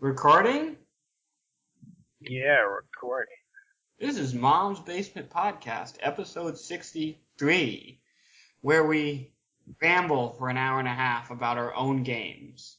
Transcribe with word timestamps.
Recording? 0.00 0.76
Yeah, 2.22 2.60
recording. 2.60 3.36
This 3.98 4.16
is 4.16 4.32
Mom's 4.32 4.80
Basement 4.80 5.28
Podcast, 5.28 5.96
episode 6.00 6.56
63, 6.56 8.00
where 8.62 8.86
we 8.86 9.34
ramble 9.82 10.30
for 10.30 10.48
an 10.48 10.56
hour 10.56 10.78
and 10.78 10.88
a 10.88 10.94
half 10.94 11.30
about 11.30 11.58
our 11.58 11.74
own 11.74 12.02
games. 12.02 12.78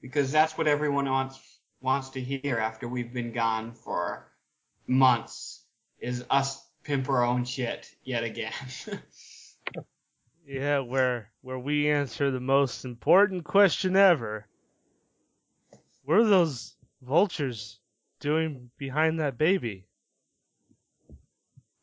Because 0.00 0.30
that's 0.30 0.56
what 0.56 0.68
everyone 0.68 1.10
wants, 1.10 1.40
wants 1.80 2.10
to 2.10 2.20
hear 2.20 2.58
after 2.58 2.86
we've 2.86 3.12
been 3.12 3.32
gone 3.32 3.72
for 3.72 4.28
months, 4.86 5.64
is 5.98 6.24
us 6.30 6.64
pimp 6.84 7.08
our 7.08 7.24
own 7.24 7.44
shit 7.44 7.90
yet 8.04 8.22
again. 8.22 8.52
Yeah, 10.46 10.80
where 10.80 11.30
where 11.42 11.60
we 11.60 11.90
answer 11.90 12.32
the 12.32 12.40
most 12.40 12.84
important 12.84 13.44
question 13.44 13.94
ever. 13.94 14.48
What 16.04 16.18
are 16.18 16.24
those 16.24 16.76
vultures 17.02 17.78
doing 18.20 18.70
behind 18.78 19.20
that 19.20 19.38
baby? 19.38 19.86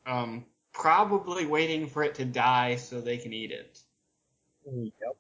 um, 0.08 0.46
probably 0.74 1.46
waiting 1.46 1.88
for 1.88 2.04
it 2.04 2.16
to 2.16 2.26
die 2.26 2.78
so 2.78 3.00
they 3.02 3.18
can 3.18 3.34
eat 3.34 3.52
it. 3.52 3.80
Yep. 4.66 5.18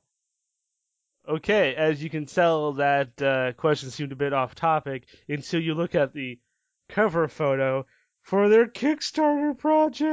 Okay, 1.27 1.75
as 1.75 2.01
you 2.01 2.09
can 2.09 2.25
tell, 2.25 2.73
that 2.73 3.21
uh, 3.21 3.51
question 3.53 3.91
seemed 3.91 4.13
a 4.13 4.15
bit 4.15 4.33
off 4.33 4.55
topic 4.55 5.03
until 5.27 5.61
you 5.61 5.73
look 5.73 5.93
at 5.93 6.13
the 6.13 6.39
cover 6.87 7.27
photo 7.27 7.85
for 8.21 8.47
their 8.47 8.65
Kickstarter 8.65 9.57
project. 9.57 10.07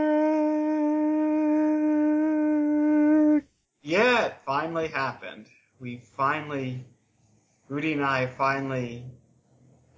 Yeah, 3.82 4.26
it 4.26 4.34
finally 4.44 4.88
happened. 4.88 5.46
We 5.78 5.98
finally, 6.16 6.84
Rudy 7.68 7.94
and 7.94 8.04
I 8.04 8.26
finally, 8.26 9.04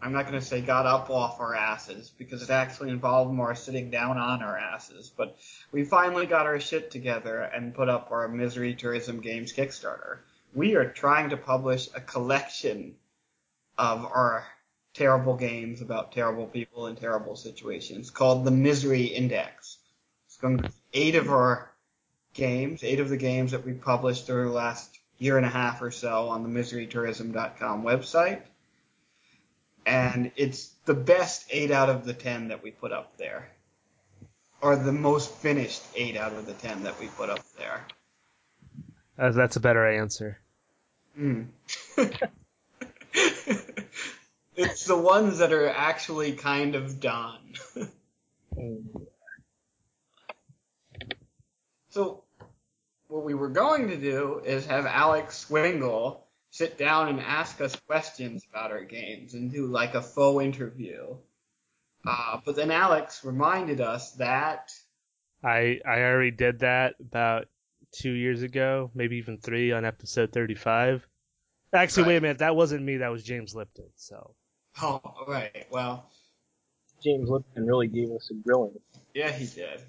I'm 0.00 0.12
not 0.12 0.28
going 0.28 0.38
to 0.38 0.46
say 0.46 0.60
got 0.60 0.86
up 0.86 1.10
off 1.10 1.40
our 1.40 1.54
asses 1.54 2.12
because 2.16 2.42
it 2.42 2.50
actually 2.50 2.90
involved 2.90 3.32
more 3.32 3.56
sitting 3.56 3.90
down 3.90 4.18
on 4.18 4.42
our 4.42 4.56
asses, 4.56 5.10
but 5.16 5.36
we 5.72 5.84
finally 5.84 6.26
got 6.26 6.46
our 6.46 6.60
shit 6.60 6.92
together 6.92 7.40
and 7.40 7.74
put 7.74 7.88
up 7.88 8.12
our 8.12 8.28
Misery 8.28 8.74
Tourism 8.74 9.20
Games 9.20 9.52
Kickstarter. 9.52 10.18
We 10.54 10.76
are 10.76 10.88
trying 10.88 11.30
to 11.30 11.36
publish 11.36 11.88
a 11.94 12.00
collection 12.00 12.94
of 13.76 14.04
our 14.04 14.46
terrible 14.94 15.36
games 15.36 15.82
about 15.82 16.12
terrible 16.12 16.46
people 16.46 16.86
in 16.86 16.96
terrible 16.96 17.36
situations 17.36 18.10
called 18.10 18.44
the 18.44 18.50
Misery 18.50 19.04
Index. 19.04 19.78
It's 20.26 20.36
going 20.36 20.58
to 20.58 20.62
be 20.64 20.74
eight 20.94 21.16
of 21.16 21.30
our 21.30 21.70
games, 22.32 22.84
eight 22.84 23.00
of 23.00 23.08
the 23.08 23.16
games 23.16 23.50
that 23.50 23.66
we 23.66 23.72
published 23.72 24.26
through 24.26 24.44
the 24.44 24.54
last 24.54 24.95
year 25.18 25.36
and 25.36 25.46
a 25.46 25.50
half 25.50 25.82
or 25.82 25.90
so 25.90 26.28
on 26.28 26.42
the 26.42 26.48
miserytourism.com 26.48 27.82
website. 27.82 28.42
And 29.84 30.32
it's 30.36 30.72
the 30.84 30.94
best 30.94 31.46
eight 31.50 31.70
out 31.70 31.88
of 31.88 32.04
the 32.04 32.12
ten 32.12 32.48
that 32.48 32.62
we 32.62 32.70
put 32.70 32.92
up 32.92 33.16
there. 33.16 33.48
Or 34.60 34.74
the 34.76 34.92
most 34.92 35.30
finished 35.32 35.82
eight 35.94 36.16
out 36.16 36.32
of 36.32 36.46
the 36.46 36.54
ten 36.54 36.82
that 36.84 36.98
we 36.98 37.06
put 37.06 37.30
up 37.30 37.44
there. 37.58 37.86
Uh, 39.18 39.30
that's 39.30 39.56
a 39.56 39.60
better 39.60 39.86
answer. 39.86 40.38
Hmm. 41.14 41.42
it's 44.56 44.84
the 44.84 44.96
ones 44.96 45.38
that 45.38 45.52
are 45.52 45.68
actually 45.68 46.32
kind 46.32 46.74
of 46.74 47.00
done. 47.00 47.54
So, 51.96 52.24
what 53.08 53.24
we 53.24 53.34
were 53.34 53.48
going 53.48 53.88
to 53.88 53.96
do 53.96 54.40
is 54.44 54.66
have 54.66 54.86
Alex 54.86 55.38
Swingle 55.38 56.26
sit 56.50 56.78
down 56.78 57.08
and 57.08 57.20
ask 57.20 57.60
us 57.60 57.76
questions 57.86 58.46
about 58.50 58.70
our 58.70 58.84
games 58.84 59.34
and 59.34 59.52
do 59.52 59.66
like 59.66 59.94
a 59.94 60.02
faux 60.02 60.42
interview. 60.44 61.16
Uh, 62.06 62.40
but 62.44 62.56
then 62.56 62.70
Alex 62.70 63.24
reminded 63.24 63.80
us 63.80 64.12
that 64.12 64.70
I 65.42 65.80
I 65.86 66.02
already 66.02 66.30
did 66.30 66.60
that 66.60 66.94
about 67.00 67.46
two 67.92 68.12
years 68.12 68.42
ago, 68.42 68.90
maybe 68.94 69.16
even 69.16 69.38
three 69.38 69.72
on 69.72 69.84
episode 69.84 70.32
thirty-five. 70.32 71.06
Actually, 71.72 72.06
wait 72.06 72.16
a 72.16 72.20
minute, 72.20 72.38
that 72.38 72.56
wasn't 72.56 72.82
me. 72.82 72.98
That 72.98 73.10
was 73.10 73.22
James 73.22 73.54
Lipton. 73.54 73.90
So 73.96 74.34
oh 74.82 75.00
right, 75.28 75.66
well 75.70 76.10
James 77.02 77.28
Lipton 77.28 77.66
really 77.66 77.88
gave 77.88 78.10
us 78.10 78.30
a 78.30 78.34
grilling. 78.34 78.78
yeah 79.14 79.30
he 79.30 79.46
did. 79.46 79.82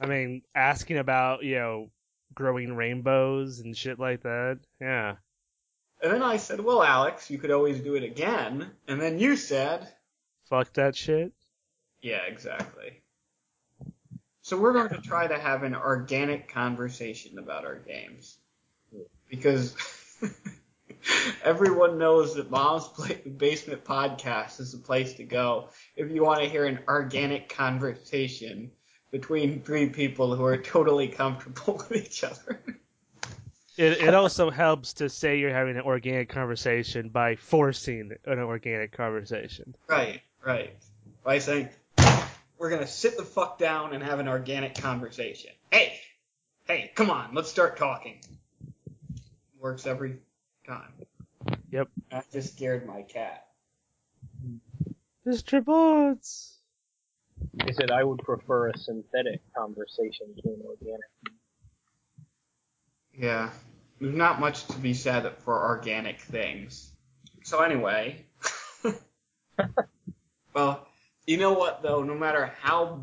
I 0.00 0.06
mean, 0.06 0.42
asking 0.54 0.98
about 0.98 1.42
you 1.42 1.56
know 1.56 1.90
growing 2.34 2.74
rainbows 2.74 3.60
and 3.60 3.76
shit 3.76 3.98
like 3.98 4.22
that. 4.22 4.60
Yeah. 4.80 5.16
And 6.02 6.12
then 6.12 6.22
I 6.22 6.36
said, 6.36 6.60
well 6.60 6.82
Alex, 6.82 7.30
you 7.30 7.38
could 7.38 7.50
always 7.50 7.80
do 7.80 7.94
it 7.94 8.02
again. 8.02 8.70
And 8.88 9.00
then 9.00 9.18
you 9.18 9.36
said, 9.36 9.88
Fuck 10.48 10.74
that 10.74 10.94
shit. 10.94 11.32
Yeah, 12.02 12.20
exactly. 12.28 13.02
So 14.42 14.58
we're 14.58 14.74
going 14.74 14.90
to 14.90 15.00
try 15.00 15.26
to 15.26 15.38
have 15.38 15.62
an 15.62 15.74
organic 15.74 16.52
conversation 16.52 17.38
about 17.38 17.64
our 17.64 17.76
games. 17.76 18.36
Because 19.30 19.74
everyone 21.44 21.96
knows 21.96 22.34
that 22.34 22.50
Mom's 22.50 22.88
Basement 23.38 23.84
Podcast 23.84 24.60
is 24.60 24.72
the 24.72 24.78
place 24.78 25.14
to 25.14 25.24
go 25.24 25.70
if 25.96 26.10
you 26.10 26.22
want 26.22 26.42
to 26.42 26.48
hear 26.48 26.66
an 26.66 26.80
organic 26.88 27.48
conversation 27.48 28.70
between 29.14 29.62
three 29.62 29.88
people 29.88 30.34
who 30.34 30.44
are 30.44 30.56
totally 30.56 31.06
comfortable 31.06 31.74
with 31.88 32.04
each 32.04 32.24
other. 32.24 32.60
It 33.76 34.02
it 34.02 34.12
also 34.12 34.50
helps 34.50 34.94
to 34.94 35.08
say 35.08 35.38
you're 35.38 35.54
having 35.54 35.76
an 35.76 35.82
organic 35.82 36.28
conversation 36.28 37.10
by 37.10 37.36
forcing 37.36 38.10
an 38.24 38.40
organic 38.40 38.90
conversation. 38.90 39.76
Right, 39.86 40.20
right. 40.44 40.74
By 41.22 41.38
saying, 41.38 41.68
we're 42.58 42.70
gonna 42.70 42.88
sit 42.88 43.16
the 43.16 43.22
fuck 43.22 43.56
down 43.56 43.94
and 43.94 44.02
have 44.02 44.18
an 44.18 44.26
organic 44.26 44.74
conversation. 44.74 45.52
Hey, 45.70 46.00
hey, 46.66 46.90
come 46.96 47.08
on, 47.08 47.34
let's 47.34 47.48
start 47.48 47.76
talking. 47.76 48.18
Works 49.60 49.86
every 49.86 50.16
time. 50.66 50.92
Yep. 51.70 51.88
I 52.10 52.22
just 52.32 52.56
scared 52.56 52.84
my 52.84 53.02
cat. 53.02 53.46
Mr. 55.24 55.64
Bones. 55.64 56.53
He 57.66 57.72
said 57.72 57.90
I 57.90 58.04
would 58.04 58.18
prefer 58.20 58.68
a 58.68 58.78
synthetic 58.78 59.40
conversation 59.56 60.34
to 60.42 60.48
an 60.48 60.62
organic. 60.64 61.00
Yeah, 63.12 63.50
there's 64.00 64.14
not 64.14 64.40
much 64.40 64.66
to 64.66 64.78
be 64.78 64.94
said 64.94 65.30
for 65.44 65.66
organic 65.68 66.20
things. 66.20 66.90
So 67.44 67.60
anyway, 67.60 68.24
well, 70.54 70.86
you 71.26 71.36
know 71.36 71.52
what 71.52 71.82
though? 71.82 72.02
No 72.02 72.14
matter 72.14 72.52
how 72.60 73.02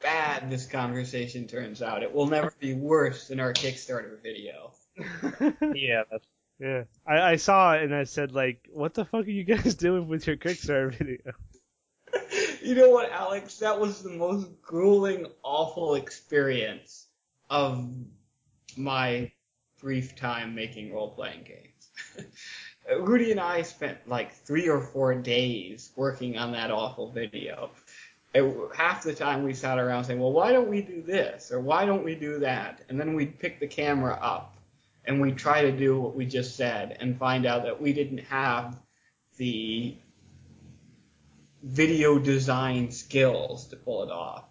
bad 0.00 0.50
this 0.50 0.66
conversation 0.66 1.46
turns 1.46 1.82
out, 1.82 2.02
it 2.02 2.12
will 2.12 2.26
never 2.26 2.52
be 2.60 2.74
worse 2.74 3.28
than 3.28 3.40
our 3.40 3.52
Kickstarter 3.52 4.22
video. 4.22 4.72
Yeah, 5.74 6.02
that's 6.10 6.26
yeah. 6.60 6.84
I, 7.06 7.32
I 7.32 7.36
saw 7.36 7.74
it 7.74 7.82
and 7.82 7.94
I 7.94 8.04
said 8.04 8.32
like, 8.32 8.68
what 8.72 8.94
the 8.94 9.04
fuck 9.04 9.26
are 9.26 9.30
you 9.30 9.44
guys 9.44 9.74
doing 9.86 10.06
with 10.06 10.26
your 10.26 10.36
Kickstarter 10.36 10.94
video? 10.94 11.32
You 12.64 12.74
know 12.74 12.90
what, 12.90 13.10
Alex? 13.12 13.58
That 13.58 13.78
was 13.78 14.02
the 14.02 14.10
most 14.10 14.48
grueling, 14.62 15.26
awful 15.42 15.94
experience 15.96 17.06
of 17.50 17.88
my 18.76 19.30
brief 19.80 20.16
time 20.16 20.54
making 20.54 20.92
role 20.92 21.10
playing 21.10 21.44
games. 21.44 22.26
Rudy 23.00 23.30
and 23.30 23.40
I 23.40 23.62
spent 23.62 23.98
like 24.08 24.32
three 24.32 24.68
or 24.68 24.80
four 24.80 25.14
days 25.14 25.92
working 25.96 26.38
on 26.38 26.52
that 26.52 26.70
awful 26.70 27.10
video. 27.10 27.70
Half 28.74 29.04
the 29.04 29.14
time 29.14 29.44
we 29.44 29.54
sat 29.54 29.78
around 29.78 30.04
saying, 30.04 30.18
well, 30.18 30.32
why 30.32 30.52
don't 30.52 30.68
we 30.68 30.82
do 30.82 31.02
this? 31.02 31.52
Or 31.52 31.60
why 31.60 31.84
don't 31.84 32.04
we 32.04 32.14
do 32.14 32.38
that? 32.40 32.82
And 32.88 32.98
then 32.98 33.14
we'd 33.14 33.38
pick 33.38 33.60
the 33.60 33.66
camera 33.66 34.18
up 34.20 34.56
and 35.04 35.20
we'd 35.20 35.36
try 35.36 35.62
to 35.62 35.70
do 35.70 36.00
what 36.00 36.16
we 36.16 36.26
just 36.26 36.56
said 36.56 36.96
and 37.00 37.16
find 37.16 37.46
out 37.46 37.62
that 37.62 37.80
we 37.80 37.92
didn't 37.92 38.18
have 38.18 38.80
the 39.36 39.96
video 41.64 42.18
design 42.18 42.90
skills 42.90 43.68
to 43.68 43.76
pull 43.76 44.02
it 44.02 44.10
off. 44.10 44.44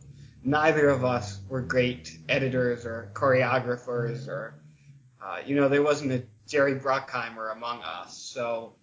Neither 0.44 0.89
of 0.89 1.06
us 1.06 1.39
were 1.48 1.62
great 1.62 2.18
editors 2.27 2.86
or 2.86 3.12
choreographers 3.13 4.27
or, 4.27 4.56
uh, 5.24 5.38
you 5.45 5.56
know, 5.56 5.69
there 5.69 5.83
wasn't 5.83 6.12
a 6.12 6.24
Jerry 6.48 6.75
Bruckheimer 6.75 7.56
among 7.56 7.83
us. 7.83 8.18
So 8.18 8.74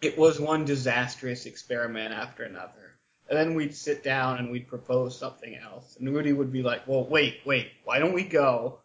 it 0.00 0.16
was 0.16 0.40
one 0.40 0.64
disastrous 0.64 1.44
experiment 1.44 2.14
after 2.14 2.44
another. 2.44 2.96
And 3.28 3.38
then 3.38 3.54
we'd 3.54 3.74
sit 3.74 4.02
down 4.02 4.38
and 4.38 4.50
we'd 4.50 4.68
propose 4.68 5.18
something 5.18 5.54
else. 5.54 5.96
And 5.98 6.12
Rudy 6.12 6.32
would 6.32 6.52
be 6.52 6.62
like, 6.62 6.88
well, 6.88 7.04
wait, 7.04 7.40
wait, 7.44 7.70
why 7.84 7.98
don't 7.98 8.14
we 8.14 8.24
go? 8.24 8.78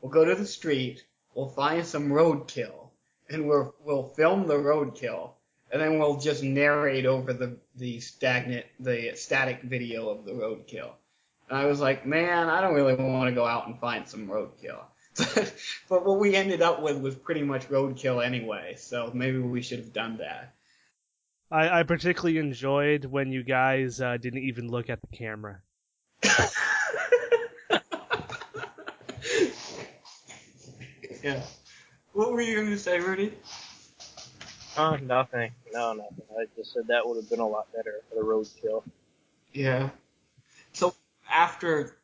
We'll 0.00 0.12
go 0.12 0.24
to 0.24 0.34
the 0.34 0.46
street. 0.46 1.04
We'll 1.34 1.48
find 1.48 1.84
some 1.84 2.08
roadkill 2.08 2.88
and 3.28 3.46
we'll, 3.46 3.74
we'll 3.84 4.14
film 4.14 4.46
the 4.46 4.54
roadkill 4.54 5.34
and 5.72 5.80
then 5.80 5.98
we'll 5.98 6.16
just 6.16 6.42
narrate 6.42 7.06
over 7.06 7.32
the 7.32 7.56
the 7.76 8.00
stagnant 8.00 8.66
the 8.78 9.12
static 9.14 9.62
video 9.62 10.08
of 10.08 10.24
the 10.24 10.32
roadkill. 10.32 10.92
And 11.48 11.58
I 11.58 11.66
was 11.66 11.80
like, 11.80 12.06
man, 12.06 12.48
I 12.48 12.60
don't 12.60 12.74
really 12.74 12.94
want 12.94 13.28
to 13.28 13.34
go 13.34 13.44
out 13.44 13.66
and 13.66 13.78
find 13.80 14.08
some 14.08 14.28
roadkill. 14.28 14.82
but 15.88 16.06
what 16.06 16.18
we 16.18 16.36
ended 16.36 16.62
up 16.62 16.80
with 16.82 16.98
was 17.00 17.14
pretty 17.16 17.42
much 17.42 17.68
roadkill 17.68 18.24
anyway, 18.24 18.76
so 18.78 19.10
maybe 19.12 19.38
we 19.38 19.60
should 19.60 19.80
have 19.80 19.92
done 19.92 20.18
that. 20.18 20.54
I, 21.50 21.80
I 21.80 21.82
particularly 21.82 22.38
enjoyed 22.38 23.04
when 23.04 23.32
you 23.32 23.42
guys 23.42 24.00
uh, 24.00 24.16
didn't 24.16 24.44
even 24.44 24.68
look 24.68 24.88
at 24.88 25.00
the 25.00 25.08
camera. 25.16 25.60
yeah. 31.24 31.42
What 32.12 32.32
were 32.32 32.40
you 32.40 32.54
going 32.54 32.70
to 32.70 32.78
say, 32.78 33.00
Rudy? 33.00 33.34
Uh, 34.76 34.96
nothing. 35.02 35.52
No, 35.72 35.92
nothing. 35.92 36.24
I 36.38 36.46
just 36.56 36.72
said 36.72 36.88
that 36.88 37.06
would 37.06 37.16
have 37.16 37.28
been 37.28 37.40
a 37.40 37.46
lot 37.46 37.72
better 37.74 38.00
for 38.08 38.16
the 38.16 38.22
roadkill. 38.22 38.82
Yeah. 39.52 39.90
So 40.72 40.94
after 41.30 41.96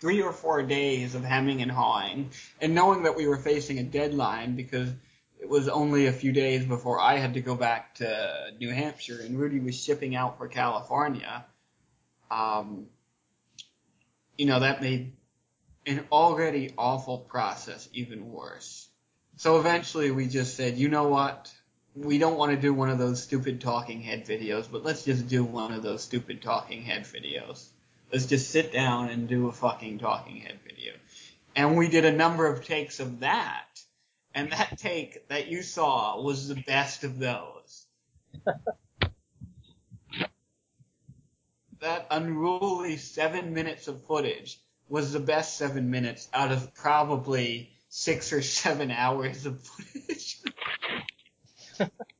three 0.00 0.20
or 0.22 0.32
four 0.32 0.62
days 0.62 1.14
of 1.14 1.24
hemming 1.24 1.62
and 1.62 1.70
hawing, 1.70 2.30
and 2.60 2.74
knowing 2.74 3.04
that 3.04 3.16
we 3.16 3.26
were 3.26 3.36
facing 3.36 3.78
a 3.78 3.84
deadline 3.84 4.56
because 4.56 4.90
it 5.40 5.48
was 5.48 5.68
only 5.68 6.06
a 6.06 6.12
few 6.12 6.32
days 6.32 6.64
before 6.64 7.00
I 7.00 7.18
had 7.18 7.34
to 7.34 7.40
go 7.40 7.54
back 7.54 7.96
to 7.96 8.52
New 8.58 8.70
Hampshire 8.70 9.20
and 9.20 9.38
Rudy 9.38 9.60
was 9.60 9.80
shipping 9.80 10.14
out 10.14 10.38
for 10.38 10.48
California, 10.48 11.44
um, 12.30 12.86
you 14.36 14.46
know, 14.46 14.60
that 14.60 14.80
made 14.80 15.12
an 15.86 16.04
already 16.12 16.72
awful 16.78 17.18
process 17.18 17.88
even 17.92 18.30
worse. 18.30 18.88
So 19.36 19.58
eventually 19.58 20.10
we 20.10 20.28
just 20.28 20.56
said, 20.56 20.76
you 20.76 20.88
know 20.88 21.08
what? 21.08 21.52
We 21.94 22.16
don't 22.16 22.38
want 22.38 22.52
to 22.52 22.56
do 22.56 22.72
one 22.72 22.88
of 22.88 22.98
those 22.98 23.22
stupid 23.22 23.60
talking 23.60 24.00
head 24.00 24.24
videos, 24.24 24.66
but 24.70 24.82
let's 24.82 25.04
just 25.04 25.28
do 25.28 25.44
one 25.44 25.72
of 25.72 25.82
those 25.82 26.02
stupid 26.02 26.40
talking 26.40 26.82
head 26.82 27.02
videos. 27.02 27.66
Let's 28.10 28.24
just 28.26 28.50
sit 28.50 28.72
down 28.72 29.10
and 29.10 29.28
do 29.28 29.48
a 29.48 29.52
fucking 29.52 29.98
talking 29.98 30.36
head 30.36 30.58
video. 30.66 30.94
And 31.54 31.76
we 31.76 31.88
did 31.88 32.06
a 32.06 32.12
number 32.12 32.46
of 32.46 32.64
takes 32.64 32.98
of 32.98 33.20
that. 33.20 33.66
And 34.34 34.50
that 34.52 34.78
take 34.78 35.28
that 35.28 35.48
you 35.48 35.62
saw 35.62 36.22
was 36.22 36.48
the 36.48 36.54
best 36.54 37.04
of 37.04 37.18
those. 37.18 37.86
that 41.80 42.06
unruly 42.10 42.96
seven 42.96 43.52
minutes 43.52 43.88
of 43.88 44.02
footage 44.06 44.58
was 44.88 45.12
the 45.12 45.20
best 45.20 45.58
seven 45.58 45.90
minutes 45.90 46.28
out 46.32 46.52
of 46.52 46.72
probably 46.74 47.70
six 47.90 48.32
or 48.32 48.40
seven 48.40 48.90
hours 48.90 49.44
of 49.44 49.60
footage. 49.60 50.38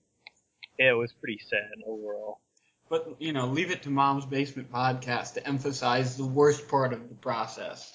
It 0.79 0.97
was 0.97 1.13
pretty 1.13 1.39
sad 1.39 1.83
overall. 1.87 2.41
but, 2.89 3.17
you 3.21 3.33
know, 3.33 3.47
leave 3.47 3.71
it 3.71 3.83
to 3.83 3.91
Mom's 3.91 4.27
Basement 4.27 4.73
Podcast 4.73 5.35
to 5.35 5.47
emphasize 5.47 6.17
the 6.17 6.27
worst 6.27 6.67
part 6.69 6.93
of 6.93 7.09
the 7.09 7.15
process. 7.15 7.93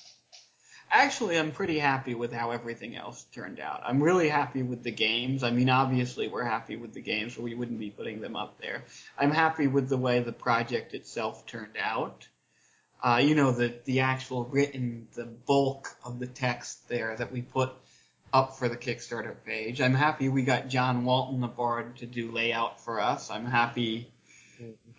Actually, 0.90 1.38
I'm 1.38 1.52
pretty 1.52 1.80
happy 1.80 2.16
with 2.16 2.32
how 2.32 2.52
everything 2.52 2.96
else 2.96 3.26
turned 3.34 3.60
out. 3.60 3.82
I'm 3.86 4.02
really 4.02 4.30
happy 4.30 4.64
with 4.64 4.84
the 4.84 4.92
games. 4.92 5.44
I 5.44 5.52
mean, 5.52 5.70
obviously, 5.70 6.30
we're 6.30 6.46
happy 6.46 6.78
with 6.78 6.94
the 6.94 7.02
games, 7.02 7.38
or 7.38 7.42
we 7.42 7.56
wouldn't 7.56 7.80
be 7.80 7.90
putting 7.90 8.22
them 8.22 8.38
up 8.38 8.58
there. 8.62 8.86
I'm 9.18 9.32
happy 9.32 9.68
with 9.68 9.90
the 9.90 9.98
way 9.98 10.22
the 10.22 10.32
project 10.32 10.94
itself 10.94 11.46
turned 11.46 11.76
out. 11.82 12.28
Uh, 13.04 13.22
you 13.22 13.36
know, 13.36 13.52
the 13.52 13.76
the 13.84 14.00
actual 14.00 14.46
written, 14.46 15.08
the 15.14 15.26
bulk 15.26 15.90
of 16.06 16.20
the 16.20 16.28
text 16.28 16.88
there 16.88 17.16
that 17.18 17.34
we 17.34 17.42
put 17.42 17.74
up 18.34 18.58
for 18.58 18.70
the 18.70 18.78
Kickstarter 18.78 19.36
page. 19.46 19.82
I'm 19.82 19.94
happy 19.94 20.30
we 20.30 20.44
got 20.44 20.68
John 20.68 21.06
Walton 21.06 21.44
aboard 21.44 21.98
to 21.98 22.06
do 22.06 22.32
layout 22.32 22.80
for 22.84 23.00
us. 23.00 23.30
I'm 23.30 23.46
happy, 23.46 24.12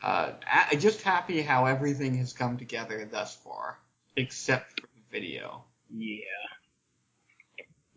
uh, 0.03 0.33
a- 0.71 0.77
just 0.77 1.03
happy 1.03 1.43
how 1.43 1.67
everything 1.67 2.17
has 2.19 2.33
come 2.33 2.57
together 2.57 3.07
thus 3.11 3.37
far, 3.37 3.79
except 4.17 4.81
for 4.81 4.87
the 4.87 5.03
video. 5.11 5.65
Yeah. 5.95 6.17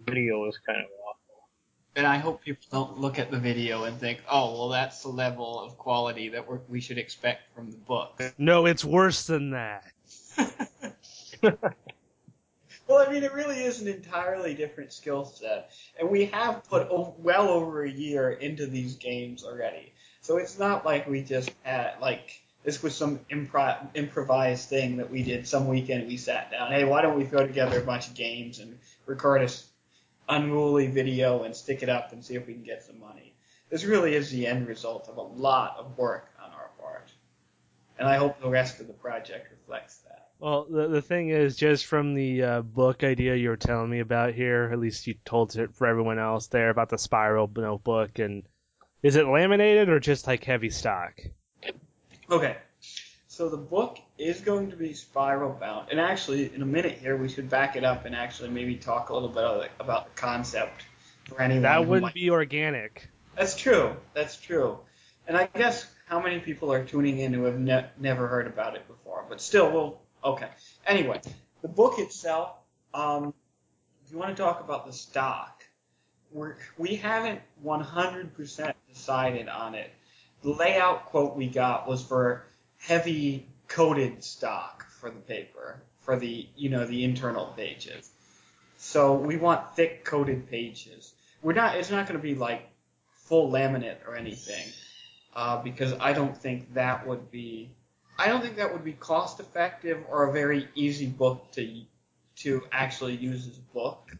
Video 0.06 0.39
was 0.39 0.57
kind 0.66 0.80
of 0.80 0.86
awful. 0.86 1.50
And 1.95 2.07
I 2.07 2.18
hope 2.18 2.44
people 2.44 2.66
don't 2.72 3.00
look 3.00 3.19
at 3.19 3.31
the 3.31 3.39
video 3.39 3.83
and 3.83 4.00
think, 4.00 4.22
oh, 4.30 4.54
well, 4.54 4.69
that's 4.69 5.01
the 5.04 5.10
level 5.10 5.60
of 5.60 5.78
quality 5.78 6.30
that 6.30 6.48
we're, 6.48 6.60
we 6.69 6.80
should 6.81 6.98
expect 6.98 7.54
from 7.54 7.69
the 7.69 7.78
book. 7.78 8.22
No, 8.38 8.66
it's 8.66 8.83
worse 8.86 9.28
than 9.28 9.51
that. 9.51 9.92
well, 12.92 13.08
I 13.08 13.12
mean, 13.12 13.24
it 13.24 13.34
really 13.34 13.64
is 13.64 13.82
an 13.82 13.88
entirely 13.88 14.54
different 14.54 14.92
skill 14.92 15.24
set. 15.24 15.72
And 16.00 16.10
we 16.10 16.26
have 16.26 16.64
put 16.66 16.88
well 16.92 17.50
over 17.50 17.84
a 17.84 17.90
year 17.90 18.32
into 18.32 18.68
these 18.68 18.96
games 18.96 19.44
already. 19.44 19.94
So 20.22 20.38
it's 20.38 20.60
not 20.60 20.86
like 20.86 21.08
we 21.08 21.24
just 21.24 21.52
had, 21.64 21.94
like, 22.02 22.42
this 22.64 22.84
was 22.84 22.96
some 22.96 23.20
impro- 23.32 23.88
improvised 23.96 24.70
thing 24.70 24.98
that 24.98 25.10
we 25.10 25.24
did 25.24 25.48
some 25.48 25.68
weekend. 25.68 26.08
We 26.08 26.18
sat 26.18 26.52
down, 26.52 26.72
hey, 26.72 26.84
why 26.84 27.02
don't 27.02 27.18
we 27.18 27.26
throw 27.26 27.48
together 27.48 27.80
a 27.80 27.86
bunch 27.86 28.08
of 28.08 28.14
games 28.14 28.60
and 28.60 28.78
record 29.06 29.42
a 29.42 29.50
unruly 30.30 30.88
video 30.88 31.44
and 31.44 31.56
stick 31.56 31.84
it 31.84 31.90
up 31.90 32.12
and 32.12 32.24
see 32.24 32.36
if 32.36 32.46
we 32.46 32.54
can 32.54 32.64
get 32.64 32.84
some 32.84 33.00
money. 33.00 33.34
This 33.70 33.86
really 33.86 34.16
is 34.16 34.30
the 34.30 34.46
end 34.48 34.68
result 34.68 35.08
of 35.08 35.18
a 35.18 35.22
lot 35.22 35.78
of 35.78 35.98
work 35.98 36.30
on 36.44 36.52
our 36.52 36.70
part. 36.80 37.10
And 37.98 38.08
I 38.08 38.18
hope 38.18 38.40
the 38.42 38.50
rest 38.50 38.80
of 38.80 38.88
the 38.88 38.94
project 38.94 39.50
reflects 39.52 39.98
that. 40.00 40.11
Well, 40.42 40.66
the 40.68 40.88
the 40.88 41.02
thing 41.04 41.30
is, 41.30 41.56
just 41.56 41.86
from 41.86 42.16
the 42.16 42.44
uh, 42.44 42.62
book 42.64 43.04
idea 43.04 43.36
you 43.36 43.50
were 43.50 43.58
telling 43.58 43.92
me 43.92 44.00
about 44.00 44.34
here, 44.34 44.70
at 44.74 44.80
least 44.80 45.06
you 45.06 45.14
told 45.24 45.56
it 45.56 45.76
for 45.76 45.86
everyone 45.86 46.18
else 46.18 46.48
there 46.48 46.72
about 46.72 46.90
the 46.90 46.98
spiral 46.98 47.50
notebook, 47.56 48.18
and 48.18 48.42
is 49.04 49.18
it 49.18 49.28
laminated 49.28 49.88
or 49.88 50.00
just 50.00 50.26
like 50.26 50.44
heavy 50.44 50.72
stock? 50.72 51.22
Okay. 52.30 52.58
So 53.28 53.50
the 53.50 53.58
book 53.58 54.00
is 54.18 54.42
going 54.42 54.72
to 54.72 54.76
be 54.76 54.94
spiral 54.94 55.54
bound. 55.54 55.90
And 55.92 56.00
actually, 56.00 56.52
in 56.54 56.64
a 56.64 56.66
minute 56.66 56.98
here, 56.98 57.16
we 57.16 57.30
should 57.30 57.50
back 57.50 57.76
it 57.76 57.84
up 57.84 58.06
and 58.06 58.16
actually 58.16 58.50
maybe 58.50 58.76
talk 58.76 59.10
a 59.10 59.14
little 59.14 59.30
bit 59.30 59.42
the, 59.42 59.84
about 59.84 60.06
the 60.06 60.22
concept 60.22 60.84
for 61.26 61.40
anyone. 61.40 61.64
That 61.64 61.86
wouldn't 61.86 62.02
might- 62.02 62.14
be 62.16 62.32
organic. 62.32 63.08
That's 63.38 63.56
true. 63.56 63.96
That's 64.14 64.38
true. 64.38 64.80
And 65.28 65.38
I 65.38 65.48
guess 65.48 65.86
how 66.08 66.20
many 66.20 66.40
people 66.40 66.74
are 66.74 66.84
tuning 66.84 67.20
in 67.20 67.32
who 67.32 67.44
have 67.44 67.60
ne- 67.60 67.90
never 68.00 68.28
heard 68.28 68.48
about 68.48 68.76
it 68.76 68.88
before? 68.88 69.24
But 69.30 69.40
still, 69.40 69.72
we'll. 69.72 70.00
Okay. 70.23 70.50
Anyway, 70.85 71.21
the 71.62 71.68
book 71.68 72.00
itself. 72.00 72.56
Um, 72.94 73.33
if 74.06 74.12
you 74.12 74.18
want 74.18 74.35
to 74.35 74.41
talk 74.41 74.62
about 74.62 74.85
the 74.85 74.94
stock, 74.94 75.63
we're, 76.31 76.56
we 76.77 76.95
haven't 76.95 77.41
100% 77.65 78.73
decided 78.94 79.50
on 79.50 79.75
it. 79.75 79.91
The 80.44 80.51
layout 80.51 81.06
quote 81.06 81.35
we 81.35 81.47
got 81.47 81.88
was 81.88 82.03
for 82.03 82.45
heavy 82.79 83.47
coated 83.68 84.23
stock 84.23 84.85
for 85.00 85.09
the 85.09 85.19
paper, 85.19 85.81
for 86.01 86.18
the 86.18 86.47
you 86.56 86.69
know 86.69 86.85
the 86.85 87.03
internal 87.03 87.47
pages. 87.56 88.12
So 88.77 89.13
we 89.13 89.38
want 89.38 89.75
thick 89.75 90.03
coated 90.03 90.50
pages. 90.50 91.13
We're 91.41 91.53
not. 91.53 91.77
It's 91.77 91.91
not 91.91 92.07
going 92.07 92.19
to 92.19 92.23
be 92.23 92.35
like 92.35 92.68
full 93.13 93.51
laminate 93.51 94.07
or 94.07 94.15
anything, 94.15 94.65
uh, 95.35 95.62
because 95.62 95.94
I 96.00 96.13
don't 96.13 96.35
think 96.35 96.73
that 96.73 97.07
would 97.07 97.31
be. 97.31 97.71
I 98.21 98.27
don't 98.27 98.42
think 98.42 98.57
that 98.57 98.71
would 98.71 98.83
be 98.83 98.94
cost 98.94 99.40
effective 99.40 100.04
or 100.07 100.30
a 100.30 100.31
very 100.31 100.68
easy 100.75 101.07
book 101.07 101.51
to 101.54 101.81
to 102.35 102.61
actually 102.71 103.16
use 103.16 103.47
as 103.47 103.57
a 103.57 103.73
book. 103.73 104.16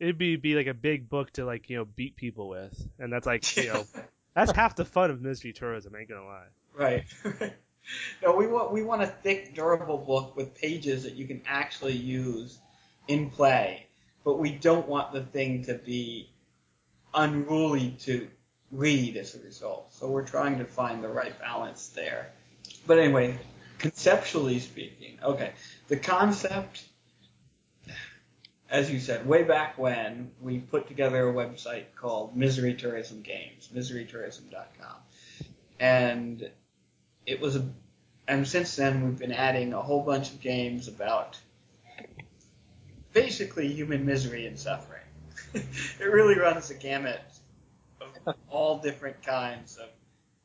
It'd 0.00 0.18
be 0.18 0.34
be 0.34 0.56
like 0.56 0.66
a 0.66 0.74
big 0.74 1.08
book 1.08 1.30
to 1.34 1.44
like 1.44 1.70
you 1.70 1.76
know 1.76 1.84
beat 1.84 2.16
people 2.16 2.48
with, 2.48 2.88
and 2.98 3.12
that's 3.12 3.26
like 3.26 3.56
you 3.56 3.72
know 3.72 3.86
that's 4.34 4.50
half 4.50 4.74
the 4.74 4.84
fun 4.84 5.12
of 5.12 5.22
misery 5.22 5.52
tourism. 5.52 5.94
Ain't 5.94 6.08
gonna 6.08 6.26
lie. 6.26 6.46
Right. 6.74 7.04
no, 8.24 8.34
we 8.34 8.48
want 8.48 8.72
we 8.72 8.82
want 8.82 9.02
a 9.02 9.06
thick, 9.06 9.54
durable 9.54 9.98
book 9.98 10.36
with 10.36 10.56
pages 10.56 11.04
that 11.04 11.14
you 11.14 11.24
can 11.24 11.40
actually 11.46 11.96
use 11.96 12.58
in 13.06 13.30
play, 13.30 13.86
but 14.24 14.40
we 14.40 14.50
don't 14.50 14.88
want 14.88 15.12
the 15.12 15.22
thing 15.22 15.64
to 15.66 15.74
be 15.74 16.28
unruly 17.14 17.90
to 18.00 18.26
read 18.72 19.16
as 19.16 19.36
a 19.36 19.38
result. 19.44 19.94
So 19.94 20.08
we're 20.08 20.26
trying 20.26 20.58
to 20.58 20.64
find 20.64 21.04
the 21.04 21.08
right 21.08 21.38
balance 21.38 21.90
there. 21.94 22.32
But 22.86 22.98
anyway, 22.98 23.38
conceptually 23.78 24.58
speaking, 24.58 25.18
okay, 25.22 25.52
the 25.88 25.96
concept, 25.96 26.84
as 28.68 28.90
you 28.90 29.00
said, 29.00 29.26
way 29.26 29.42
back 29.42 29.78
when 29.78 30.32
we 30.40 30.58
put 30.58 30.86
together 30.86 31.28
a 31.28 31.32
website 31.32 31.84
called 31.96 32.36
Misery 32.36 32.74
Tourism 32.74 33.22
Games, 33.22 33.70
miserytourism.com, 33.74 34.96
and 35.80 36.50
it 37.26 37.40
was 37.40 37.56
a, 37.56 37.66
and 38.28 38.46
since 38.46 38.76
then 38.76 39.04
we've 39.04 39.18
been 39.18 39.32
adding 39.32 39.72
a 39.72 39.80
whole 39.80 40.02
bunch 40.02 40.30
of 40.30 40.40
games 40.40 40.88
about 40.88 41.38
basically 43.12 43.68
human 43.68 44.04
misery 44.04 44.46
and 44.46 44.58
suffering. 44.58 45.00
it 45.54 46.04
really 46.04 46.38
runs 46.38 46.68
the 46.68 46.74
gamut 46.74 47.20
of 48.26 48.34
all 48.50 48.78
different 48.78 49.22
kinds 49.22 49.76
of 49.76 49.88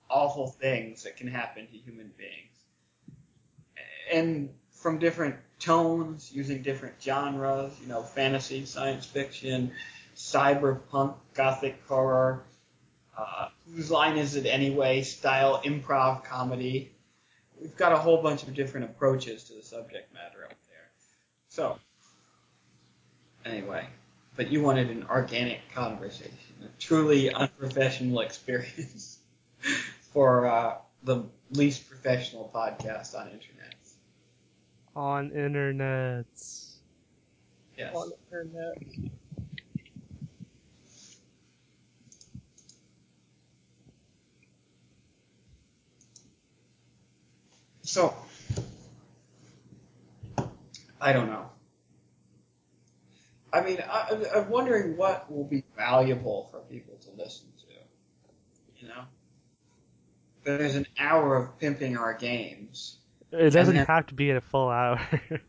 awful 0.10 0.48
things 0.48 1.04
that 1.04 1.18
can 1.18 1.28
happen 1.28 1.68
to 1.68 1.78
human 1.78 2.12
beings. 2.18 2.66
And 4.12 4.50
from 4.72 4.98
different 4.98 5.36
tones, 5.60 6.32
using 6.34 6.62
different 6.62 6.96
genres, 7.02 7.74
you 7.82 7.88
know, 7.88 8.02
fantasy, 8.02 8.66
science 8.66 9.06
fiction, 9.06 9.72
cyberpunk, 10.16 11.16
gothic 11.34 11.80
horror, 11.88 12.44
uh, 13.18 13.50
whose 13.74 13.92
line 13.92 14.18
is 14.18 14.36
it 14.36 14.46
anyway, 14.46 15.02
style 15.02 15.62
improv 15.64 16.24
comedy. 16.24 16.92
We've 17.60 17.76
got 17.76 17.92
a 17.92 17.98
whole 17.98 18.22
bunch 18.22 18.44
of 18.44 18.54
different 18.54 18.90
approaches 18.90 19.44
to 19.46 19.54
the 19.54 19.64
subject 19.64 20.14
matter 20.14 20.46
up 20.46 20.56
there. 20.70 20.90
So, 21.50 21.78
anyway, 23.46 23.88
but 24.38 24.50
you 24.50 24.62
wanted 24.62 24.90
an 24.90 25.06
organic 25.10 25.60
conversation, 25.74 26.32
a 26.64 26.82
truly 26.82 27.34
unprofessional 27.34 28.20
experience. 28.22 29.20
For 30.12 30.46
uh, 30.48 30.78
the 31.04 31.24
least 31.52 31.88
professional 31.90 32.52
podcast 32.54 33.16
on 33.20 33.28
internet. 33.30 33.76
On 34.96 35.32
internet. 35.32 36.26
Yes. 37.78 37.96
On 37.96 38.12
internet. 38.32 39.10
So, 47.82 48.14
I 51.02 51.14
don't 51.14 51.28
know. 51.28 51.50
I 53.52 53.62
mean, 53.62 53.80
I, 53.82 54.08
I'm- 54.12 54.26
I'm 54.36 54.50
wondering 54.50 54.96
what 54.98 55.32
will 55.32 55.44
be 55.44 55.64
valuable 55.76 56.48
for 56.52 56.60
people 56.62 56.96
to 56.98 57.12
listen 57.22 57.48
to. 57.60 57.66
You 58.82 58.88
know, 58.88 59.04
there's 60.44 60.76
an 60.76 60.88
hour 60.98 61.36
of 61.36 61.60
pimping 61.60 61.98
our 61.98 62.14
games. 62.14 62.98
It 63.32 63.52
doesn't 63.52 63.76
then- 63.76 63.86
have 63.86 64.08
to 64.08 64.14
be 64.14 64.30
in 64.30 64.38
a 64.38 64.42
full 64.42 64.70
hour. 64.70 65.00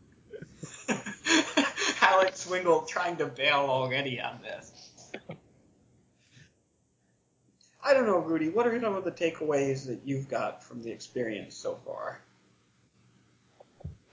Alex 2.01 2.41
Swingle 2.41 2.81
trying 2.81 3.17
to 3.17 3.25
bail 3.25 3.59
already 3.59 4.19
on 4.19 4.39
this. 4.41 4.91
I 7.83 7.93
don't 7.93 8.05
know, 8.05 8.19
Rudy. 8.19 8.49
What 8.49 8.67
are 8.67 8.79
some 8.79 8.95
of 8.95 9.03
the 9.03 9.11
takeaways 9.11 9.87
that 9.87 10.01
you've 10.05 10.29
got 10.29 10.63
from 10.63 10.83
the 10.83 10.91
experience 10.91 11.55
so 11.55 11.79
far? 11.83 12.21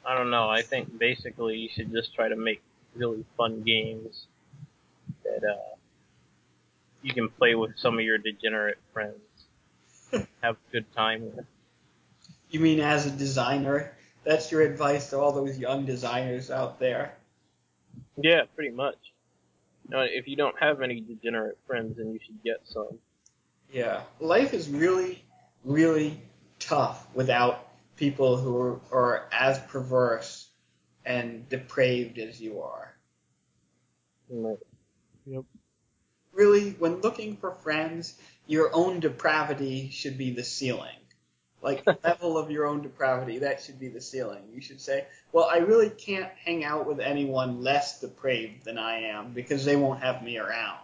I 0.07 0.17
don't 0.17 0.31
know. 0.31 0.49
I 0.49 0.63
think 0.63 0.99
basically 0.99 1.59
you 1.59 1.69
should 1.69 1.93
just 1.93 2.15
try 2.15 2.29
to 2.29 2.37
make 2.37 2.63
really 2.95 3.25
fun 3.37 3.63
games 3.63 4.27
that 5.23 5.45
uh, 5.47 5.77
you 7.03 7.13
can 7.13 7.29
play 7.29 7.55
with 7.55 7.73
some 7.77 7.99
of 7.99 8.05
your 8.05 8.17
degenerate 8.17 8.79
friends. 8.95 9.21
Have 10.43 10.57
a 10.57 10.73
good 10.73 10.93
time 10.95 11.25
with. 11.25 11.47
You 12.51 12.61
mean 12.61 12.81
as 12.81 13.07
a 13.07 13.11
designer? 13.11 13.93
That's 14.25 14.51
your 14.51 14.63
advice 14.63 15.11
to 15.11 15.19
all 15.19 15.33
those 15.33 15.59
young 15.59 15.85
designers 15.85 16.51
out 16.51 16.79
there? 16.79 17.15
Yeah, 18.17 18.43
pretty 18.55 18.75
much. 18.75 18.97
You 19.85 19.97
know, 19.97 20.07
if 20.09 20.29
you 20.29 20.37
don't 20.37 20.59
have 20.61 20.83
any 20.83 21.01
degenerate 21.01 21.59
friends, 21.67 21.97
then 21.97 22.13
you 22.13 22.19
should 22.25 22.43
get 22.43 22.61
some. 22.65 22.99
Yeah. 23.71 24.03
Life 24.21 24.55
is 24.55 24.69
really, 24.69 25.25
really 25.65 26.21
tough 26.59 27.07
without 27.15 27.69
people 27.97 28.37
who 28.37 28.59
are, 28.59 28.81
are 28.93 29.29
as 29.33 29.59
perverse 29.61 30.49
and 31.05 31.49
depraved 31.49 32.19
as 32.19 32.41
you 32.41 32.61
are. 32.61 32.95
You 34.31 34.59
know, 35.27 35.45
Really, 36.39 36.71
when 36.79 37.01
looking 37.01 37.37
for 37.37 37.51
friends, 37.51 38.17
your 38.47 38.71
own 38.73 39.01
depravity 39.01 39.91
should 39.91 40.17
be 40.17 40.31
the 40.31 40.45
ceiling. 40.45 40.95
Like 41.61 41.85
the 41.85 41.99
level 42.05 42.39
of 42.39 42.49
your 42.53 42.65
own 42.67 42.81
depravity, 42.81 43.41
that 43.41 43.61
should 43.61 43.81
be 43.81 43.89
the 43.89 44.01
ceiling. 44.01 44.45
You 44.55 44.61
should 44.61 44.81
say, 44.81 45.07
well, 45.33 45.47
I 45.53 45.59
really 45.59 45.91
can't 45.91 46.31
hang 46.45 46.65
out 46.65 46.87
with 46.87 47.01
anyone 47.01 47.63
less 47.63 48.01
depraved 48.01 48.65
than 48.65 48.79
I 48.79 49.01
am 49.01 49.33
because 49.33 49.65
they 49.65 49.75
won't 49.75 50.01
have 50.01 50.23
me 50.23 50.39
around. 50.39 50.79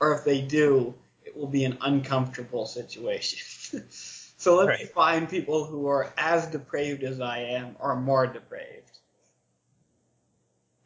Or 0.00 0.14
if 0.18 0.24
they 0.24 0.42
do, 0.42 0.94
it 1.24 1.34
will 1.34 1.46
be 1.48 1.64
an 1.64 1.78
uncomfortable 1.80 2.66
situation. 2.66 3.82
so 3.88 4.56
let 4.56 4.66
me 4.78 4.84
Right. 4.84 4.88
find 4.92 5.30
people 5.30 5.64
who 5.64 5.88
are 5.88 6.12
as 6.18 6.46
depraved 6.48 7.04
as 7.04 7.22
I 7.22 7.38
am 7.38 7.76
or 7.78 7.96
more 7.96 8.26
depraved. 8.26 8.98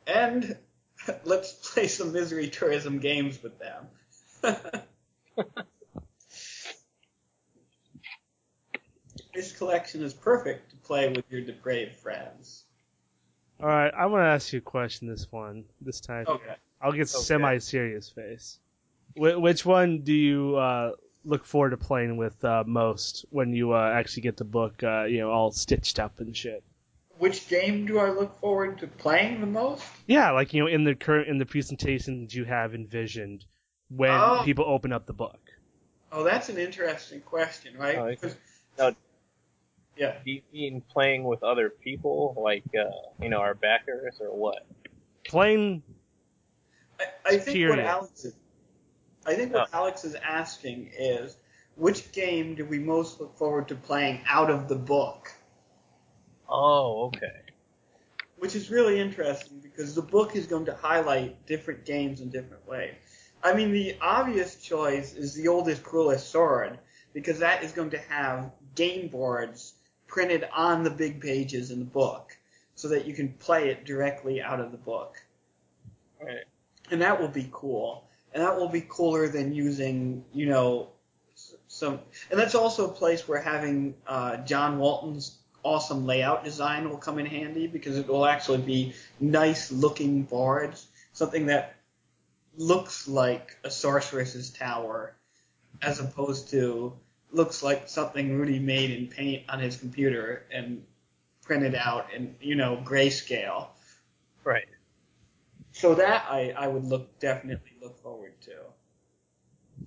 And 0.07 0.57
let's 1.25 1.53
play 1.73 1.89
some 1.89 2.13
misery 2.13 2.49
tourism 2.49 3.01
games 3.01 3.43
with 3.43 3.59
them. 3.59 3.89
This 9.35 9.53
collection 9.57 10.03
is 10.03 10.15
perfect 10.15 10.71
to 10.71 10.77
play 10.77 11.09
with 11.09 11.25
your 11.31 11.41
depraved 11.41 11.95
friends. 11.97 12.65
All 13.61 13.69
right, 13.69 13.93
I 13.95 14.07
want 14.07 14.23
to 14.23 14.27
ask 14.27 14.53
you 14.53 14.59
a 14.59 14.63
question. 14.63 15.09
This 15.09 15.31
one, 15.31 15.65
this 15.81 16.01
time, 16.01 16.27
Okay. 16.29 16.55
I'll 16.81 16.93
get 16.93 17.03
Okay. 17.03 17.25
semi-serious 17.25 18.11
face. 18.11 18.59
Wh- 19.15 19.41
which 19.41 19.65
one 19.65 20.01
do 20.01 20.13
you 20.13 20.57
uh, 20.57 20.93
look 21.25 21.45
forward 21.45 21.71
to 21.71 21.77
playing 21.77 22.17
with 22.17 22.45
uh, 22.45 22.65
most 22.67 23.25
when 23.31 23.53
you 23.53 23.73
uh, 23.73 23.91
actually 23.95 24.23
get 24.23 24.37
the 24.37 24.45
book, 24.45 24.83
uh, 24.83 25.05
you 25.05 25.19
know, 25.21 25.31
all 25.31 25.53
stitched 25.53 25.99
up 26.01 26.21
and 26.21 26.37
shit? 26.37 26.63
Which 27.19 27.49
game 27.49 27.87
do 27.87 27.99
I 27.99 28.11
look 28.11 28.39
forward 28.41 28.79
to 28.79 28.89
playing 28.89 29.41
the 29.41 29.47
most? 29.47 29.85
Yeah, 30.07 30.33
like 30.33 30.53
you 30.53 30.61
know, 30.61 30.67
in 30.67 30.83
the 30.83 30.97
current 30.97 31.29
in 31.29 31.39
the 31.39 31.47
presentations 31.47 32.35
you 32.35 32.45
have 32.45 32.75
envisioned 32.75 33.45
when 33.89 34.11
Oh. 34.11 34.43
people 34.45 34.65
open 34.67 34.93
up 34.93 35.07
the 35.07 35.13
book. 35.13 35.41
Oh, 36.13 36.23
that's 36.23 36.49
an 36.49 36.59
interesting 36.59 37.21
question, 37.21 37.77
right? 37.77 37.99
Oh, 37.99 38.07
Because- 38.09 38.37
no. 38.79 38.95
yeah. 39.97 40.19
do 40.25 40.31
you 40.31 40.43
mean 40.53 40.81
playing 40.81 41.25
with 41.25 41.43
other 41.43 41.71
people, 41.71 42.35
like 42.39 42.65
uh, 42.75 42.91
you 43.21 43.29
know 43.29 43.39
our 43.39 43.55
backers, 43.55 44.21
or 44.21 44.29
what? 44.37 44.65
Playing 45.27 45.83
I, 47.01 47.07
I 47.27 47.39
think 47.39 47.69
what 47.71 47.79
Alex 47.81 48.25
is, 48.25 48.35
I 49.27 49.35
think 49.35 49.53
what 49.53 49.73
Alex 49.75 50.05
is 50.05 50.15
asking 50.15 50.91
is 50.97 51.37
which 51.77 52.13
game 52.13 52.55
do 52.55 52.65
we 52.65 52.79
most 52.79 53.21
look 53.21 53.37
forward 53.37 53.67
to 53.69 53.75
playing 53.75 54.21
out 54.29 54.51
of 54.51 54.69
the 54.69 54.77
book? 54.77 55.33
Oh, 56.49 57.07
okay. 57.07 57.41
Which 58.39 58.55
is 58.55 58.71
really 58.71 59.01
interesting 59.01 59.59
because 59.61 59.95
the 59.95 60.03
book 60.03 60.37
is 60.37 60.47
going 60.47 60.67
to 60.67 60.75
highlight 60.75 61.47
different 61.47 61.85
games 61.85 62.21
in 62.21 62.29
different 62.31 62.67
ways. 62.69 62.95
I 63.45 63.53
mean, 63.53 63.73
the 63.73 63.97
obvious 64.01 64.57
choice 64.57 65.15
is 65.15 65.35
the 65.35 65.49
oldest, 65.49 65.83
cruelest 65.83 66.31
sword 66.31 66.79
because 67.13 67.39
that 67.39 67.63
is 67.63 67.73
going 67.73 67.91
to 67.91 67.99
have 67.99 68.51
game 68.75 69.09
boards 69.09 69.75
printed 70.07 70.49
on 70.57 70.83
the 70.83 70.91
big 70.91 71.21
pages 71.21 71.71
in 71.71 71.79
the 71.79 71.85
book 71.85 72.37
so 72.75 72.89
that 72.89 73.05
you 73.05 73.13
can 73.13 73.29
play 73.35 73.69
it 73.69 73.85
directly 73.85 74.41
out 74.41 74.61
of 74.61 74.73
the 74.73 74.79
book. 74.79 75.23
Right. 76.21 76.45
and 76.91 77.03
that 77.03 77.21
will 77.21 77.29
be 77.29 77.49
cool. 77.53 78.09
And 78.33 78.43
that 78.43 78.57
will 78.57 78.69
be 78.69 78.85
cooler 78.89 79.29
than 79.29 79.55
using, 79.55 80.25
you 80.33 80.47
know, 80.47 80.89
some. 81.69 82.01
And 82.31 82.41
that's 82.41 82.55
also 82.55 82.89
a 82.89 82.93
place 82.93 83.29
where 83.29 83.41
having 83.41 83.95
uh, 84.07 84.39
John 84.39 84.79
Walton's 84.79 85.39
awesome 85.63 86.07
layout 86.07 86.45
design 86.45 86.89
will 86.89 86.97
come 86.97 87.19
in 87.19 87.27
handy 87.27 87.67
because 87.67 87.99
it 87.99 88.09
will 88.09 88.27
actually 88.27 88.63
be 88.63 88.95
nice 89.21 89.71
looking 89.71 90.23
boards, 90.23 90.89
something 91.13 91.47
that 91.47 91.77
looks 92.57 93.09
like 93.09 93.57
a 93.65 93.71
sorceress's 93.71 94.51
tower, 94.51 95.17
as 95.83 96.01
opposed 96.01 96.51
to 96.51 96.93
looks 97.31 97.63
like 97.63 97.89
something 97.89 98.37
Rudy 98.37 98.59
made 98.59 98.91
in 98.91 99.09
paint 99.09 99.45
on 99.49 99.59
his 99.59 99.77
computer 99.77 100.45
and 100.53 100.85
printed 101.43 101.75
out 101.75 102.13
in, 102.15 102.35
you 102.41 102.55
know, 102.55 102.81
grayscale. 102.85 103.69
Right. 104.45 104.69
So 105.73 105.95
that 105.97 106.27
I, 106.31 106.55
I 106.57 106.69
would 106.69 106.85
look 106.85 107.19
definitely 107.19 107.73
look 107.83 107.99
forward 107.99 108.41
to 108.43 108.53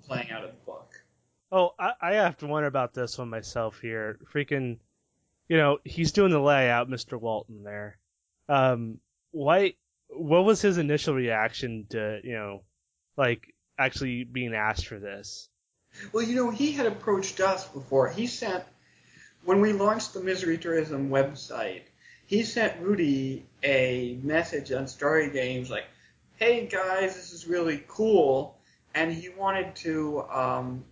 playing 0.04 0.32
out 0.32 0.44
of 0.44 0.52
the 0.52 0.66
book. 0.66 0.94
Oh, 1.52 1.72
I, 1.80 1.94
I 2.02 2.14
have 2.16 2.38
to 2.38 2.48
wonder 2.48 2.68
about 2.68 2.94
this 2.94 3.18
one 3.18 3.30
myself 3.30 3.80
here. 3.80 4.20
Freaking, 4.34 4.80
you 5.48 5.58
know, 5.58 5.80
he's 5.86 6.12
doing 6.12 6.32
the 6.32 6.42
layout, 6.42 6.90
Mr. 6.90 7.20
Walton 7.20 7.64
there. 7.64 7.98
Um, 8.50 9.00
why? 9.32 9.76
What 10.10 10.46
was 10.46 10.62
his 10.62 10.78
initial 10.78 11.14
reaction 11.14 11.86
to, 11.90 12.20
you 12.24 12.34
know, 12.34 12.64
like 13.18 13.54
actually 13.78 14.24
being 14.24 14.54
asked 14.54 14.88
for 14.88 15.00
this? 15.00 15.50
Well, 16.12 16.24
you 16.24 16.36
know, 16.36 16.50
he 16.50 16.72
had 16.72 16.86
approached 16.86 17.40
us 17.40 17.68
before. 17.68 18.10
He 18.10 18.28
sent 18.28 18.64
when 19.44 19.62
we 19.62 19.74
launched 19.74 20.14
the 20.14 20.20
Misery 20.20 20.58
Tourism 20.58 21.10
website. 21.10 21.84
He 22.26 22.44
sent 22.44 22.80
Rudy 22.82 23.46
a 23.64 24.20
message 24.22 24.72
on 24.72 24.88
Story 24.88 25.30
Games 25.30 25.70
like, 25.70 25.86
"Hey 26.36 26.68
guys, 26.68 27.16
this 27.16 27.32
is 27.32 27.48
really 27.48 27.84
cool," 27.88 28.58
and 28.94 29.14
he 29.14 29.30
wanted 29.30 29.76
to 29.78 30.24
um, 30.30 30.84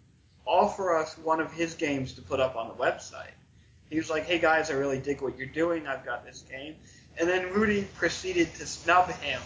offer 0.46 0.96
us 0.96 1.18
one 1.18 1.42
of 1.42 1.52
his 1.52 1.74
games 1.76 2.14
to 2.14 2.22
put 2.22 2.40
up 2.40 2.56
on 2.56 2.70
the 2.70 2.74
website. 2.76 3.36
He 3.90 3.98
was 3.98 4.10
like, 4.10 4.26
"Hey 4.26 4.40
guys, 4.40 4.72
I 4.72 4.76
really 4.76 5.00
dig 5.00 5.22
what 5.22 5.38
you're 5.38 5.48
doing. 5.48 5.88
I've 5.88 6.06
got 6.06 6.26
this 6.26 6.42
game," 6.50 6.76
and 7.18 7.30
then 7.30 7.54
Rudy 7.54 7.84
proceeded 7.84 8.54
to 8.56 8.66
snub 8.66 9.10
him 9.12 9.42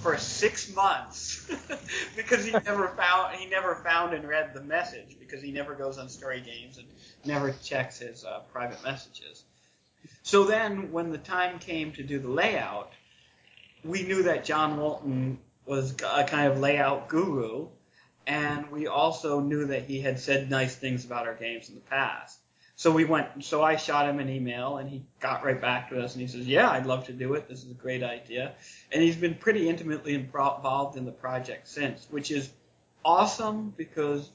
for 0.00 0.16
six 0.16 0.74
months 0.74 1.50
because 2.16 2.44
he 2.44 2.52
never 2.52 2.88
found 2.88 3.34
he 3.36 3.46
never 3.46 3.74
found 3.76 4.14
and 4.14 4.28
read 4.28 4.54
the 4.54 4.62
message 4.62 5.16
because 5.18 5.42
he 5.42 5.50
never 5.50 5.74
goes 5.74 5.98
on 5.98 6.08
Story 6.08 6.40
Games 6.40 6.78
and 6.78 6.86
never 7.24 7.52
checks 7.62 7.98
his 7.98 8.24
uh, 8.24 8.40
private 8.52 8.82
messages. 8.84 9.44
So 10.22 10.44
then, 10.44 10.92
when 10.92 11.10
the 11.10 11.18
time 11.18 11.58
came 11.58 11.92
to 11.92 12.02
do 12.02 12.18
the 12.18 12.28
layout, 12.28 12.92
we 13.84 14.02
knew 14.04 14.22
that 14.24 14.44
John 14.44 14.76
Walton 14.76 15.38
was 15.66 15.92
a 15.92 16.24
kind 16.24 16.52
of 16.52 16.60
layout 16.60 17.08
guru, 17.08 17.68
and 18.26 18.70
we 18.70 18.86
also 18.86 19.40
knew 19.40 19.66
that 19.66 19.84
he 19.84 20.00
had 20.00 20.20
said 20.20 20.50
nice 20.50 20.76
things 20.76 21.04
about 21.04 21.26
our 21.26 21.34
games 21.34 21.68
in 21.68 21.74
the 21.74 21.80
past. 21.82 22.38
So 22.78 22.92
we 22.92 23.04
went. 23.04 23.44
So 23.44 23.60
I 23.60 23.74
shot 23.74 24.08
him 24.08 24.20
an 24.20 24.28
email, 24.28 24.76
and 24.76 24.88
he 24.88 25.02
got 25.18 25.44
right 25.44 25.60
back 25.60 25.90
to 25.90 26.00
us, 26.00 26.14
and 26.14 26.22
he 26.22 26.28
says, 26.28 26.46
"Yeah, 26.46 26.70
I'd 26.70 26.86
love 26.86 27.06
to 27.06 27.12
do 27.12 27.34
it. 27.34 27.48
This 27.48 27.64
is 27.64 27.72
a 27.72 27.74
great 27.74 28.04
idea." 28.04 28.54
And 28.92 29.02
he's 29.02 29.16
been 29.16 29.34
pretty 29.34 29.68
intimately 29.68 30.14
involved 30.14 30.96
in 30.96 31.04
the 31.04 31.10
project 31.10 31.66
since, 31.66 32.06
which 32.08 32.30
is 32.30 32.50
awesome 33.04 33.74
because 33.76 34.30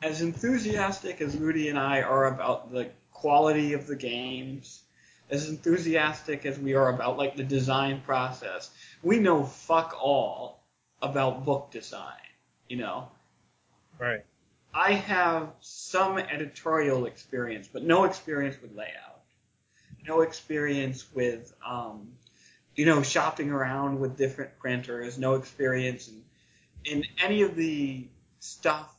as 0.00 0.22
enthusiastic 0.22 1.20
as 1.20 1.36
Rudy 1.36 1.70
and 1.70 1.78
I 1.78 2.02
are 2.02 2.26
about 2.26 2.70
the 2.70 2.88
quality 3.12 3.72
of 3.72 3.88
the 3.88 3.96
games, 3.96 4.84
as 5.28 5.48
enthusiastic 5.48 6.46
as 6.46 6.56
we 6.56 6.74
are 6.74 6.90
about 6.90 7.18
like 7.18 7.34
the 7.34 7.42
design 7.42 8.00
process, 8.02 8.70
we 9.02 9.18
know 9.18 9.42
fuck 9.42 9.98
all 10.00 10.62
about 11.02 11.44
book 11.44 11.72
design, 11.72 12.30
you 12.68 12.76
know. 12.76 13.08
Right. 13.98 14.24
I 14.74 14.92
have 14.92 15.52
some 15.60 16.18
editorial 16.18 17.06
experience, 17.06 17.68
but 17.72 17.82
no 17.82 18.04
experience 18.04 18.56
with 18.60 18.74
layout. 18.74 19.22
No 20.06 20.20
experience 20.20 21.06
with, 21.12 21.52
um, 21.66 22.08
you 22.74 22.86
know, 22.86 23.02
shopping 23.02 23.50
around 23.50 23.98
with 23.98 24.16
different 24.16 24.58
printers. 24.58 25.18
No 25.18 25.34
experience 25.34 26.08
in, 26.08 26.22
in 26.84 27.04
any 27.22 27.42
of 27.42 27.56
the 27.56 28.08
stuff 28.40 28.94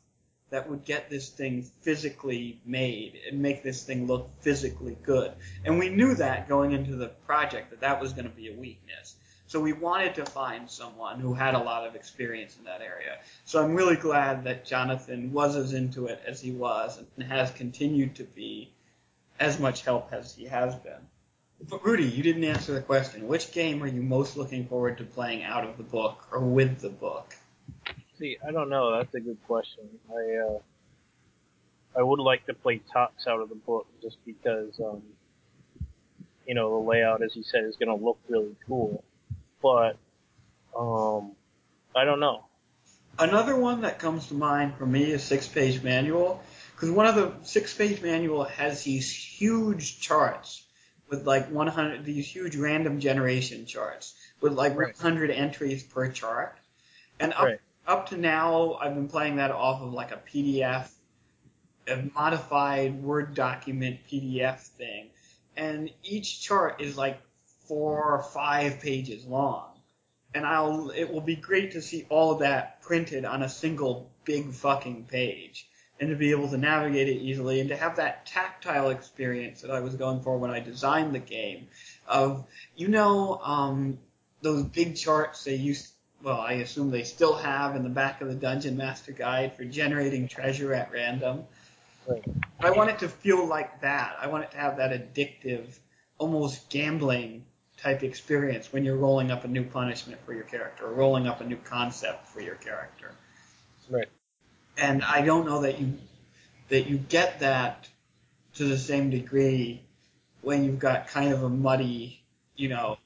that 0.50 0.70
would 0.70 0.84
get 0.84 1.10
this 1.10 1.30
thing 1.30 1.64
physically 1.82 2.60
made 2.66 3.20
and 3.30 3.40
make 3.40 3.64
this 3.64 3.84
thing 3.84 4.08
look 4.08 4.30
physically 4.40 4.98
good. 5.04 5.32
And 5.64 5.78
we 5.78 5.90
knew 5.90 6.16
that 6.16 6.50
going 6.50 6.72
into 6.72 6.96
the 6.96 7.10
project 7.10 7.70
that 7.70 7.82
that 7.82 8.02
was 8.02 8.14
going 8.14 8.26
to 8.26 8.36
be 8.36 8.50
a 8.50 8.58
weakness. 8.58 9.16
So 9.50 9.60
we 9.60 9.74
wanted 9.74 10.14
to 10.14 10.28
find 10.28 10.70
someone 10.70 11.20
who 11.20 11.34
had 11.34 11.56
a 11.56 11.58
lot 11.58 11.88
of 11.88 11.96
experience 11.96 12.58
in 12.60 12.66
that 12.66 12.82
area. 12.82 13.18
So 13.46 13.64
I'm 13.64 13.74
really 13.74 13.96
glad 13.96 14.44
that 14.44 14.64
Jonathan 14.64 15.34
was 15.34 15.56
as 15.56 15.74
into 15.74 16.06
it 16.06 16.22
as 16.24 16.40
he 16.40 16.52
was 16.52 17.00
and 17.18 17.28
has 17.28 17.50
continued 17.50 18.14
to 18.18 18.26
be 18.26 18.72
as 19.40 19.60
much 19.60 19.82
help 19.82 20.14
as 20.14 20.36
he 20.36 20.46
has 20.46 20.76
been. 20.76 21.02
But 21.68 21.84
Rudy, 21.84 22.04
you 22.04 22.22
didn't 22.22 22.44
answer 22.44 22.76
the 22.76 22.82
question. 22.82 23.28
Which 23.28 23.52
game 23.52 23.82
are 23.82 23.88
you 23.88 24.04
most 24.04 24.38
looking 24.38 24.68
forward 24.68 25.00
to 25.00 25.04
playing 25.04 25.44
out 25.44 25.66
of 25.66 25.78
the 25.78 25.84
book 25.84 26.28
or 26.32 26.42
with 26.42 26.80
the 26.80 26.90
book? 26.90 27.36
See, 28.20 28.38
I 28.48 28.52
don't 28.52 28.70
know. 28.70 28.96
That's 28.96 29.16
a 29.16 29.20
good 29.20 29.40
question. 29.48 29.86
I 30.12 30.46
uh, 30.46 30.60
I 31.98 32.04
would 32.04 32.20
like 32.20 32.46
to 32.46 32.54
play 32.54 32.82
Tots 32.94 33.26
out 33.26 33.42
of 33.42 33.50
the 33.50 33.56
book 33.56 33.88
just 34.00 34.18
because, 34.28 34.80
um, 34.80 35.02
you 36.46 36.54
know, 36.54 36.70
the 36.70 36.88
layout, 36.88 37.24
as 37.24 37.36
you 37.36 37.42
said, 37.42 37.64
is 37.64 37.78
going 37.78 37.90
to 37.90 38.06
look 38.06 38.20
really 38.30 38.56
cool. 38.68 39.04
But 39.62 39.98
um, 40.78 41.34
I 41.96 42.06
don't 42.06 42.20
know. 42.20 42.46
Another 43.18 43.56
one 43.56 43.82
that 43.82 44.00
comes 44.00 44.28
to 44.28 44.34
mind 44.34 44.76
for 44.76 44.86
me 44.86 45.12
is 45.12 45.24
Six 45.24 45.48
Page 45.48 45.84
Manual, 45.84 46.42
because 46.74 46.90
one 46.90 47.06
of 47.06 47.16
the 47.16 47.34
Six 47.44 47.74
Page 47.74 48.02
Manual 48.02 48.46
has 48.46 48.84
these 48.84 49.12
huge 49.14 50.00
charts 50.00 50.64
with 51.10 51.26
like 51.26 51.50
100, 51.50 52.06
these 52.06 52.28
huge 52.28 52.56
random 52.56 53.00
generation 53.00 53.66
charts 53.66 54.14
with 54.40 54.54
like 54.54 54.78
Right. 54.78 54.96
100 54.96 55.32
entries 55.32 55.84
per 55.84 56.10
chart. 56.10 56.58
And 57.20 57.34
up 57.34 57.44
Right. 57.44 57.60
up 57.86 58.10
to 58.10 58.18
now, 58.18 58.76
I've 58.76 58.94
been 58.94 59.10
playing 59.10 59.38
that 59.38 59.52
off 59.52 59.82
of 59.82 59.92
like 59.92 60.12
a 60.12 60.18
PDF, 60.18 60.90
a 61.88 62.10
modified 62.16 63.02
Word 63.04 63.34
document 63.34 64.00
PDF 64.10 64.60
thing, 64.60 65.10
and 65.58 65.90
each 66.04 66.42
chart 66.42 66.80
is 66.82 66.96
like 66.98 67.20
four 67.70 68.04
or 68.04 68.24
five 68.24 68.82
pages 68.82 69.26
long. 69.26 69.68
And 70.34 70.46
I'll, 70.46 70.90
it 70.90 71.12
will 71.12 71.22
be 71.22 71.36
great 71.36 71.72
to 71.72 71.82
see 71.82 72.06
all 72.10 72.32
of 72.32 72.40
that 72.40 72.82
printed 72.82 73.24
on 73.24 73.44
a 73.44 73.50
single 73.50 74.12
big 74.26 74.52
fucking 74.52 75.06
page, 75.06 75.68
and 76.00 76.10
to 76.10 76.16
be 76.16 76.32
able 76.32 76.50
to 76.50 76.58
navigate 76.58 77.08
it 77.08 77.22
easily, 77.22 77.62
and 77.62 77.70
to 77.70 77.78
have 77.78 77.96
that 77.96 78.26
tactile 78.26 78.90
experience 78.90 79.62
that 79.62 79.72
I 79.72 79.80
was 79.80 79.96
going 79.96 80.22
for 80.22 80.38
when 80.38 80.52
I 80.52 80.60
designed 80.60 81.16
the 81.16 81.20
game, 81.20 81.68
of 82.08 82.46
you 82.76 82.90
know, 82.90 83.40
um, 83.44 84.00
those 84.42 84.64
big 84.64 84.98
charts 84.98 85.44
they 85.44 85.56
used 85.56 85.94
well, 86.22 86.42
I 86.42 86.54
assume 86.54 86.92
they 86.92 87.04
still 87.04 87.36
have 87.36 87.76
in 87.76 87.84
the 87.84 87.90
back 87.90 88.20
of 88.22 88.28
the 88.28 88.36
Dungeon 88.36 88.76
Master 88.76 89.14
Guide 89.14 89.56
for 89.56 89.64
generating 89.64 90.28
treasure 90.28 90.74
at 90.74 90.92
random. 90.92 91.46
Right. 92.06 92.24
I 92.60 92.72
want 92.72 92.90
it 92.90 93.00
to 93.00 93.08
feel 93.08 93.46
like 93.46 93.82
that. 93.82 94.18
I 94.20 94.28
want 94.28 94.44
it 94.44 94.52
to 94.52 94.58
have 94.58 94.78
that 94.78 94.92
addictive, 94.92 95.66
almost 96.18 96.70
gambling 96.70 97.46
type 97.82 98.04
experience 98.04 98.72
when 98.74 98.84
you're 98.84 98.98
rolling 98.98 99.32
up 99.32 99.46
a 99.46 99.48
new 99.48 99.64
punishment 99.64 100.20
for 100.26 100.34
your 100.34 100.44
character, 100.44 100.86
or 100.86 100.94
rolling 100.94 101.28
up 101.28 101.42
a 101.42 101.46
new 101.46 101.58
concept 101.58 102.28
for 102.28 102.42
your 102.42 102.56
character. 102.56 103.12
Right. 103.90 104.08
And 104.78 105.04
I 105.04 105.22
don't 105.22 105.46
know 105.46 105.62
that 105.62 105.80
you 105.80 105.94
that 106.70 106.88
you 106.88 106.98
get 106.98 107.40
that 107.40 107.88
to 108.56 108.66
the 108.66 108.78
same 108.78 109.10
degree 109.10 109.82
when 110.42 110.64
you've 110.64 110.80
got 110.80 111.08
kind 111.08 111.34
of 111.34 111.44
a 111.44 111.50
muddy, 111.50 112.24
you 112.56 112.70
know, 112.70 112.98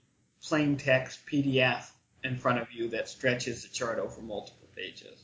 plain 0.43 0.77
text 0.77 1.19
PDF 1.25 1.89
in 2.23 2.37
front 2.37 2.59
of 2.59 2.71
you 2.71 2.89
that 2.89 3.07
stretches 3.07 3.63
the 3.63 3.69
chart 3.69 3.99
over 3.99 4.21
multiple 4.21 4.67
pages. 4.75 5.23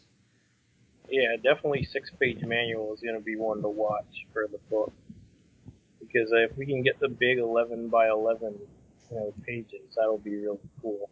Yeah, 1.09 1.35
definitely 1.35 1.83
six 1.83 2.11
page 2.19 2.41
manual 2.41 2.93
is 2.93 3.01
going 3.01 3.15
to 3.15 3.21
be 3.21 3.35
one 3.35 3.61
to 3.61 3.69
watch 3.69 4.25
for 4.31 4.47
the 4.47 4.59
book. 4.69 4.93
Because 5.99 6.29
if 6.31 6.55
we 6.57 6.65
can 6.65 6.81
get 6.81 6.99
the 6.99 7.09
big 7.09 7.39
11 7.39 7.89
by 7.89 8.09
11 8.09 8.55
you 9.11 9.17
know, 9.17 9.33
pages, 9.45 9.95
that'll 9.95 10.17
be 10.17 10.35
really 10.35 10.57
cool. 10.81 11.09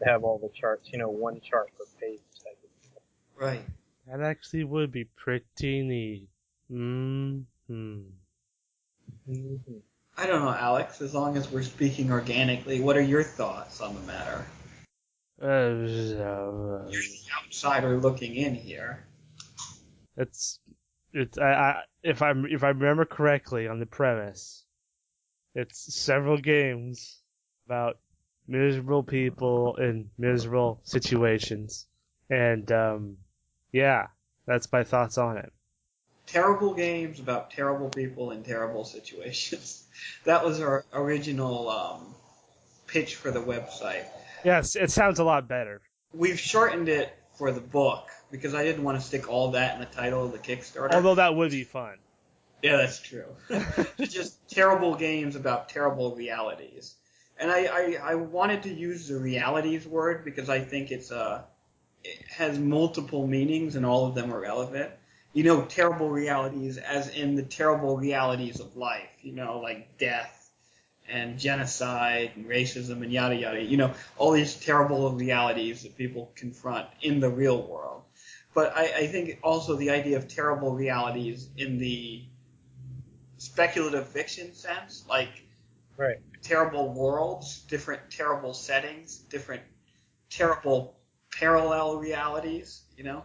To 0.00 0.04
have 0.10 0.24
all 0.24 0.38
the 0.38 0.50
charts, 0.58 0.90
you 0.92 0.98
know, 0.98 1.08
one 1.08 1.40
chart 1.40 1.68
per 1.78 1.84
page 2.00 2.20
type 2.42 2.58
of 2.64 2.70
thing. 2.82 3.00
Right. 3.36 3.64
That 4.08 4.20
actually 4.20 4.64
would 4.64 4.90
be 4.90 5.04
pretty 5.04 5.82
neat. 5.82 6.28
Mm-hmm. 6.70 8.00
Mm-hmm. 9.30 9.76
I 10.16 10.26
don't 10.26 10.44
know, 10.44 10.54
Alex, 10.54 11.00
as 11.00 11.14
long 11.14 11.36
as 11.36 11.50
we're 11.50 11.62
speaking 11.62 12.10
organically, 12.10 12.80
what 12.80 12.96
are 12.96 13.02
your 13.02 13.22
thoughts 13.22 13.80
on 13.80 13.94
the 13.94 14.00
matter? 14.02 14.46
Uh, 15.42 16.86
You're 16.88 17.02
the 17.02 17.18
outsider 17.44 17.98
looking 17.98 18.36
in 18.36 18.54
here. 18.54 19.04
it's 20.16 20.60
it's 21.12 21.38
I, 21.38 21.52
I 21.52 21.82
if 22.02 22.22
I 22.22 22.32
if 22.48 22.62
I 22.62 22.68
remember 22.68 23.04
correctly 23.04 23.66
on 23.66 23.80
the 23.80 23.86
premise, 23.86 24.63
it's 25.54 25.94
several 25.94 26.38
games 26.38 27.18
about 27.66 27.98
miserable 28.46 29.02
people 29.02 29.76
in 29.76 30.10
miserable 30.18 30.80
situations, 30.84 31.86
and 32.30 32.70
um, 32.72 33.16
yeah, 33.72 34.08
that's 34.46 34.70
my 34.72 34.84
thoughts 34.84 35.18
on 35.18 35.38
it. 35.38 35.52
Terrible 36.26 36.74
games 36.74 37.20
about 37.20 37.50
terrible 37.50 37.90
people 37.90 38.30
in 38.30 38.42
terrible 38.42 38.84
situations. 38.84 39.80
That 40.24 40.44
was 40.44 40.60
our 40.60 40.84
original 40.92 41.70
um, 41.70 42.14
pitch 42.86 43.14
for 43.14 43.30
the 43.30 43.40
website. 43.40 44.04
Yes, 44.44 44.74
it 44.74 44.90
sounds 44.90 45.18
a 45.18 45.24
lot 45.24 45.46
better. 45.46 45.80
We've 46.12 46.38
shortened 46.38 46.88
it 46.88 47.16
for 47.36 47.52
the 47.52 47.60
book 47.60 48.08
because 48.30 48.54
I 48.54 48.64
didn't 48.64 48.82
want 48.84 49.00
to 49.00 49.06
stick 49.06 49.28
all 49.28 49.52
that 49.52 49.74
in 49.74 49.80
the 49.80 49.86
title 49.86 50.24
of 50.24 50.32
the 50.32 50.38
Kickstarter. 50.38 50.92
Although 50.92 51.14
that 51.14 51.34
would 51.34 51.50
be 51.50 51.64
fun. 51.64 51.96
Yeah, 52.64 52.78
that's 52.78 52.98
true. 52.98 53.26
Just 54.00 54.48
terrible 54.48 54.94
games 54.94 55.36
about 55.36 55.68
terrible 55.68 56.16
realities. 56.16 56.94
And 57.38 57.50
I, 57.50 57.66
I, 57.66 57.98
I 58.02 58.14
wanted 58.14 58.62
to 58.62 58.72
use 58.72 59.06
the 59.06 59.18
realities 59.18 59.86
word 59.86 60.24
because 60.24 60.48
I 60.48 60.60
think 60.60 60.90
it's 60.90 61.10
a, 61.10 61.44
it 62.02 62.24
has 62.30 62.58
multiple 62.58 63.26
meanings 63.26 63.76
and 63.76 63.84
all 63.84 64.06
of 64.06 64.14
them 64.14 64.32
are 64.32 64.40
relevant. 64.40 64.92
You 65.34 65.44
know, 65.44 65.66
terrible 65.66 66.08
realities 66.08 66.78
as 66.78 67.10
in 67.10 67.34
the 67.34 67.42
terrible 67.42 67.98
realities 67.98 68.60
of 68.60 68.78
life, 68.78 69.10
you 69.20 69.32
know, 69.32 69.58
like 69.58 69.98
death 69.98 70.50
and 71.06 71.38
genocide 71.38 72.30
and 72.34 72.46
racism 72.46 73.02
and 73.02 73.12
yada 73.12 73.36
yada. 73.36 73.62
You 73.62 73.76
know, 73.76 73.92
all 74.16 74.30
these 74.30 74.54
terrible 74.54 75.12
realities 75.12 75.82
that 75.82 75.98
people 75.98 76.32
confront 76.34 76.88
in 77.02 77.20
the 77.20 77.28
real 77.28 77.60
world. 77.60 78.04
But 78.54 78.74
I, 78.74 78.84
I 78.84 79.06
think 79.08 79.40
also 79.42 79.76
the 79.76 79.90
idea 79.90 80.16
of 80.16 80.28
terrible 80.28 80.74
realities 80.74 81.50
in 81.58 81.76
the 81.76 82.24
speculative 83.54 84.08
fiction 84.08 84.52
sense, 84.52 85.04
like 85.08 85.30
Right. 85.96 86.18
terrible 86.42 86.92
worlds, 86.92 87.60
different 87.68 88.02
terrible 88.10 88.52
settings, 88.52 89.18
different 89.30 89.62
terrible 90.28 90.96
parallel 91.30 91.98
realities, 91.98 92.82
you 92.96 93.04
know? 93.04 93.22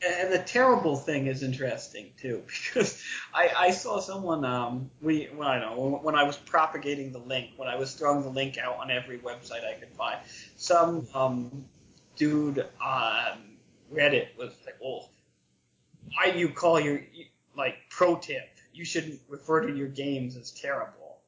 And 0.00 0.32
the 0.32 0.38
terrible 0.38 0.94
thing 0.94 1.26
is 1.26 1.42
interesting 1.42 2.12
too, 2.16 2.44
because 2.46 3.02
I, 3.34 3.50
I 3.56 3.70
saw 3.72 3.98
someone, 3.98 4.44
um, 4.44 4.92
we, 5.02 5.28
well, 5.34 5.48
I 5.48 5.58
know, 5.58 5.98
when 6.04 6.14
I 6.14 6.22
was 6.22 6.36
propagating 6.36 7.10
the 7.10 7.18
link, 7.18 7.50
when 7.56 7.68
I 7.68 7.74
was 7.74 7.94
throwing 7.94 8.22
the 8.22 8.30
link 8.30 8.58
out 8.58 8.76
on 8.78 8.92
every 8.92 9.18
website 9.18 9.66
I 9.66 9.72
could 9.72 9.90
find, 9.90 10.20
some, 10.56 11.08
um, 11.14 11.64
dude 12.14 12.64
on 12.80 13.56
Reddit 13.92 14.36
was 14.38 14.52
like, 14.64 14.76
well, 14.80 15.10
why 16.14 16.30
do 16.30 16.38
you 16.38 16.48
call 16.50 16.78
your, 16.78 17.00
like, 17.56 17.74
pro 17.90 18.14
tip? 18.18 18.57
You 18.78 18.84
shouldn't 18.84 19.20
refer 19.28 19.66
to 19.66 19.76
your 19.76 19.88
games 19.88 20.36
as 20.36 20.52
terrible. 20.52 21.18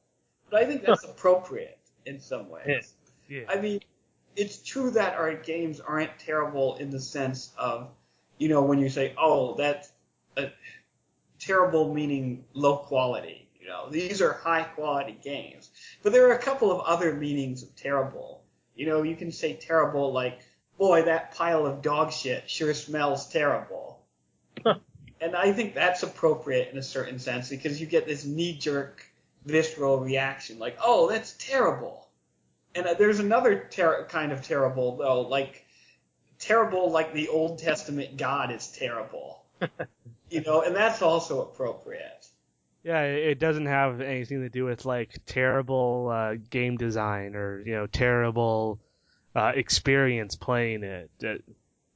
But 0.49 0.63
I 0.63 0.65
think 0.65 0.85
that's 0.85 1.03
appropriate 1.13 1.77
in 2.05 2.19
some 2.19 2.49
ways. 2.49 2.93
Yeah. 3.27 3.43
I 3.49 3.59
mean, 3.59 3.81
it's 4.37 4.59
true 4.59 4.89
that 4.91 5.15
our 5.15 5.33
games 5.33 5.81
aren't 5.81 6.17
terrible 6.17 6.77
in 6.77 6.89
the 6.89 6.99
sense 6.99 7.51
of, 7.57 7.89
you 8.37 8.47
know, 8.47 8.61
when 8.61 8.79
you 8.79 8.87
say, 8.87 9.13
oh, 9.17 9.55
that's 9.55 9.91
a 10.37 10.49
terrible 11.39 11.93
meaning 11.93 12.45
low 12.53 12.77
quality. 12.77 13.49
You 13.59 13.67
know, 13.67 13.89
these 13.89 14.21
are 14.21 14.31
high 14.31 14.63
quality 14.63 15.17
games. 15.21 15.71
But 16.03 16.13
there 16.13 16.29
are 16.29 16.33
a 16.33 16.41
couple 16.41 16.71
of 16.71 16.79
other 16.81 17.13
meanings 17.13 17.63
of 17.63 17.75
terrible. 17.75 18.43
You 18.75 18.85
know, 18.85 19.03
you 19.03 19.17
can 19.17 19.31
say 19.31 19.53
terrible 19.53 20.13
like, 20.13 20.39
boy, 20.77 21.03
that 21.03 21.35
pile 21.35 21.65
of 21.65 21.81
dog 21.81 22.13
shit 22.13 22.49
sure 22.49 22.73
smells 22.73 23.27
terrible. 23.27 23.80
And 25.21 25.35
I 25.35 25.53
think 25.53 25.75
that's 25.75 26.03
appropriate 26.03 26.71
in 26.71 26.77
a 26.79 26.83
certain 26.83 27.19
sense 27.19 27.49
because 27.49 27.79
you 27.79 27.85
get 27.87 28.07
this 28.07 28.25
knee 28.25 28.57
jerk, 28.57 29.05
visceral 29.45 29.99
reaction 29.99 30.59
like, 30.59 30.77
oh, 30.83 31.09
that's 31.09 31.35
terrible. 31.39 32.07
And 32.73 32.87
uh, 32.87 32.95
there's 32.95 33.19
another 33.19 33.67
ter- 33.69 34.05
kind 34.05 34.31
of 34.31 34.41
terrible, 34.41 34.97
though, 34.97 35.21
like, 35.21 35.65
terrible 36.39 36.89
like 36.91 37.13
the 37.13 37.29
Old 37.29 37.59
Testament 37.59 38.17
God 38.17 38.51
is 38.51 38.67
terrible. 38.67 39.43
you 40.29 40.41
know, 40.41 40.61
and 40.61 40.75
that's 40.75 41.01
also 41.01 41.41
appropriate. 41.41 42.25
Yeah, 42.83 43.03
it 43.03 43.37
doesn't 43.39 43.67
have 43.67 44.01
anything 44.01 44.41
to 44.41 44.49
do 44.49 44.65
with 44.65 44.85
like 44.85 45.19
terrible 45.27 46.09
uh, 46.11 46.35
game 46.49 46.77
design 46.77 47.35
or 47.35 47.61
you 47.61 47.73
know 47.73 47.85
terrible 47.85 48.79
uh, 49.35 49.51
experience 49.53 50.35
playing 50.35 50.83
it. 50.83 51.11
It 51.19 51.43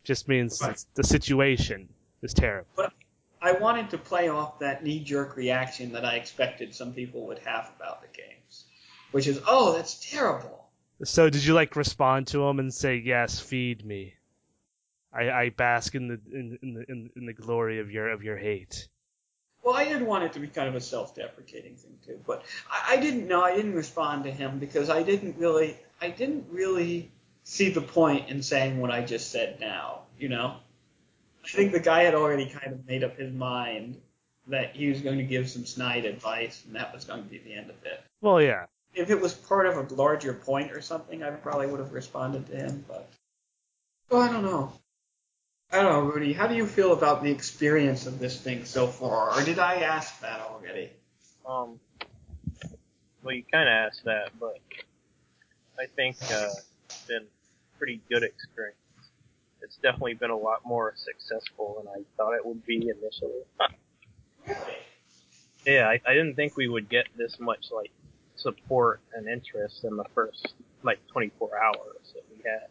just 0.03 0.27
means 0.27 0.61
Right. 0.61 0.85
the 0.93 1.03
situation 1.03 1.89
is 2.21 2.35
terrible. 2.35 2.67
But 2.75 2.93
I 3.41 3.53
wanted 3.53 3.89
to 3.91 3.97
play 3.97 4.29
off 4.29 4.59
that 4.59 4.83
knee 4.83 4.99
jerk 4.99 5.35
reaction 5.37 5.91
that 5.93 6.05
I 6.05 6.15
expected 6.15 6.73
some 6.73 6.93
people 6.93 7.27
would 7.27 7.39
have 7.39 7.71
about 7.75 8.01
the 8.01 8.07
games, 8.07 8.65
which 9.11 9.27
is, 9.27 9.39
oh, 9.47 9.73
that's 9.73 10.09
terrible. 10.11 10.67
So 11.03 11.29
did 11.29 11.43
you 11.43 11.53
like 11.53 11.75
respond 11.75 12.27
to 12.27 12.43
him 12.43 12.59
and 12.59 12.73
say 12.73 12.97
yes, 12.97 13.39
feed 13.39 13.85
me? 13.85 14.13
I, 15.13 15.29
I 15.29 15.49
bask 15.49 15.95
in 15.95 16.07
the 16.07 16.19
in, 16.31 16.59
in 16.61 16.73
the 16.73 16.91
in, 16.91 17.09
in 17.15 17.25
the 17.25 17.33
glory 17.33 17.79
of 17.79 17.91
your 17.91 18.09
of 18.09 18.23
your 18.23 18.37
hate. 18.37 18.87
Well, 19.63 19.73
I 19.73 19.85
did 19.85 20.01
want 20.03 20.23
it 20.25 20.33
to 20.33 20.39
be 20.39 20.47
kind 20.47 20.67
of 20.69 20.75
a 20.75 20.81
self-deprecating 20.81 21.75
thing 21.75 21.97
too, 22.05 22.19
but 22.27 22.43
I, 22.69 22.93
I 22.93 22.97
didn't 22.97 23.27
know. 23.27 23.41
I 23.41 23.55
didn't 23.55 23.73
respond 23.73 24.25
to 24.25 24.31
him 24.31 24.59
because 24.59 24.89
I 24.89 25.03
didn't 25.03 25.37
really, 25.37 25.77
I 26.01 26.09
didn't 26.09 26.47
really 26.51 27.11
see 27.43 27.71
the 27.71 27.81
point 27.81 28.29
in 28.29 28.43
saying 28.43 28.79
what 28.79 28.91
I 28.91 29.03
just 29.03 29.31
said 29.31 29.59
now. 29.59 30.01
You 30.19 30.29
know, 30.29 30.57
I 31.45 31.57
think 31.57 31.71
the 31.71 31.79
guy 31.79 32.03
had 32.03 32.15
already 32.15 32.47
kind 32.47 32.73
of 32.73 32.85
made 32.87 33.03
up 33.03 33.17
his 33.17 33.31
mind 33.31 34.01
that 34.47 34.75
he 34.75 34.89
was 34.89 35.01
going 35.01 35.17
to 35.17 35.23
give 35.23 35.49
some 35.49 35.65
snide 35.65 36.05
advice, 36.05 36.63
and 36.65 36.75
that 36.75 36.93
was 36.93 37.05
going 37.05 37.23
to 37.23 37.29
be 37.29 37.39
the 37.39 37.53
end 37.53 37.69
of 37.69 37.75
it. 37.85 38.03
Well, 38.21 38.41
yeah. 38.41 38.65
If 38.93 39.09
it 39.09 39.19
was 39.19 39.33
part 39.33 39.65
of 39.65 39.77
a 39.77 39.93
larger 39.93 40.33
point 40.33 40.71
or 40.71 40.81
something, 40.81 41.23
I 41.23 41.31
probably 41.31 41.67
would 41.67 41.79
have 41.79 41.93
responded 41.93 42.47
to 42.47 42.55
him, 42.55 42.85
but 42.87 43.09
well, 44.09 44.21
I 44.21 44.31
don't 44.31 44.43
know. 44.43 44.71
I 45.71 45.81
don't 45.81 45.91
know, 45.91 46.11
Rudy. 46.11 46.31
How 46.31 46.47
do 46.47 46.55
you 46.55 46.65
feel 46.65 46.93
about 46.93 47.23
the 47.23 47.31
experience 47.31 48.05
of 48.05 48.19
this 48.19 48.39
thing 48.39 48.65
so 48.65 48.87
far? 48.87 49.31
Or 49.33 49.43
did 49.43 49.59
I 49.59 49.75
ask 49.77 50.19
that 50.21 50.39
already? 50.39 50.89
Um, 51.45 51.79
well, 53.23 53.35
you 53.35 53.43
kind 53.51 53.67
of 53.67 53.73
asked 53.73 54.05
that, 54.05 54.29
but 54.39 54.59
I 55.79 55.87
think 55.87 56.17
uh, 56.31 56.49
it's 56.85 57.01
been 57.01 57.23
a 57.23 57.77
pretty 57.77 57.99
good 58.09 58.23
experience. 58.23 58.77
It's 59.65 59.77
definitely 59.77 60.13
been 60.13 60.29
a 60.29 60.37
lot 60.37 60.63
more 60.63 60.93
successful 60.95 61.81
than 61.83 61.91
I 61.91 62.03
thought 62.15 62.33
it 62.35 62.45
would 62.45 62.63
be 62.65 62.87
initially. 62.89 63.41
yeah, 65.65 65.87
I, 65.89 65.99
I 66.07 66.13
didn't 66.13 66.35
think 66.35 66.55
we 66.55 66.67
would 66.67 66.87
get 66.89 67.07
this 67.17 67.39
much 67.39 67.71
like 67.75 67.89
support 68.35 69.01
and 69.15 69.27
interest 69.27 69.83
in 69.83 69.97
the 69.97 70.05
first 70.13 70.53
like 70.83 70.99
24 71.07 71.49
hours 71.59 72.13
that 72.13 72.21
we 72.29 72.37
had. 72.45 72.67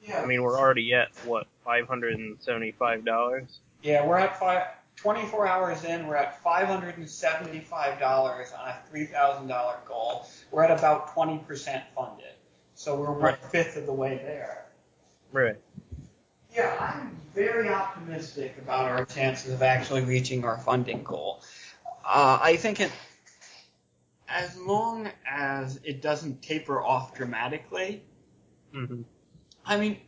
Yeah. 0.00 0.22
I 0.22 0.26
mean, 0.26 0.42
we're 0.42 0.56
already 0.58 0.94
at 0.94 1.08
what 1.24 1.48
575 1.64 3.04
dollars. 3.04 3.58
yeah, 3.82 4.06
we're 4.06 4.18
at 4.18 4.38
five, 4.38 4.68
24 4.96 5.46
hours 5.48 5.82
in. 5.84 6.06
We're 6.06 6.14
at 6.16 6.42
$575 6.44 8.58
on 8.58 8.68
a 8.68 8.76
$3,000 8.92 9.84
goal. 9.86 10.26
We're 10.52 10.64
at 10.64 10.70
about 10.76 11.14
20% 11.14 11.82
funded. 11.96 12.26
So 12.74 12.94
we're 12.96 13.10
one 13.12 13.22
Right. 13.22 13.38
fifth 13.50 13.76
of 13.76 13.86
the 13.86 13.92
way 13.92 14.18
there. 14.18 14.66
Right. 15.32 15.56
Yeah, 16.58 16.76
I'm 16.80 17.16
very 17.36 17.68
optimistic 17.68 18.56
about 18.58 18.86
our 18.86 19.04
chances 19.04 19.52
of 19.52 19.62
actually 19.62 20.00
reaching 20.02 20.44
our 20.44 20.58
funding 20.58 21.04
goal. 21.04 21.40
Uh, 22.04 22.40
I 22.42 22.56
think 22.56 22.80
it, 22.80 22.90
as 24.28 24.58
long 24.58 25.08
as 25.24 25.78
it 25.84 26.02
doesn't 26.02 26.42
taper 26.42 26.82
off 26.82 27.14
dramatically, 27.14 28.02
hmm 28.72 29.02
I 29.64 29.76
mean, 29.76 29.98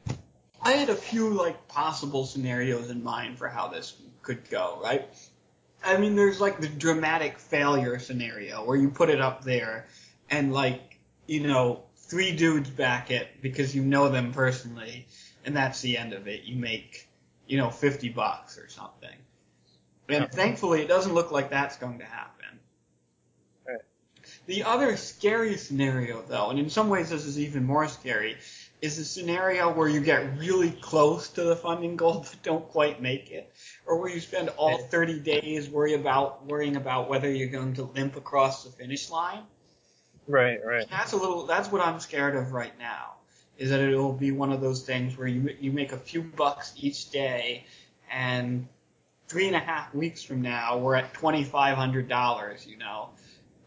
I 0.60 0.72
had 0.72 0.88
a 0.88 0.96
few 0.96 1.34
like 1.34 1.68
possible 1.68 2.26
scenarios 2.26 2.90
in 2.90 3.04
mind 3.04 3.38
for 3.38 3.46
how 3.46 3.68
this 3.68 3.94
could 4.22 4.50
go, 4.50 4.80
right? 4.82 5.06
I 5.84 5.98
mean, 5.98 6.16
there's 6.16 6.40
like 6.40 6.58
the 6.58 6.68
dramatic 6.68 7.38
failure 7.38 8.00
scenario 8.00 8.64
where 8.64 8.76
you 8.76 8.90
put 8.90 9.08
it 9.08 9.20
up 9.20 9.44
there 9.44 9.86
and 10.30 10.52
like, 10.52 10.98
you 11.28 11.46
know, 11.46 11.84
three 11.94 12.34
dudes 12.34 12.70
back 12.70 13.12
it 13.12 13.40
because 13.40 13.72
you 13.72 13.82
know 13.82 14.08
them 14.08 14.32
personally 14.32 15.06
and 15.44 15.56
that's 15.56 15.80
the 15.80 15.96
end 15.96 16.12
of 16.12 16.28
it. 16.28 16.44
You 16.44 16.56
make, 16.56 17.08
you 17.46 17.58
know, 17.58 17.70
50 17.70 18.08
bucks 18.10 18.58
or 18.58 18.68
something. 18.68 19.16
And 20.08 20.30
thankfully 20.30 20.82
it 20.82 20.88
doesn't 20.88 21.14
look 21.14 21.30
like 21.30 21.50
that's 21.50 21.76
going 21.76 21.98
to 22.00 22.04
happen. 22.04 22.58
Right. 23.66 23.80
The 24.46 24.64
other 24.64 24.96
scary 24.96 25.56
scenario 25.56 26.22
though, 26.22 26.50
and 26.50 26.58
in 26.58 26.70
some 26.70 26.88
ways 26.88 27.10
this 27.10 27.24
is 27.24 27.38
even 27.38 27.64
more 27.64 27.86
scary, 27.86 28.36
is 28.80 28.98
a 28.98 29.04
scenario 29.04 29.72
where 29.72 29.88
you 29.88 30.00
get 30.00 30.38
really 30.38 30.70
close 30.70 31.28
to 31.28 31.42
the 31.42 31.54
funding 31.54 31.96
goal 31.96 32.20
but 32.20 32.42
don't 32.42 32.66
quite 32.68 33.02
make 33.02 33.30
it, 33.30 33.52
or 33.86 34.00
where 34.00 34.10
you 34.10 34.20
spend 34.20 34.48
all 34.56 34.78
30 34.78 35.20
days 35.20 35.68
worry 35.68 35.94
about 35.94 36.46
worrying 36.46 36.76
about 36.76 37.08
whether 37.08 37.30
you're 37.30 37.48
going 37.48 37.74
to 37.74 37.82
limp 37.82 38.16
across 38.16 38.64
the 38.64 38.70
finish 38.70 39.10
line. 39.10 39.42
Right. 40.26 40.58
Right. 40.64 40.86
That's 40.90 41.12
a 41.12 41.16
little. 41.16 41.46
That's 41.46 41.70
what 41.70 41.82
I'm 41.82 42.00
scared 42.00 42.36
of 42.36 42.52
right 42.52 42.76
now. 42.78 43.16
Is 43.60 43.70
that 43.70 43.78
it 43.78 43.94
will 43.96 44.12
be 44.12 44.32
one 44.32 44.50
of 44.52 44.60
those 44.60 44.82
things 44.82 45.16
where 45.16 45.28
you 45.28 45.54
you 45.60 45.70
make 45.70 45.92
a 45.92 45.98
few 45.98 46.22
bucks 46.22 46.72
each 46.76 47.10
day, 47.10 47.64
and 48.10 48.66
three 49.28 49.46
and 49.46 49.54
a 49.54 49.60
half 49.60 49.94
weeks 49.94 50.22
from 50.24 50.42
now 50.42 50.78
we're 50.78 50.96
at 50.96 51.14
twenty 51.14 51.44
five 51.44 51.76
hundred 51.76 52.08
dollars. 52.08 52.66
You 52.66 52.78
know, 52.78 53.10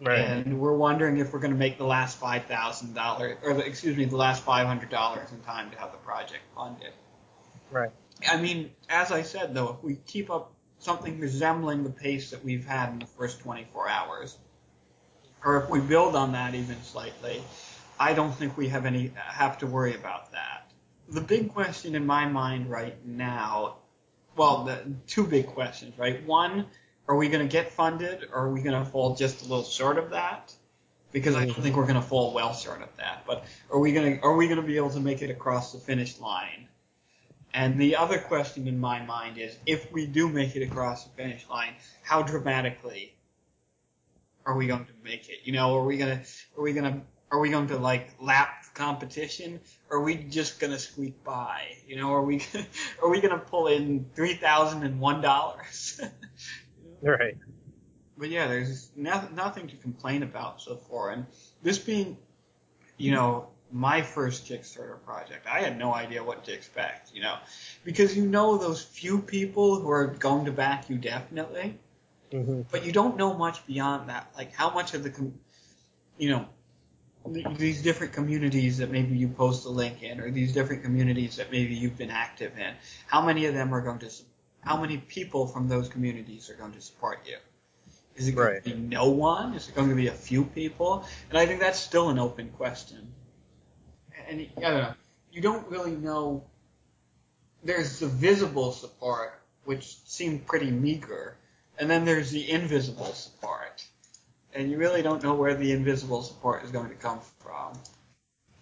Right. 0.01 0.19
and 0.19 0.60
we're 0.60 0.75
wondering 0.75 1.17
if 1.17 1.32
we're 1.32 1.39
going 1.39 1.53
to 1.53 1.58
make 1.58 1.77
the 1.77 1.86
last 1.86 2.17
five 2.17 2.45
thousand 2.45 2.93
dollars, 2.93 3.38
or 3.43 3.53
the, 3.53 3.65
excuse 3.65 3.95
me, 3.95 4.06
the 4.06 4.17
last 4.17 4.43
five 4.43 4.67
hundred 4.67 4.89
dollars 4.89 5.32
in 5.32 5.39
time 5.41 5.71
to 5.71 5.77
have 5.77 5.91
the 5.93 5.97
project 5.99 6.41
funded. 6.56 6.91
Right. 7.71 7.91
I 8.29 8.38
mean, 8.38 8.71
as 8.89 9.12
I 9.12 9.21
said 9.21 9.53
though, 9.53 9.69
if 9.69 9.84
we 9.84 9.95
keep 10.08 10.29
up 10.29 10.51
something 10.79 11.19
resembling 11.19 11.84
the 11.84 11.89
pace 11.89 12.32
that 12.32 12.43
we've 12.43 12.65
had 12.65 12.89
in 12.89 12.99
the 12.99 13.06
first 13.06 13.39
24 13.39 13.89
hours, 13.89 14.38
or 15.45 15.63
if 15.63 15.69
we 15.69 15.79
build 15.79 16.15
on 16.15 16.34
that 16.34 16.56
even 16.56 16.82
slightly, 16.84 17.41
I 17.99 18.13
don't 18.13 18.34
think 18.34 18.58
we 18.58 18.69
have 18.69 18.86
any 18.86 19.12
have 19.17 19.58
to 19.60 19.67
worry 19.67 19.95
about 19.95 20.32
that. 20.32 20.71
The 21.10 21.21
big 21.21 21.53
question 21.53 21.95
in 21.95 22.06
my 22.06 22.27
mind 22.27 22.69
right 22.69 22.95
now, 23.06 23.77
well, 24.36 24.63
the 24.63 24.84
two 25.08 25.25
big 25.25 25.47
questions, 25.47 25.97
right? 25.97 26.25
One, 26.25 26.65
are 27.08 27.15
we 27.15 27.29
going 27.29 27.45
to 27.47 27.51
get 27.51 27.71
funded, 27.71 28.29
or 28.32 28.45
are 28.45 28.51
we 28.51 28.62
going 28.62 28.84
to 28.84 28.89
fall 28.89 29.15
just 29.15 29.41
a 29.41 29.43
little 29.43 29.63
short 29.63 29.97
of 29.97 30.12
that? 30.12 30.53
Because 31.12 31.36
I 31.36 31.45
don't 31.45 31.62
think 31.62 31.75
we're 31.75 31.84
going 31.84 31.95
to 31.95 32.01
fall 32.01 32.34
well 32.34 32.53
short 32.53 32.82
of 32.82 32.95
that. 32.97 33.23
But 33.27 33.45
are 33.71 33.79
we 33.79 33.93
going 33.93 34.17
to 34.17 34.23
are 34.23 34.36
we 34.36 34.47
going 34.47 34.62
to 34.62 34.65
be 34.65 34.77
able 34.77 34.89
to 34.91 34.99
make 34.99 35.21
it 35.21 35.29
across 35.29 35.71
the 35.73 35.79
finish 35.79 36.19
line? 36.19 36.67
And 37.53 37.79
the 37.79 37.95
other 37.97 38.17
question 38.17 38.67
in 38.67 38.79
my 38.79 39.06
mind 39.06 39.38
is, 39.38 39.56
if 39.67 39.91
we 39.91 40.08
do 40.08 40.27
make 40.27 40.56
it 40.56 40.63
across 40.63 41.03
the 41.03 41.12
finish 41.12 41.47
line, 41.49 41.75
how 42.01 42.23
dramatically 42.23 43.15
are 44.45 44.58
we 44.58 44.67
going 44.67 44.86
to 44.86 44.91
make 45.03 45.29
it? 45.29 45.39
You 45.43 45.53
know, 45.53 45.77
are 45.77 45.84
we 45.84 45.97
gonna, 45.97 46.23
are 46.58 46.63
we 46.63 46.73
gonna, 46.73 47.01
are 47.34 47.39
we 47.39 47.50
going 47.50 47.67
to 47.67 47.78
like 47.78 48.12
lap 48.22 48.63
the 48.63 48.80
competition? 48.80 49.60
Or 49.89 49.98
are 49.98 50.04
we 50.04 50.15
just 50.15 50.60
gonna 50.60 50.80
squeak 50.80 51.24
by? 51.24 51.63
You 51.88 51.98
know, 51.98 52.13
are 52.13 52.22
we, 52.22 52.38
gonna, 52.38 52.67
are 53.04 53.10
we 53.10 53.22
gonna 53.22 53.39
pull 53.39 53.67
in 53.67 54.06
three 54.15 54.36
thousand 54.36 54.84
and 54.84 55.00
one 55.00 55.22
dollars? 55.22 56.00
Right. 57.02 57.38
But 58.17 58.30
yeah, 58.30 58.48
there's 58.48 58.91
no, 58.96 59.28
nothing 59.36 59.67
to 59.67 59.76
complain 59.78 60.24
about 60.24 60.62
so 60.62 60.78
far. 60.78 61.12
And 61.12 61.26
this 61.62 61.78
being, 61.80 62.17
you 62.98 63.12
know, 63.12 63.50
my 63.72 64.02
first 64.02 64.46
Kickstarter 64.48 65.04
project, 65.04 65.48
I 65.48 65.62
had 65.62 65.78
no 65.78 65.93
idea 65.93 66.24
what 66.24 66.46
to 66.46 66.54
expect, 66.54 67.13
you 67.13 67.22
know, 67.22 67.38
because 67.84 68.15
you 68.15 68.26
know 68.26 68.58
those 68.58 68.82
few 68.84 69.19
people 69.19 69.80
who 69.80 69.89
are 69.89 70.08
going 70.08 70.46
to 70.46 70.52
back 70.52 70.89
you 70.89 70.98
definitely, 70.98 71.80
hmm 72.32 72.62
but 72.72 72.86
you 72.86 72.91
don't 72.91 73.17
know 73.17 73.34
much 73.34 73.65
beyond 73.67 74.10
that. 74.10 74.32
Like 74.38 74.54
how 74.54 74.74
much 74.74 74.93
of 74.93 75.04
the, 75.04 75.32
you 76.17 76.30
know, 76.30 76.48
these 77.26 77.82
different 77.82 78.14
communities 78.14 78.78
that 78.80 78.92
maybe 78.92 79.18
you 79.18 79.28
post 79.28 79.66
a 79.66 79.70
link 79.70 80.04
in, 80.04 80.20
or 80.20 80.30
these 80.30 80.54
different 80.54 80.84
communities 80.84 81.38
that 81.38 81.52
maybe 81.52 81.74
you've 81.74 81.98
been 81.98 82.12
active 82.12 82.58
in, 82.58 82.74
how 83.08 83.26
many 83.26 83.46
of 83.46 83.54
them 83.54 83.74
are 83.74 83.82
going 83.82 84.00
to, 84.00 84.12
how 84.62 84.80
many 84.80 84.98
people 84.98 85.48
from 85.48 85.68
those 85.68 85.88
communities 85.88 86.50
are 86.50 86.56
going 86.56 86.74
to 86.74 86.82
support 86.82 87.20
you? 87.26 87.38
Is 88.16 88.28
it 88.28 88.34
going 88.34 88.48
Right. 88.48 88.64
to 88.64 88.70
be 88.70 88.76
no 88.76 89.10
one? 89.10 89.54
Is 89.54 89.70
it 89.70 89.76
going 89.76 89.90
to 89.90 89.96
be 89.96 90.08
a 90.08 90.14
few 90.14 90.44
people? 90.44 91.06
And 91.30 91.38
I 91.38 91.46
think 91.46 91.62
that's 91.62 91.80
still 91.80 92.10
an 92.10 92.20
open 92.20 92.50
question. 92.50 93.14
And 94.28 94.48
I 94.58 94.62
don't 94.62 94.74
know. 94.78 94.94
You 95.32 95.42
don't 95.42 95.68
really 95.70 95.92
know. 95.92 96.44
There's 97.64 98.00
the 98.00 98.08
visible 98.08 98.72
support, 98.72 99.42
which 99.64 99.98
seemed 100.06 100.46
pretty 100.46 100.70
meager, 100.70 101.38
and 101.80 101.90
then 101.90 102.06
there's 102.06 102.30
the 102.32 102.52
invisible 102.52 103.14
support. 103.14 103.84
And 104.56 104.70
you 104.70 104.78
really 104.78 105.02
don't 105.02 105.24
know 105.24 105.34
where 105.34 105.56
the 105.56 105.72
invisible 105.72 106.22
support 106.22 106.63
is 106.63 106.72
going 106.72 106.89
to 106.89 106.96
come 106.96 107.20
from. 107.39 107.74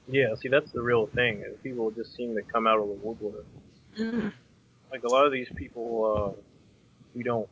Yeah. 0.08 0.36
See, 0.36 0.49
that's 0.49 0.71
the 0.71 0.82
real 0.82 1.08
thing. 1.08 1.41
Is 1.41 1.58
people 1.62 1.91
just 1.91 2.15
seem 2.15 2.36
to 2.36 2.41
come 2.41 2.67
out 2.67 2.80
of 2.80 2.88
the 2.88 2.97
woodwork. 3.01 3.45
Like 4.91 5.06
a 5.06 5.08
lot 5.08 5.25
of 5.25 5.32
these 5.32 5.47
people, 5.56 6.36
uh, 6.36 6.41
we 7.15 7.23
don't 7.23 7.47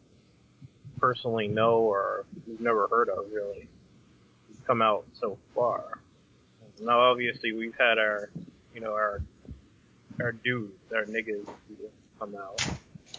personally 1.00 1.48
know 1.48 1.78
or 1.78 2.26
we've 2.46 2.60
never 2.60 2.88
heard 2.88 3.08
of 3.08 3.32
really 3.32 3.70
come 4.68 4.82
out 4.82 5.06
so 5.14 5.38
far. 5.56 6.00
Now 6.82 7.00
obviously 7.00 7.54
we've 7.54 7.76
had 7.80 7.98
our, 7.98 8.30
you 8.76 8.82
know, 8.82 8.94
our, 8.94 9.22
our 10.22 10.32
dudes, 10.32 10.74
our 10.94 11.06
niggas 11.06 11.48
come 12.20 12.36
out. 12.36 12.62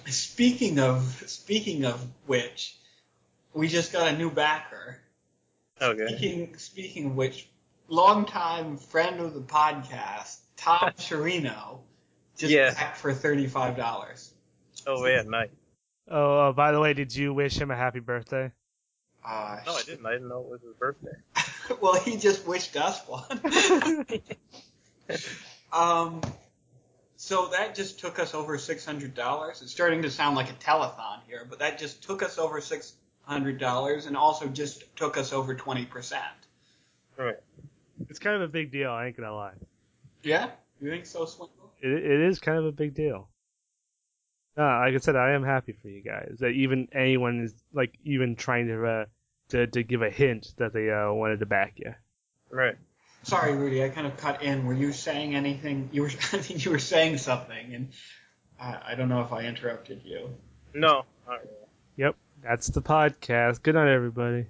Speaking 0.06 0.78
of 0.78 1.24
speaking 1.26 1.84
of 1.84 2.06
which, 2.26 2.76
we 3.52 3.68
just 3.68 3.92
got 3.92 4.08
a 4.08 4.16
new 4.16 4.30
backer. 4.30 4.99
Okay. 5.80 6.06
Speaking 6.08 6.56
speaking 6.58 7.06
of 7.06 7.16
which, 7.16 7.48
longtime 7.88 8.76
friend 8.76 9.20
of 9.20 9.34
the 9.34 9.40
podcast, 9.40 10.38
Tom 10.56 10.92
Chirino, 10.98 11.80
just 12.36 12.52
Yeah. 12.52 12.74
backed 12.74 12.98
for 12.98 13.14
thirty 13.14 13.46
five 13.46 13.76
dollars. 13.76 14.34
Oh 14.86 15.06
yeah, 15.06 15.22
nice. 15.22 15.48
Oh, 16.08 16.48
uh, 16.48 16.52
by 16.52 16.72
the 16.72 16.80
way, 16.80 16.92
did 16.92 17.14
you 17.14 17.32
wish 17.32 17.56
him 17.56 17.70
a 17.70 17.76
happy 17.76 18.00
birthday? 18.00 18.50
Uh, 19.24 19.58
No, 19.66 19.74
I 19.74 19.82
didn't. 19.82 20.06
I 20.06 20.12
didn't 20.12 20.28
know 20.28 20.40
it 20.40 20.48
was 20.48 20.60
his 20.62 20.74
birthday. 20.74 21.16
well, 21.80 21.94
he 22.00 22.16
just 22.16 22.46
wished 22.46 22.76
us 22.76 23.00
one. 23.06 23.24
um, 25.72 26.20
so 27.16 27.48
that 27.48 27.74
just 27.74 28.00
took 28.00 28.18
us 28.18 28.34
over 28.34 28.58
six 28.58 28.84
hundred 28.84 29.14
dollars. 29.14 29.62
It's 29.62 29.72
starting 29.72 30.02
to 30.02 30.10
sound 30.10 30.36
like 30.36 30.50
a 30.50 30.54
telethon 30.54 31.20
here, 31.26 31.46
but 31.48 31.58
that 31.60 31.78
just 31.78 32.02
took 32.02 32.22
us 32.22 32.38
over 32.38 32.60
six 32.60 32.94
hundred 33.22 33.58
dollars, 33.58 34.06
and 34.06 34.16
also 34.16 34.46
just 34.48 34.84
took 34.96 35.16
us 35.16 35.32
over 35.32 35.54
twenty 35.54 35.84
percent. 35.84 36.22
Right. 37.16 37.36
It's 38.08 38.18
kind 38.18 38.36
of 38.36 38.42
a 38.42 38.48
big 38.48 38.72
deal. 38.72 38.90
I 38.90 39.06
ain't 39.06 39.16
gonna 39.16 39.34
lie. 39.34 39.52
Yeah, 40.22 40.50
you 40.80 40.90
think 40.90 41.06
so, 41.06 41.24
Swindle? 41.26 41.72
It, 41.80 41.90
it 41.92 42.20
is 42.20 42.38
kind 42.38 42.58
of 42.58 42.66
a 42.66 42.72
big 42.72 42.94
deal. 42.94 43.28
No, 44.56 44.64
like 44.64 44.94
I 44.94 44.98
said, 44.98 45.16
I 45.16 45.32
am 45.32 45.44
happy 45.44 45.72
for 45.72 45.88
you 45.88 46.02
guys 46.02 46.36
that 46.40 46.48
even 46.48 46.88
anyone 46.92 47.44
is 47.44 47.54
like 47.72 47.94
even 48.04 48.36
trying 48.36 48.68
to 48.68 48.86
uh, 48.86 49.04
to 49.50 49.66
to 49.68 49.82
give 49.82 50.02
a 50.02 50.10
hint 50.10 50.48
that 50.58 50.72
they 50.72 50.90
uh, 50.90 51.12
wanted 51.12 51.40
to 51.40 51.46
back 51.46 51.74
you. 51.76 51.94
Right. 52.50 52.76
Sorry, 53.22 53.54
Rudy, 53.54 53.84
I 53.84 53.90
kind 53.90 54.06
of 54.06 54.16
cut 54.16 54.42
in. 54.42 54.64
Were 54.64 54.74
you 54.74 54.92
saying 54.92 55.34
anything? 55.34 55.90
You 55.92 56.02
were, 56.02 56.08
I 56.32 56.38
think 56.38 56.64
you 56.64 56.70
were 56.70 56.78
saying 56.78 57.18
something, 57.18 57.74
and 57.74 57.88
I, 58.58 58.78
I 58.88 58.94
don't 58.94 59.10
know 59.10 59.20
if 59.20 59.32
I 59.32 59.42
interrupted 59.42 60.02
you. 60.04 60.30
No. 60.74 61.04
Not 61.28 61.40
really. 61.40 61.60
That's 62.42 62.68
the 62.68 62.80
podcast. 62.82 63.62
Good 63.62 63.74
night, 63.74 63.88
everybody. 63.88 64.46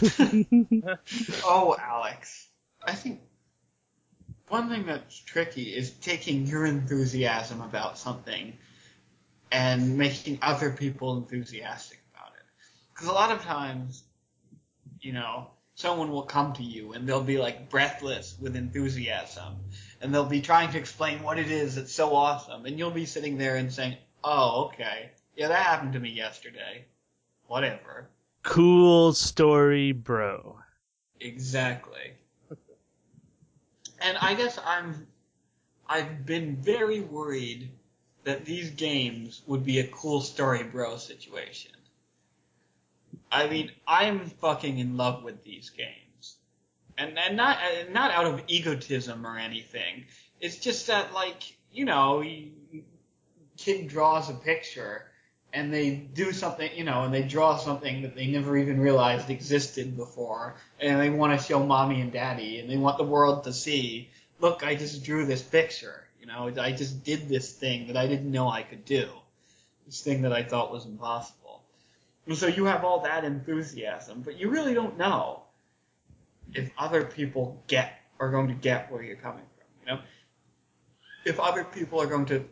Oh, 1.44 1.76
Alex, 1.80 2.48
I 2.82 2.92
think 2.92 3.20
one 4.48 4.68
thing 4.68 4.86
that's 4.86 5.16
tricky 5.18 5.74
is 5.74 5.90
taking 5.90 6.46
your 6.46 6.66
enthusiasm 6.66 7.60
about 7.60 7.98
something 7.98 8.56
and 9.52 9.96
making 9.98 10.38
other 10.42 10.70
people 10.70 11.16
enthusiastic 11.18 12.00
about 12.14 12.32
it. 12.36 12.42
Because 12.92 13.08
a 13.08 13.12
lot 13.12 13.32
of 13.32 13.42
times, 13.42 14.04
you 15.00 15.12
know, 15.12 15.48
someone 15.74 16.10
will 16.10 16.22
come 16.22 16.52
to 16.54 16.62
you 16.62 16.92
and 16.92 17.08
they'll 17.08 17.22
be 17.22 17.38
like 17.38 17.70
breathless 17.70 18.36
with 18.40 18.56
enthusiasm 18.56 19.56
and 20.00 20.12
they'll 20.14 20.24
be 20.24 20.40
trying 20.40 20.70
to 20.72 20.78
explain 20.78 21.22
what 21.22 21.38
it 21.38 21.50
is 21.50 21.76
that's 21.76 21.92
so 21.92 22.14
awesome 22.14 22.66
and 22.66 22.78
you'll 22.78 22.90
be 22.90 23.06
sitting 23.06 23.38
there 23.38 23.56
and 23.56 23.72
saying, 23.72 23.96
oh, 24.22 24.66
okay, 24.66 25.10
yeah, 25.36 25.48
that 25.48 25.62
happened 25.62 25.92
to 25.94 26.00
me 26.00 26.10
yesterday. 26.10 26.84
Whatever. 27.50 28.08
cool 28.44 29.12
story, 29.12 29.90
bro. 29.90 30.60
Exactly. 31.18 32.12
And 34.00 34.16
I 34.18 34.34
guess 34.34 34.56
I'm 34.64 35.08
I've 35.88 36.24
been 36.24 36.54
very 36.62 37.00
worried 37.00 37.72
that 38.22 38.44
these 38.44 38.70
games 38.70 39.42
would 39.48 39.64
be 39.64 39.80
a 39.80 39.88
cool 39.88 40.20
story 40.20 40.62
bro 40.62 40.96
situation. 40.96 41.72
I 43.32 43.48
mean, 43.48 43.72
I'm 43.84 44.26
fucking 44.26 44.78
in 44.78 44.96
love 44.96 45.24
with 45.24 45.42
these 45.42 45.70
games. 45.70 46.36
And 46.96 47.18
and 47.18 47.36
not 47.36 47.58
and 47.58 47.92
not 47.92 48.12
out 48.12 48.26
of 48.26 48.44
egotism 48.46 49.26
or 49.26 49.36
anything. 49.36 50.04
It's 50.40 50.58
just 50.58 50.86
that 50.86 51.12
like, 51.12 51.42
you 51.72 51.84
know, 51.84 52.20
you, 52.20 52.52
kid 53.56 53.88
draws 53.88 54.30
a 54.30 54.34
picture 54.34 55.09
and 55.52 55.72
they 55.72 55.90
do 55.90 56.32
something, 56.32 56.70
you 56.76 56.84
know, 56.84 57.02
and 57.02 57.12
they 57.12 57.22
draw 57.22 57.56
something 57.56 58.02
that 58.02 58.14
they 58.14 58.26
never 58.26 58.56
even 58.56 58.80
realized 58.80 59.30
existed 59.30 59.96
before, 59.96 60.54
and 60.78 61.00
they 61.00 61.10
want 61.10 61.38
to 61.38 61.44
show 61.44 61.64
mommy 61.64 62.00
and 62.00 62.12
daddy, 62.12 62.60
and 62.60 62.70
they 62.70 62.76
want 62.76 62.98
the 62.98 63.04
world 63.04 63.44
to 63.44 63.52
see, 63.52 64.10
look, 64.38 64.64
I 64.64 64.74
just 64.74 65.04
drew 65.04 65.26
this 65.26 65.42
picture, 65.42 66.04
you 66.20 66.26
know, 66.26 66.52
I 66.60 66.72
just 66.72 67.04
did 67.04 67.28
this 67.28 67.52
thing 67.52 67.88
that 67.88 67.96
I 67.96 68.06
didn't 68.06 68.30
know 68.30 68.48
I 68.48 68.62
could 68.62 68.84
do, 68.84 69.08
this 69.86 70.00
thing 70.02 70.22
that 70.22 70.32
I 70.32 70.42
thought 70.42 70.72
was 70.72 70.86
impossible. 70.86 71.62
And 72.26 72.36
so 72.36 72.46
you 72.46 72.66
have 72.66 72.84
all 72.84 73.00
that 73.00 73.24
enthusiasm, 73.24 74.22
but 74.22 74.38
you 74.38 74.50
really 74.50 74.74
don't 74.74 74.98
know 74.98 75.42
if 76.54 76.70
other 76.78 77.04
people 77.04 77.62
get, 77.66 77.92
are 78.18 78.30
going 78.30 78.48
to 78.48 78.54
get 78.54 78.92
where 78.92 79.02
you're 79.02 79.16
coming 79.16 79.44
from, 79.56 79.66
you 79.80 79.94
know? 79.94 80.00
If 81.24 81.40
other 81.40 81.64
people 81.64 82.00
are 82.00 82.06
going 82.06 82.26
to 82.26 82.44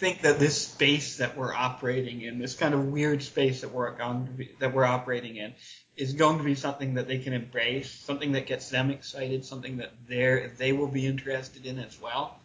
think 0.00 0.22
that 0.22 0.38
this 0.38 0.66
space 0.66 1.18
that 1.18 1.36
we're 1.36 1.54
operating 1.54 2.22
in, 2.22 2.38
this 2.38 2.54
kind 2.54 2.72
of 2.72 2.86
weird 2.86 3.22
space 3.22 3.60
that 3.60 3.70
we're 3.70 3.94
going 3.96 4.24
to 4.24 4.32
be, 4.32 4.50
that 4.58 4.72
we're 4.72 4.86
operating 4.86 5.36
in, 5.36 5.52
is 5.94 6.14
going 6.14 6.38
to 6.38 6.44
be 6.44 6.54
something 6.54 6.94
that 6.94 7.06
they 7.06 7.18
can 7.18 7.34
embrace, 7.34 7.90
something 7.90 8.32
that 8.32 8.46
gets 8.46 8.70
them 8.70 8.90
excited, 8.90 9.44
something 9.44 9.76
that 9.76 9.92
they're 10.08 10.48
they 10.56 10.72
will 10.72 10.88
be 10.88 11.06
interested 11.06 11.66
in 11.66 11.78
as 11.78 12.00
well. 12.00 12.40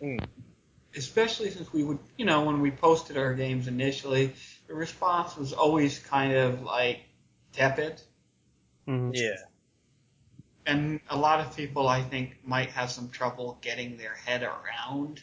Mm. 0.00 0.28
Especially 0.94 1.50
since 1.50 1.72
we 1.72 1.82
would, 1.82 1.98
you 2.16 2.24
know, 2.24 2.44
when 2.44 2.60
we 2.60 2.70
posted 2.70 3.16
our 3.16 3.34
games 3.34 3.66
initially, 3.66 4.32
the 4.68 4.74
response 4.74 5.36
was 5.36 5.52
always 5.52 5.98
kind 5.98 6.32
of 6.32 6.62
like 6.62 7.00
tepid, 7.52 8.00
Mhm. 8.88 9.10
Yeah. 9.12 9.36
and 10.66 11.00
a 11.10 11.16
lot 11.16 11.40
of 11.40 11.56
people 11.56 11.88
I 11.88 12.02
think 12.02 12.36
might 12.44 12.70
have 12.70 12.92
some 12.92 13.10
trouble 13.10 13.58
getting 13.60 13.96
their 13.96 14.14
head 14.14 14.44
around 14.44 15.20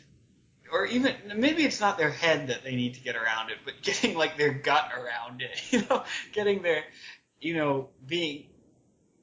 or 0.72 0.86
even 0.86 1.16
maybe 1.36 1.64
it's 1.64 1.80
not 1.80 1.98
their 1.98 2.10
head 2.10 2.48
that 2.48 2.64
they 2.64 2.76
need 2.76 2.96
to 2.96 3.00
get 3.02 3.16
around 3.16 3.50
it, 3.50 3.58
but 3.66 3.76
getting 3.82 4.18
like 4.18 4.38
their 4.38 4.54
gut 4.54 4.92
around 4.96 5.42
it, 5.42 5.62
you 5.72 5.84
know, 5.90 6.04
getting 6.34 6.62
their, 6.62 6.84
you 7.40 7.56
know, 7.56 7.90
being, 8.06 8.46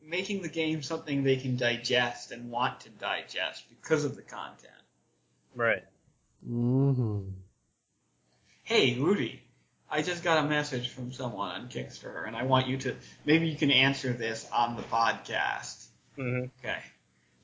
making 0.03 0.43
the 0.43 0.49
game 0.49 0.83
something 0.83 1.23
they 1.23 1.37
can 1.37 1.57
digest 1.57 2.31
and 2.31 2.51
want 2.51 2.81
to 2.81 2.91
digest 2.91 3.65
because 3.69 4.05
of 4.05 4.17
the 4.17 4.23
content. 4.23 4.73
Right. 5.55 5.85
Mhm. 6.49 7.33
Hey, 8.65 8.99
Rudy, 8.99 9.43
I 9.91 10.03
just 10.03 10.25
got 10.25 10.45
a 10.45 10.49
message 10.49 10.89
from 10.89 11.13
someone 11.13 11.51
on 11.51 11.69
Kickstarter, 11.69 12.27
and 12.27 12.35
I 12.35 12.45
want 12.45 12.67
you 12.67 12.79
to, 12.79 12.97
maybe 13.25 13.49
you 13.49 13.57
can 13.57 13.71
answer 13.71 14.13
this 14.13 14.49
on 14.51 14.77
the 14.77 14.83
podcast. 14.83 15.87
hmm 16.17 16.45
Okay. 16.61 16.79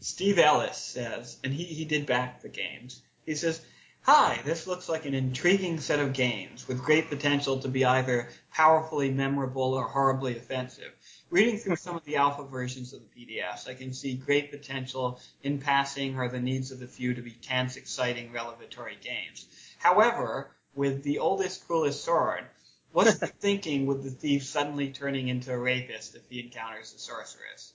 Steve 0.00 0.38
Ellis 0.38 0.78
says, 0.78 1.38
and 1.44 1.52
he, 1.52 1.64
he 1.64 1.84
did 1.84 2.06
back 2.06 2.40
the 2.40 2.48
games. 2.48 3.02
He 3.26 3.34
says, 3.34 3.60
Hi, 4.04 4.40
this 4.46 4.66
looks 4.66 4.88
like 4.88 5.04
an 5.04 5.12
intriguing 5.12 5.78
set 5.78 5.98
of 5.98 6.14
games 6.14 6.66
with 6.66 6.82
great 6.82 7.10
potential 7.10 7.58
to 7.58 7.68
be 7.68 7.84
either 7.84 8.30
powerfully 8.50 9.10
memorable 9.10 9.74
or 9.74 9.84
horribly 9.84 10.38
offensive. 10.38 10.90
Reading 11.28 11.58
through 11.58 11.76
some 11.76 11.96
of 11.96 12.04
the 12.06 12.16
alpha 12.16 12.42
versions 12.44 12.94
of 12.94 13.02
the 13.02 13.08
PDFs, 13.26 13.68
I 13.68 13.74
can 13.74 13.92
see 13.92 14.14
great 14.14 14.50
potential 14.50 15.20
in 15.42 15.58
passing 15.58 16.16
or 16.18 16.30
the 16.30 16.40
needs 16.40 16.72
of 16.72 16.78
the 16.78 16.86
few 16.86 17.12
to 17.12 17.20
be 17.20 17.32
tense, 17.32 17.76
exciting, 17.76 18.32
revelatory 18.32 18.96
games. 19.02 19.46
However, 19.78 20.50
with 20.74 21.02
the 21.02 21.18
oldest, 21.18 21.68
coolest 21.68 22.02
sword, 22.02 22.46
what's 22.92 23.18
the 23.18 23.26
thinking 23.44 23.84
with 23.84 24.02
the 24.02 24.10
thief 24.10 24.44
suddenly 24.44 24.92
turning 24.92 25.28
into 25.28 25.52
a 25.52 25.58
rapist 25.58 26.14
if 26.14 26.22
he 26.30 26.40
encounters 26.40 26.94
the 26.94 26.98
sorceress? 26.98 27.74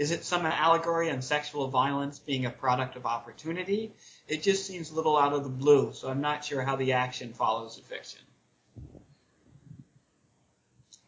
Is 0.00 0.12
it 0.12 0.24
some 0.24 0.46
allegory 0.46 1.10
on 1.10 1.20
sexual 1.20 1.68
violence 1.68 2.18
being 2.18 2.46
a 2.46 2.50
product 2.50 2.96
of 2.96 3.04
opportunity? 3.04 3.92
It 4.30 4.42
just 4.42 4.64
seems 4.64 4.92
a 4.92 4.94
little 4.94 5.18
out 5.18 5.32
of 5.32 5.42
the 5.42 5.50
blue, 5.50 5.92
so 5.92 6.08
I'm 6.08 6.20
not 6.20 6.44
sure 6.44 6.62
how 6.62 6.76
the 6.76 6.92
action 6.92 7.32
follows 7.32 7.76
the 7.76 7.82
fiction. 7.82 8.20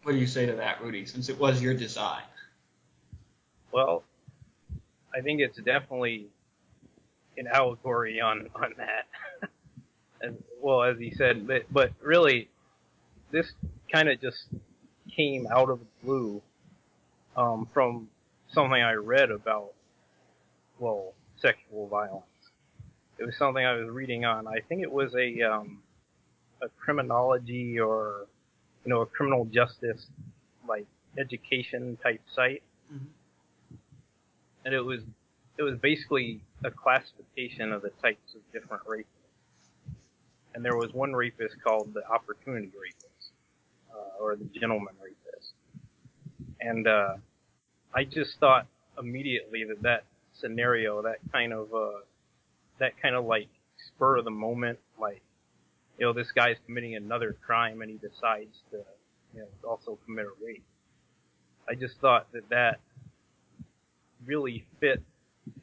What 0.02 0.12
do 0.12 0.18
you 0.18 0.26
say 0.26 0.44
to 0.46 0.54
that, 0.54 0.82
Rudy, 0.82 1.06
since 1.06 1.28
it 1.28 1.38
was 1.38 1.62
your 1.62 1.72
design? 1.72 2.24
Well, 3.70 4.02
I 5.14 5.20
think 5.20 5.40
it's 5.40 5.56
definitely 5.58 6.26
an 7.38 7.46
allegory 7.46 8.20
on 8.20 8.48
on 8.56 8.74
that. 8.78 9.06
and 10.20 10.42
well, 10.60 10.82
as 10.82 10.98
he 10.98 11.14
said, 11.14 11.46
but 11.46 11.62
but 11.70 11.92
really, 12.02 12.48
this 13.30 13.52
kind 13.92 14.08
of 14.08 14.20
just 14.20 14.48
came 15.14 15.46
out 15.46 15.70
of 15.70 15.78
the 15.78 15.86
blue 16.04 16.42
um, 17.36 17.68
from 17.72 18.08
something 18.52 18.82
I 18.82 18.94
read 18.94 19.30
about, 19.30 19.74
well, 20.80 21.14
sexual 21.36 21.86
violence. 21.86 22.26
It 23.18 23.24
was 23.26 23.36
something 23.36 23.64
I 23.64 23.74
was 23.74 23.88
reading 23.88 24.24
on. 24.24 24.46
I 24.48 24.60
think 24.68 24.82
it 24.82 24.90
was 24.90 25.14
a 25.14 25.42
um, 25.42 25.82
a 26.62 26.68
criminology 26.80 27.78
or 27.78 28.26
you 28.84 28.90
know 28.90 29.02
a 29.02 29.06
criminal 29.06 29.44
justice 29.46 30.06
like 30.68 30.86
education 31.18 31.98
type 32.02 32.20
site, 32.34 32.62
Mhm. 32.92 33.06
and 34.64 34.74
it 34.74 34.80
was 34.80 35.00
it 35.58 35.62
was 35.62 35.76
basically 35.78 36.42
a 36.64 36.70
classification 36.70 37.72
of 37.72 37.82
the 37.82 37.90
types 38.02 38.34
of 38.34 38.40
different 38.52 38.82
races. 38.86 39.06
and 40.54 40.64
there 40.64 40.76
was 40.76 40.92
one 40.92 41.12
rapist 41.14 41.56
called 41.64 41.94
the 41.94 42.06
opportunity 42.08 42.70
rapist, 42.78 43.32
uh, 43.94 44.22
or 44.22 44.36
the 44.36 44.44
gentleman 44.46 44.94
rapist, 45.02 45.54
and 46.60 46.86
uh, 46.86 47.16
I 47.94 48.04
just 48.04 48.38
thought 48.38 48.66
immediately 48.98 49.64
that 49.64 49.82
that 49.82 50.04
scenario, 50.34 51.02
that 51.02 51.18
kind 51.32 51.52
of 51.52 51.72
uh, 51.74 52.00
that 52.78 53.00
kind 53.00 53.14
of 53.14 53.24
like 53.24 53.48
spur 53.88 54.18
of 54.18 54.24
the 54.24 54.30
moment, 54.30 54.78
like 55.00 55.22
you 55.98 56.06
know, 56.06 56.12
this 56.12 56.32
guy's 56.32 56.56
committing 56.66 56.96
another 56.96 57.36
crime 57.46 57.82
and 57.82 57.90
he 57.90 57.96
decides 57.96 58.56
to, 58.70 58.78
you 59.34 59.40
know, 59.40 59.46
also 59.68 59.98
commit 60.04 60.26
a 60.26 60.44
rape. 60.44 60.64
I 61.68 61.74
just 61.74 61.98
thought 62.00 62.26
that 62.32 62.48
that 62.48 62.80
really 64.24 64.64
fit. 64.80 65.02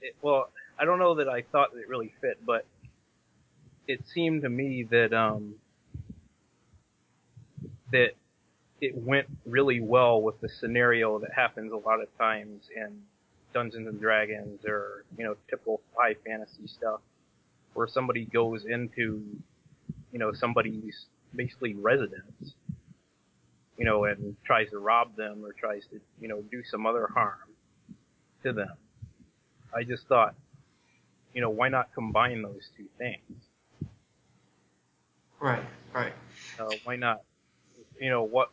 It, 0.01 0.15
well, 0.21 0.49
I 0.77 0.85
don't 0.85 0.99
know 0.99 1.15
that 1.15 1.27
I 1.27 1.43
thought 1.51 1.73
that 1.73 1.79
it 1.79 1.89
really 1.89 2.13
fit, 2.21 2.39
but 2.45 2.65
it 3.87 4.07
seemed 4.07 4.43
to 4.43 4.49
me 4.49 4.87
that 4.91 5.13
um 5.13 5.55
that 7.91 8.11
it 8.81 8.95
went 8.95 9.27
really 9.45 9.81
well 9.81 10.21
with 10.21 10.39
the 10.41 10.47
scenario 10.47 11.19
that 11.19 11.33
happens 11.33 11.71
a 11.71 11.75
lot 11.75 12.01
of 12.01 12.17
times 12.17 12.69
in 12.73 13.01
Dungeons 13.53 13.87
and 13.87 13.99
Dragons 13.99 14.65
or 14.65 15.03
you 15.17 15.23
know 15.23 15.35
typical 15.49 15.81
high 15.95 16.15
fantasy 16.25 16.67
stuff, 16.67 17.01
where 17.73 17.87
somebody 17.87 18.25
goes 18.25 18.65
into 18.65 19.23
you 20.11 20.19
know 20.19 20.31
somebody's 20.33 21.05
basically 21.35 21.73
residence, 21.75 22.53
you 23.77 23.85
know, 23.85 24.05
and 24.05 24.35
tries 24.43 24.69
to 24.71 24.79
rob 24.79 25.15
them 25.15 25.43
or 25.43 25.53
tries 25.53 25.83
to 25.91 25.99
you 26.19 26.27
know 26.27 26.41
do 26.51 26.63
some 26.63 26.85
other 26.85 27.07
harm 27.07 27.49
to 28.43 28.53
them. 28.53 28.73
I 29.75 29.83
just 29.83 30.07
thought, 30.07 30.35
you 31.33 31.41
know, 31.41 31.49
why 31.49 31.69
not 31.69 31.93
combine 31.93 32.41
those 32.41 32.69
two 32.75 32.85
things? 32.97 33.43
Right, 35.39 35.63
right. 35.93 36.13
Uh, 36.59 36.75
why 36.83 36.95
not? 36.95 37.21
You 37.99 38.09
know 38.09 38.23
what? 38.23 38.51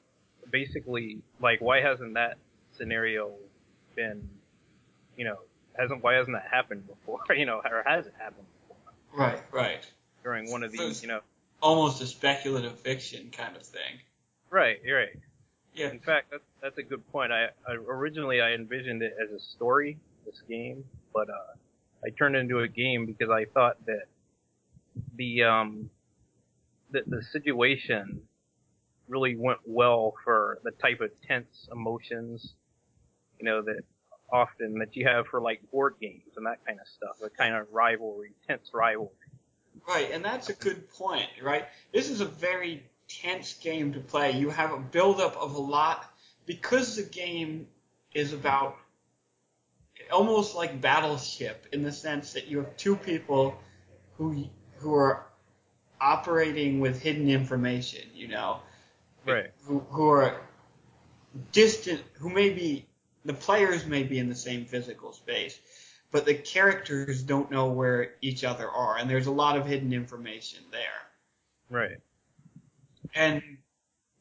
Basically, 0.50 1.18
like, 1.40 1.60
why 1.60 1.80
hasn't 1.80 2.14
that 2.14 2.36
scenario 2.76 3.32
been, 3.96 4.28
you 5.16 5.24
know, 5.24 5.36
hasn't 5.78 6.02
why 6.02 6.14
hasn't 6.14 6.36
that 6.36 6.48
happened 6.50 6.86
before? 6.86 7.20
You 7.36 7.46
know, 7.46 7.60
or 7.64 7.82
has 7.86 8.06
it 8.06 8.14
happened 8.18 8.46
before 8.68 8.76
Right, 9.12 9.40
right. 9.52 9.86
during 10.22 10.50
one 10.50 10.62
of 10.62 10.74
So 10.74 10.88
these? 10.88 11.02
You 11.02 11.08
know, 11.08 11.20
Almost 11.62 12.02
a 12.02 12.06
speculative 12.06 12.78
fiction 12.78 13.30
kind 13.30 13.56
of 13.56 13.62
thing. 13.62 14.00
right, 14.50 14.78
right. 14.90 15.18
Yeah. 15.74 15.90
In 15.90 16.00
fact, 16.00 16.30
that's 16.30 16.44
that's 16.62 16.78
a 16.78 16.82
good 16.82 17.06
point. 17.12 17.32
I, 17.32 17.46
I 17.68 17.72
originally 17.74 18.40
I 18.40 18.52
envisioned 18.52 19.02
it 19.02 19.14
as 19.22 19.30
a 19.30 19.40
story, 19.40 19.98
this 20.24 20.40
game, 20.48 20.84
but 21.12 21.28
uh, 21.28 21.54
I 22.04 22.10
turned 22.10 22.36
it 22.36 22.40
into 22.40 22.60
a 22.60 22.68
game 22.68 23.06
because 23.06 23.30
I 23.30 23.44
thought 23.46 23.84
that 23.86 24.04
the 25.16 25.42
um 25.44 25.90
the 26.90 27.02
the 27.06 27.22
situation 27.22 28.22
really 29.08 29.36
went 29.36 29.60
well 29.66 30.14
for 30.24 30.58
the 30.64 30.70
type 30.72 31.00
of 31.00 31.10
tense 31.22 31.68
emotions, 31.72 32.54
you 33.38 33.44
know, 33.44 33.62
that 33.62 33.82
often 34.30 34.78
that 34.78 34.96
you 34.96 35.06
have 35.06 35.26
for 35.26 35.40
like 35.40 35.60
board 35.70 35.94
games 36.00 36.36
and 36.36 36.46
that 36.46 36.64
kind 36.66 36.80
of 36.80 36.86
stuff, 36.88 37.18
the 37.20 37.30
kind 37.30 37.54
of 37.54 37.66
rivalry, 37.72 38.32
tense 38.46 38.70
rivalry. 38.74 39.10
Right, 39.86 40.10
and 40.10 40.24
that's 40.24 40.48
a 40.48 40.54
good 40.54 40.90
point, 40.90 41.28
right? 41.42 41.66
This 41.92 42.10
is 42.10 42.20
a 42.20 42.24
very 42.24 42.82
tense 43.08 43.54
game 43.54 43.92
to 43.92 44.00
play. 44.00 44.32
You 44.32 44.50
have 44.50 44.72
a 44.72 44.78
buildup 44.78 45.36
of 45.36 45.54
a 45.54 45.60
lot 45.60 46.12
because 46.44 46.96
the 46.96 47.04
game 47.04 47.68
is 48.14 48.32
about 48.32 48.76
almost 50.10 50.54
like 50.54 50.80
Battleship 50.80 51.66
in 51.72 51.82
the 51.82 51.92
sense 51.92 52.32
that 52.32 52.46
you 52.46 52.58
have 52.58 52.76
two 52.76 52.96
people 52.96 53.58
who 54.16 54.48
who 54.78 54.94
are 54.94 55.26
operating 56.00 56.80
with 56.80 57.00
hidden 57.00 57.30
information, 57.30 58.02
you 58.14 58.28
know, 58.28 58.60
Right. 59.26 59.50
who, 59.64 59.80
who 59.90 60.08
are 60.08 60.40
distant, 61.52 62.02
who 62.14 62.28
may 62.30 62.50
be 62.50 62.85
the 63.26 63.34
players 63.34 63.86
may 63.86 64.04
be 64.04 64.18
in 64.18 64.28
the 64.28 64.34
same 64.34 64.64
physical 64.64 65.12
space, 65.12 65.58
but 66.12 66.24
the 66.24 66.34
characters 66.34 67.22
don't 67.22 67.50
know 67.50 67.70
where 67.70 68.14
each 68.22 68.44
other 68.44 68.68
are, 68.68 68.96
and 68.96 69.10
there's 69.10 69.26
a 69.26 69.32
lot 69.32 69.56
of 69.56 69.66
hidden 69.66 69.92
information 69.92 70.60
there. 70.70 70.80
Right. 71.68 71.98
And 73.14 73.42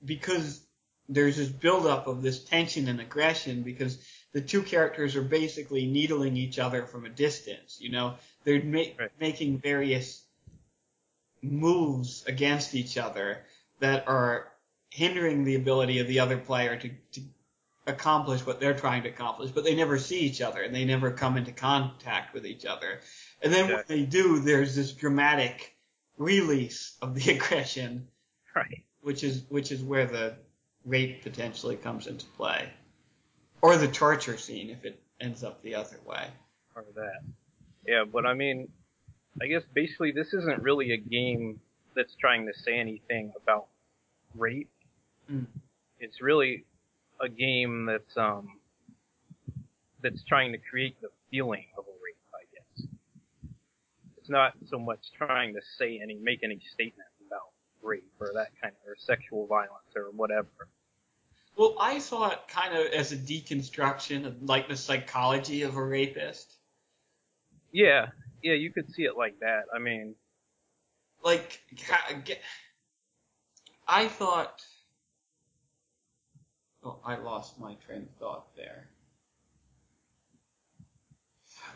because 0.03 0.61
there's 1.07 1.37
this 1.37 1.49
buildup 1.49 2.07
of 2.07 2.23
this 2.23 2.43
tension 2.43 2.87
and 2.87 2.99
aggression, 2.99 3.61
because 3.61 3.97
the 4.33 4.41
two 4.41 4.63
characters 4.63 5.15
are 5.15 5.21
basically 5.21 5.85
needling 5.85 6.35
each 6.35 6.57
other 6.57 6.85
from 6.85 7.05
a 7.05 7.09
distance, 7.09 7.77
you 7.79 7.91
know, 7.91 8.15
they're 8.43 8.63
ma- 8.63 8.79
Right. 8.97 9.11
making 9.19 9.59
various 9.59 10.23
moves 11.41 12.23
against 12.25 12.73
each 12.73 12.97
other 12.97 13.45
that 13.79 14.07
are 14.07 14.51
hindering 14.89 15.43
the 15.43 15.55
ability 15.55 15.99
of 15.99 16.07
the 16.07 16.19
other 16.19 16.37
player 16.37 16.77
to, 16.77 16.89
to 17.11 17.21
accomplish 17.87 18.45
what 18.45 18.59
they're 18.59 18.73
trying 18.75 19.03
to 19.03 19.09
accomplish, 19.09 19.51
but 19.51 19.63
they 19.63 19.75
never 19.75 19.97
see 19.99 20.19
each 20.21 20.41
other 20.41 20.61
and 20.63 20.73
they 20.73 20.85
never 20.85 21.11
come 21.11 21.37
into 21.37 21.51
contact 21.51 22.33
with 22.33 22.45
each 22.45 22.65
other. 22.65 22.99
And 23.41 23.53
then 23.53 23.67
when 23.71 23.83
they 23.87 24.03
do, 24.05 24.39
there's 24.39 24.75
this 24.75 24.91
dramatic 24.93 25.75
release 26.17 26.97
of 27.01 27.13
the 27.15 27.31
aggression, 27.35 28.07
Right. 28.55 28.83
which 29.01 29.23
is 29.23 29.43
which 29.49 29.71
is 29.71 29.83
where 29.83 30.05
the 30.05 30.35
rape 30.85 31.21
potentially 31.23 31.75
comes 31.75 32.07
into 32.07 32.25
play, 32.37 32.69
or 33.61 33.75
the 33.77 33.87
torture 33.87 34.37
scene 34.37 34.69
if 34.69 34.85
it 34.85 34.99
ends 35.19 35.43
up 35.43 35.61
the 35.61 35.75
other 35.75 35.97
way. 36.05 36.27
or 36.75 36.85
that. 36.95 37.21
Yeah, 37.85 38.03
but 38.11 38.25
I 38.25 38.33
mean, 38.33 38.67
I 39.41 39.47
guess 39.47 39.63
basically 39.73 40.11
this 40.11 40.33
isn't 40.33 40.61
really 40.63 40.91
a 40.93 40.97
game 40.97 41.59
that's 41.95 42.15
trying 42.15 42.45
to 42.47 42.53
say 42.53 42.79
anything 42.79 43.31
about 43.41 43.67
rape. 44.35 44.69
Mm. 45.31 45.45
It's 45.99 46.21
really 46.21 46.65
a 47.21 47.29
game 47.29 47.85
that's 47.85 48.17
um 48.17 48.59
that's 50.01 50.23
trying 50.23 50.51
to 50.51 50.57
create 50.57 50.99
the 51.01 51.09
feeling 51.31 51.65
of 51.77 51.85
a 51.85 51.91
rape, 52.03 52.17
I 52.33 52.43
guess. 52.53 52.87
It's 54.17 54.29
not 54.29 54.53
so 54.67 54.77
much 54.77 54.99
trying 55.17 55.53
to 55.53 55.61
say 55.77 55.99
any 56.01 56.15
make 56.15 56.43
any 56.43 56.59
statement 56.73 57.09
about 57.27 57.49
rape 57.81 58.11
or 58.19 58.31
that 58.35 58.49
kind 58.61 58.73
of 58.83 58.89
or 58.89 58.95
sexual 58.97 59.47
violence 59.47 59.95
or 59.95 60.11
whatever. 60.11 60.47
Well, 61.57 61.75
I 61.79 61.99
saw 61.99 62.31
it 62.31 62.39
kind 62.49 62.75
of 62.75 62.87
as 62.87 63.13
a 63.13 63.17
deconstruction 63.17 64.25
of 64.25 64.43
like 64.43 64.67
the 64.67 64.75
psychology 64.75 65.61
of 65.61 65.77
a 65.77 65.83
rapist. 65.83 66.53
Yeah, 67.71 68.07
yeah, 68.43 68.53
you 68.53 68.71
could 68.71 68.93
see 68.93 69.03
it 69.03 69.17
like 69.17 69.39
that. 69.39 69.63
I 69.73 69.79
mean, 69.79 70.15
Like, 71.23 71.61
I 73.87 74.07
thought. 74.07 74.63
Oh, 76.85 76.97
I 77.03 77.15
lost 77.15 77.59
my 77.59 77.73
train 77.85 78.03
of 78.03 78.09
thought 78.19 78.55
there. 78.55 78.87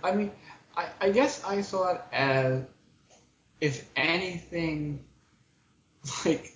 I 0.03 0.11
mean, 0.11 0.31
I, 0.77 0.85
I 1.01 1.09
guess 1.09 1.43
I 1.43 1.61
saw 1.61 1.95
it 1.95 2.01
as, 2.13 2.63
if 3.59 3.89
anything, 3.95 5.03
like 6.25 6.53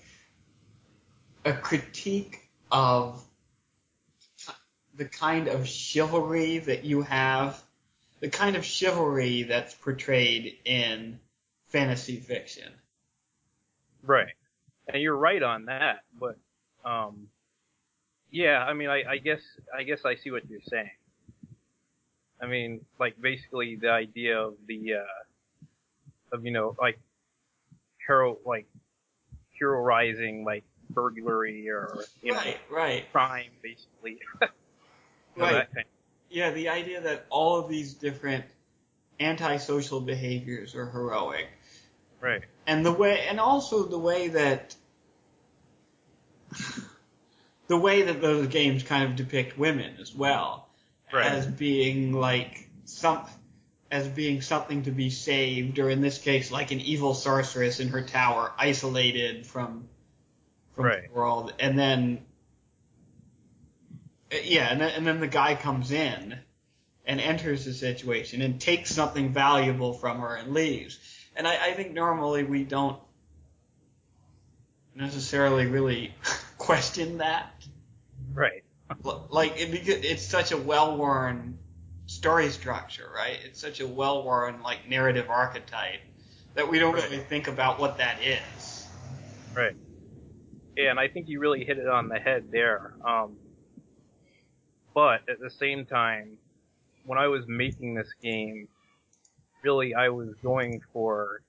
a 1.43 1.53
critique 1.53 2.47
of 2.71 3.25
the 4.93 5.05
kind 5.05 5.47
of 5.47 5.67
chivalry 5.67 6.59
that 6.59 6.85
you 6.85 7.01
have, 7.01 7.59
the 8.19 8.29
kind 8.29 8.55
of 8.55 8.63
chivalry 8.63 9.43
that's 9.43 9.73
portrayed 9.73 10.59
in 10.63 11.19
fantasy 11.69 12.17
fiction. 12.17 12.71
Right. 14.03 14.35
And 14.87 15.01
you're 15.01 15.17
right 15.17 15.41
on 15.41 15.65
that, 15.65 16.03
but 16.19 16.37
um 16.85 17.29
yeah, 18.33 18.65
I 18.67 18.73
mean 18.73 18.89
I, 18.89 19.03
I 19.07 19.17
guess 19.17 19.41
I 19.73 19.83
guess 19.83 19.99
I 20.05 20.15
see 20.15 20.31
what 20.31 20.49
you're 20.49 20.59
saying. 20.67 20.89
I 22.41 22.47
mean, 22.47 22.81
like 22.99 23.21
basically 23.21 23.75
the 23.75 23.91
idea 23.91 24.39
of 24.39 24.55
the 24.67 24.95
uh 24.95 26.35
of 26.35 26.43
you 26.43 26.51
know, 26.51 26.75
like 26.81 26.99
hero 28.05 28.39
like 28.43 28.65
heroizing 29.61 30.43
like 30.45 30.63
burglary 30.89 31.69
or 31.69 32.03
you 32.23 32.31
know 32.31 32.39
right, 32.39 32.57
right, 32.69 33.11
crime 33.11 33.51
basically. 33.61 34.19
Right. 35.35 35.67
kind 35.73 35.85
Yeah, 36.29 36.51
the 36.51 36.69
idea 36.69 37.01
that 37.01 37.25
all 37.31 37.57
of 37.57 37.67
these 37.67 37.95
different 37.95 38.45
antisocial 39.19 39.99
behaviors 39.99 40.75
are 40.75 40.85
heroic. 40.85 41.47
right. 42.21 42.43
and 42.67 42.85
the 42.85 42.91
way 42.91 43.25
and 43.27 43.39
also 43.39 43.83
the 43.83 43.97
way 43.97 44.27
that 44.27 44.75
the 47.67 47.77
way 47.77 48.03
that 48.03 48.21
those 48.21 48.47
games 48.47 48.83
kind 48.83 49.03
of 49.03 49.15
depict 49.15 49.57
women 49.57 49.95
as 49.99 50.13
well 50.13 50.69
Right. 51.11 51.25
as 51.25 51.45
being 51.45 52.11
like 52.13 52.69
some 52.85 53.23
as 53.91 54.07
being 54.07 54.41
something 54.41 54.83
to 54.83 54.91
be 54.91 55.11
saved 55.11 55.77
or 55.77 55.89
in 55.89 56.01
this 56.01 56.17
case 56.17 56.51
like 56.51 56.71
an 56.71 56.81
evil 56.81 57.13
sorceress 57.13 57.79
in 57.79 57.89
her 57.89 58.01
tower 58.01 58.51
isolated 58.57 59.45
from 59.45 59.87
from 60.73 60.85
Right. 60.85 61.07
the 61.07 61.13
world 61.13 61.53
and 61.59 61.77
then 61.77 62.25
uh, 64.31 64.37
yeah 64.43 64.71
and 64.71 64.81
then, 64.81 64.89
and 64.95 65.05
then 65.05 65.19
the 65.19 65.27
guy 65.27 65.53
comes 65.53 65.91
in 65.91 66.39
and 67.05 67.21
enters 67.21 67.65
the 67.65 67.73
situation 67.73 68.41
and 68.41 68.59
takes 68.59 68.89
something 68.89 69.31
valuable 69.31 69.93
from 69.93 70.19
her 70.21 70.35
and 70.35 70.53
leaves 70.53 70.97
and 71.35 71.47
I, 71.47 71.67
I 71.67 71.73
think 71.73 71.93
normally 71.93 72.43
we 72.43 72.63
don't 72.63 72.97
necessarily 74.95 75.65
really 75.65 76.13
question 76.57 77.17
that. 77.17 77.53
Right. 78.33 78.63
Like 79.29 79.59
it, 79.59 79.73
it's 79.87 80.25
such 80.25 80.51
a 80.51 80.57
well-worn 80.57 81.57
story 82.05 82.49
structure, 82.49 83.09
right? 83.15 83.37
It's 83.43 83.59
such 83.59 83.79
a 83.79 83.87
well-worn 83.87 84.61
like 84.61 84.87
narrative 84.87 85.29
archetype 85.29 86.01
that 86.55 86.69
we 86.69 86.79
don't 86.79 86.93
Right. 86.93 87.03
really 87.09 87.23
think 87.23 87.47
about 87.47 87.79
what 87.79 87.97
that 87.97 88.21
is. 88.21 88.87
Right. 89.55 89.75
Yeah, 90.77 90.91
and 90.91 90.99
I 90.99 91.07
think 91.07 91.27
you 91.27 91.39
really 91.39 91.63
hit 91.63 91.77
it 91.77 91.87
on 91.87 92.07
the 92.09 92.19
head 92.19 92.45
there. 92.51 92.93
Um, 93.05 93.37
but 94.93 95.21
at 95.27 95.39
the 95.39 95.49
same 95.49 95.85
time, 95.85 96.37
when 97.05 97.17
I 97.17 97.27
was 97.27 97.47
making 97.47 97.95
this 97.95 98.09
game, 98.21 98.67
really 99.63 99.93
I 99.93 100.09
was 100.09 100.29
going 100.43 100.81
for, 100.91 101.41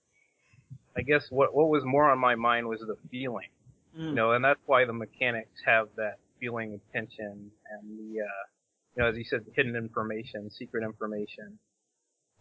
I 0.96 1.02
guess 1.02 1.26
what 1.30 1.54
what 1.54 1.68
was 1.68 1.82
more 1.84 2.10
on 2.10 2.18
my 2.18 2.34
mind 2.34 2.68
was 2.68 2.80
the 2.80 2.96
feeling, 3.10 3.48
you 4.08 4.14
know, 4.14 4.32
and 4.32 4.44
that's 4.44 4.60
why 4.66 4.84
the 4.84 4.92
mechanics 4.92 5.60
have 5.64 5.88
that 5.96 6.18
feeling 6.40 6.74
of 6.74 6.80
tension 6.92 7.50
and 7.70 7.98
the, 7.98 8.20
uh, 8.20 8.44
you 8.96 9.02
know, 9.02 9.08
as 9.08 9.16
you 9.16 9.24
said, 9.24 9.40
hidden 9.56 9.74
information, 9.76 10.50
secret 10.50 10.84
information, 10.84 11.58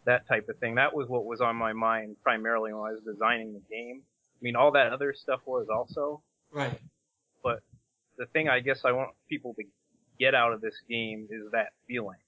that 0.04 0.26
type 0.28 0.48
of 0.48 0.58
thing. 0.58 0.74
That 0.76 0.94
was 0.94 1.08
what 1.08 1.24
was 1.24 1.40
on 1.40 1.56
my 1.56 1.72
mind 1.72 2.16
primarily 2.22 2.72
when 2.72 2.82
I 2.82 2.92
was 2.92 3.02
designing 3.04 3.54
the 3.54 3.62
game. 3.74 4.02
I 4.04 4.38
mean, 4.40 4.56
all 4.56 4.72
that 4.72 4.92
other 4.92 5.14
stuff 5.16 5.40
was 5.46 5.66
also, 5.68 6.22
Right. 6.52 6.80
but 7.42 7.60
the 8.18 8.26
thing 8.26 8.48
I 8.48 8.60
guess 8.60 8.82
I 8.84 8.92
want 8.92 9.10
people 9.28 9.54
to 9.54 9.64
get 10.20 10.34
out 10.34 10.52
of 10.52 10.60
this 10.60 10.76
game 10.88 11.26
is 11.30 11.50
that 11.52 11.68
feeling. 11.88 12.18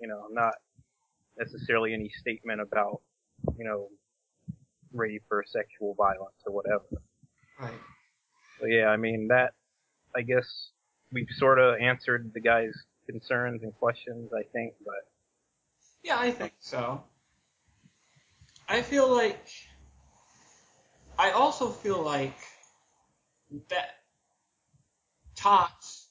You 0.00 0.08
know, 0.08 0.26
not 0.30 0.54
necessarily 1.38 1.92
any 1.94 2.08
statement 2.20 2.60
about, 2.60 3.02
you 3.58 3.64
know, 3.64 3.88
rape 4.92 5.24
or 5.30 5.44
sexual 5.46 5.94
violence 5.94 6.36
or 6.46 6.52
whatever. 6.52 6.84
Right. 7.60 7.80
So 8.60 8.66
yeah, 8.66 8.86
I 8.86 8.96
mean 8.96 9.28
that, 9.28 9.52
I 10.14 10.22
guess 10.22 10.70
we've 11.12 11.28
sort 11.36 11.58
of 11.58 11.78
answered 11.80 12.30
the 12.34 12.40
guy's 12.40 12.72
concerns 13.08 13.62
and 13.62 13.74
questions, 13.76 14.30
I 14.32 14.42
think, 14.52 14.74
but 14.84 15.08
Yeah, 16.02 16.18
I 16.18 16.30
think 16.30 16.52
so. 16.60 17.02
I 18.68 18.82
feel 18.82 19.08
like 19.14 19.46
I 21.18 21.30
also 21.30 21.70
feel 21.70 22.02
like 22.02 22.36
that 23.68 23.96
Tots 25.36 26.08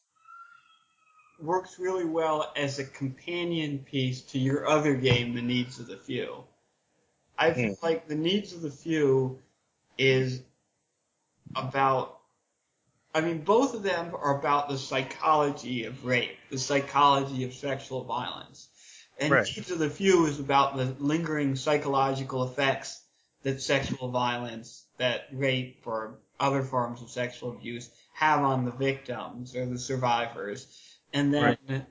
works 1.40 1.80
really 1.80 2.06
well 2.06 2.54
as 2.56 2.80
a 2.80 2.86
companion 2.86 3.80
piece 3.80 4.22
to 4.22 4.40
your 4.40 4.68
other 4.68 4.96
game, 4.96 5.34
The 5.36 5.42
Needs 5.42 5.80
of 5.80 5.88
the 5.88 5.98
Few. 5.98 6.46
I 7.38 7.52
hmm. 7.52 7.56
feel 7.56 7.78
like 7.82 8.08
The 8.08 8.16
Needs 8.16 8.54
of 8.54 8.62
the 8.62 8.72
Few 8.72 9.40
is 9.98 10.42
about 11.56 12.16
I 13.14 13.22
mean, 13.22 13.40
both 13.40 13.74
of 13.74 13.82
them 13.82 14.14
are 14.14 14.38
about 14.38 14.68
the 14.68 14.78
psychology 14.78 15.86
of 15.86 16.04
rape, 16.04 16.38
the 16.50 16.60
psychology 16.60 17.46
of 17.46 17.54
sexual 17.54 18.04
violence. 18.04 18.68
And 19.18 19.32
Right. 19.32 19.46
Needs 19.56 19.72
of 19.72 19.80
the 19.80 19.90
Few 19.90 20.26
is 20.26 20.42
about 20.42 20.76
the 20.76 20.94
lingering 21.00 21.56
psychological 21.56 22.44
effects 22.44 23.02
that 23.44 23.62
sexual 23.62 24.10
violence, 24.10 24.84
that 24.98 25.28
rape 25.32 25.82
or 25.86 26.18
other 26.42 26.62
forms 26.62 27.02
of 27.02 27.10
sexual 27.10 27.52
abuse 27.52 27.90
have 28.14 28.42
on 28.42 28.66
the 28.66 28.72
victims 28.72 29.56
or 29.56 29.66
the 29.66 29.80
survivors. 29.80 30.68
And 31.14 31.34
then 31.34 31.86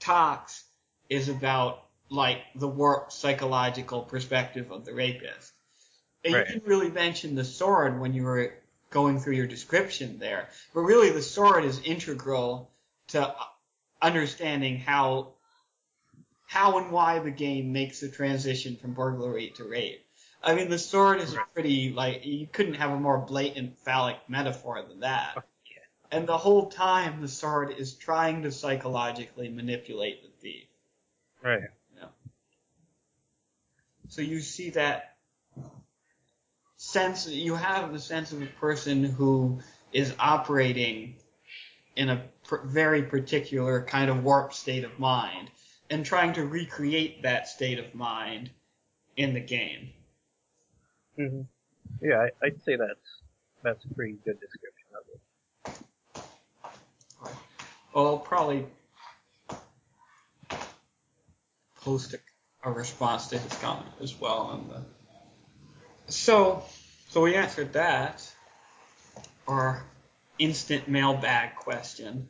Tox 0.00 0.64
is 1.08 1.28
about 1.28 1.85
like 2.08 2.38
the 2.54 2.68
warped 2.68 3.12
psychological 3.12 4.02
perspective 4.02 4.70
of 4.70 4.84
the 4.84 4.94
rapist. 4.94 5.52
And 6.24 6.34
Right. 6.34 6.46
You 6.46 6.54
didn't 6.54 6.68
really 6.68 6.90
mention 6.90 7.34
the 7.34 7.44
sword 7.44 8.00
when 8.00 8.14
you 8.14 8.24
were 8.24 8.54
going 8.90 9.20
through 9.20 9.34
your 9.34 9.46
description 9.46 10.18
there, 10.18 10.48
but 10.74 10.80
really 10.80 11.10
the 11.10 11.22
sword 11.22 11.64
is 11.64 11.80
integral 11.84 12.70
to 13.08 13.34
understanding 14.00 14.78
how 14.78 15.32
how 16.46 16.78
and 16.78 16.92
why 16.92 17.18
the 17.18 17.30
game 17.30 17.72
makes 17.72 18.00
the 18.00 18.08
transition 18.08 18.76
from 18.76 18.94
burglary 18.94 19.52
to 19.56 19.64
rape. 19.64 20.06
I 20.42 20.54
mean, 20.54 20.70
the 20.70 20.78
sword 20.78 21.20
is 21.20 21.36
pretty 21.54 21.92
like 21.92 22.24
you 22.24 22.46
couldn't 22.46 22.74
have 22.74 22.92
a 22.92 23.00
more 23.00 23.18
blatant 23.18 23.78
phallic 23.80 24.16
metaphor 24.28 24.82
than 24.88 25.00
that. 25.00 25.34
Oh, 25.36 25.42
yeah. 25.64 26.16
And 26.16 26.26
the 26.26 26.38
whole 26.38 26.70
time, 26.70 27.20
the 27.20 27.28
sword 27.28 27.72
is 27.76 27.94
trying 27.94 28.42
to 28.42 28.52
psychologically 28.52 29.48
manipulate 29.48 30.22
the 30.22 30.30
thief. 30.40 30.68
right. 31.42 31.62
So 34.08 34.22
you 34.22 34.40
see 34.40 34.70
that 34.70 35.16
sense, 36.76 37.28
you 37.28 37.54
have 37.54 37.92
the 37.92 37.98
sense 37.98 38.32
of 38.32 38.42
a 38.42 38.46
person 38.46 39.04
who 39.04 39.60
is 39.92 40.14
operating 40.18 41.16
in 41.96 42.08
a 42.10 42.24
pr- 42.44 42.64
very 42.64 43.02
particular 43.02 43.82
kind 43.84 44.10
of 44.10 44.22
warped 44.22 44.54
state 44.54 44.84
of 44.84 44.98
mind 44.98 45.50
and 45.90 46.04
trying 46.04 46.34
to 46.34 46.44
recreate 46.46 47.22
that 47.22 47.48
state 47.48 47.78
of 47.78 47.94
mind 47.94 48.50
in 49.16 49.34
the 49.34 49.40
game. 49.40 49.90
hmm 51.16 51.42
Yeah, 52.02 52.26
I, 52.42 52.46
I'd 52.46 52.62
say 52.62 52.76
that's 52.76 53.22
that's 53.62 53.84
a 53.84 53.94
pretty 53.94 54.16
good 54.24 54.40
description 54.40 54.88
of 54.94 55.04
it. 55.14 55.20
Well, 57.94 58.06
I'll 58.06 58.18
probably 58.18 58.66
post 61.76 62.14
a, 62.14 62.18
a 62.66 62.70
response 62.72 63.28
to 63.28 63.38
his 63.38 63.52
comment 63.54 63.88
as 64.02 64.20
well 64.20 64.38
on 64.38 64.68
the. 64.68 66.12
So, 66.12 66.64
so 67.08 67.22
we 67.22 67.36
answered 67.36 67.72
that. 67.74 68.28
Our 69.46 69.84
instant 70.38 70.88
mailbag 70.88 71.54
question. 71.54 72.28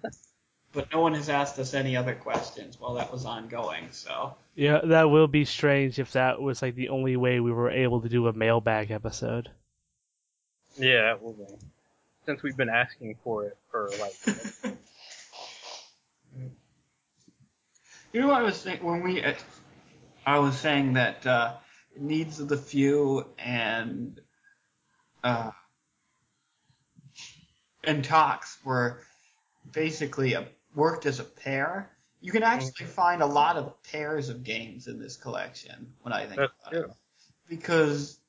but 0.72 0.92
no 0.92 1.00
one 1.00 1.14
has 1.14 1.30
asked 1.30 1.58
us 1.58 1.72
any 1.72 1.96
other 1.96 2.14
questions 2.14 2.78
while 2.78 2.94
that 2.94 3.10
was 3.10 3.24
ongoing. 3.24 3.88
So, 3.90 4.34
Yeah, 4.54 4.80
that 4.84 5.04
will 5.04 5.28
be 5.28 5.46
strange 5.46 5.98
if 5.98 6.12
that 6.12 6.40
was 6.40 6.60
like 6.60 6.74
the 6.74 6.90
only 6.90 7.16
way 7.16 7.40
we 7.40 7.50
were 7.50 7.70
able 7.70 8.02
to 8.02 8.08
do 8.10 8.28
a 8.28 8.34
mailbag 8.34 8.90
episode. 8.90 9.50
Yeah, 10.76 11.04
that 11.04 11.22
will 11.22 11.32
be. 11.32 11.44
Since 12.26 12.42
we've 12.42 12.56
been 12.56 12.68
asking 12.68 13.16
for 13.24 13.44
it 13.44 13.56
for 13.70 13.90
like 13.98 14.14
you 18.14 18.20
know 18.20 18.28
what 18.28 18.36
I 18.36 18.42
was 18.42 18.56
saying 18.56 18.82
when 18.82 19.02
we, 19.02 19.22
uh, 19.22 19.34
I 20.24 20.38
was 20.38 20.56
saying 20.56 20.92
that 20.92 21.26
uh, 21.26 21.54
needs 21.98 22.38
of 22.38 22.48
the 22.48 22.56
few 22.56 23.26
and 23.38 24.20
uh, 25.24 25.50
and 27.82 28.04
talks 28.04 28.58
were 28.64 29.00
basically 29.72 30.34
a, 30.34 30.46
worked 30.76 31.06
as 31.06 31.18
a 31.18 31.24
pair. 31.24 31.90
You 32.20 32.30
can 32.30 32.44
actually 32.44 32.86
find 32.86 33.20
a 33.20 33.26
lot 33.26 33.56
of 33.56 33.82
pairs 33.82 34.28
of 34.28 34.44
games 34.44 34.86
in 34.86 35.00
this 35.00 35.16
collection 35.16 35.92
when 36.02 36.12
I 36.12 36.24
think 36.24 36.36
that's 36.36 36.52
about 36.68 36.84
it. 36.84 36.90
Because 37.48 38.20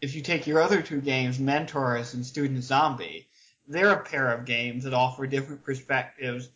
if 0.00 0.16
you 0.16 0.20
take 0.20 0.48
your 0.48 0.60
other 0.60 0.82
two 0.82 1.00
games, 1.00 1.38
Mentors 1.38 2.14
and 2.14 2.26
Student 2.26 2.64
Zombie, 2.64 3.28
they're 3.68 3.92
a 3.92 4.04
pair 4.04 4.32
of 4.32 4.46
games 4.46 4.82
that 4.82 4.94
offer 4.94 5.28
different 5.28 5.62
perspectives 5.62 6.48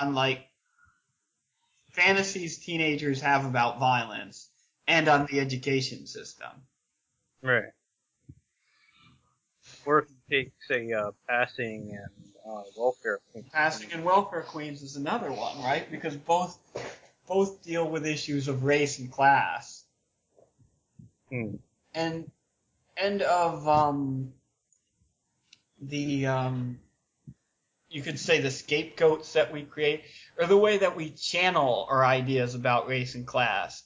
on 0.00 0.14
like 0.14 0.49
fantasies 1.92 2.58
teenagers 2.58 3.20
have 3.20 3.44
about 3.44 3.78
violence 3.78 4.48
and 4.86 5.08
on 5.08 5.26
the 5.26 5.40
education 5.40 6.06
system. 6.06 6.50
Right. 7.42 7.72
Or 9.86 10.00
if 10.00 10.06
you 10.10 10.16
take, 10.44 10.52
say, 10.68 10.92
uh, 10.92 11.12
passing 11.28 11.90
and 11.92 12.30
uh, 12.46 12.62
welfare. 12.76 13.20
Passing 13.52 13.92
and 13.92 14.04
Welfare 14.04 14.42
Queens 14.42 14.82
is 14.82 14.96
another 14.96 15.32
one, 15.32 15.62
right? 15.62 15.90
Because 15.90 16.16
both 16.16 16.58
both 17.26 17.62
deal 17.62 17.88
with 17.88 18.06
issues 18.06 18.48
of 18.48 18.64
race 18.64 18.98
and 18.98 19.10
class. 19.10 19.84
Hmm. 21.30 21.56
and 21.94 22.28
and 22.96 23.22
of 23.22 23.68
um 23.68 24.32
the 25.80 26.26
um 26.26 26.80
you 27.88 28.02
could 28.02 28.18
say 28.18 28.40
the 28.40 28.50
scapegoats 28.50 29.32
that 29.34 29.52
we 29.52 29.62
create 29.62 30.02
or 30.40 30.46
the 30.46 30.56
way 30.56 30.78
that 30.78 30.96
we 30.96 31.10
channel 31.10 31.86
our 31.90 32.04
ideas 32.04 32.54
about 32.54 32.88
race 32.88 33.14
and 33.14 33.26
class 33.26 33.82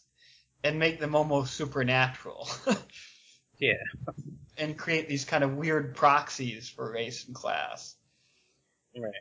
and 0.63 0.79
make 0.79 1.01
them 1.01 1.15
almost 1.15 1.55
supernatural 1.55 2.49
Yeah. 3.59 3.73
and 4.57 4.79
create 4.79 5.09
these 5.09 5.25
kind 5.25 5.43
of 5.45 5.57
weird 5.57 5.95
proxies 5.97 6.69
for 6.69 6.93
race 6.93 7.27
and 7.27 7.35
class 7.35 7.97
Right. 8.97 9.13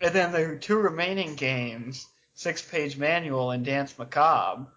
and 0.00 0.14
then 0.14 0.32
the 0.32 0.56
two 0.58 0.78
remaining 0.78 1.34
games 1.34 2.06
six 2.34 2.62
page 2.62 2.96
manual 2.96 3.50
and 3.50 3.64
dance 3.64 3.98
macabre 3.98 4.68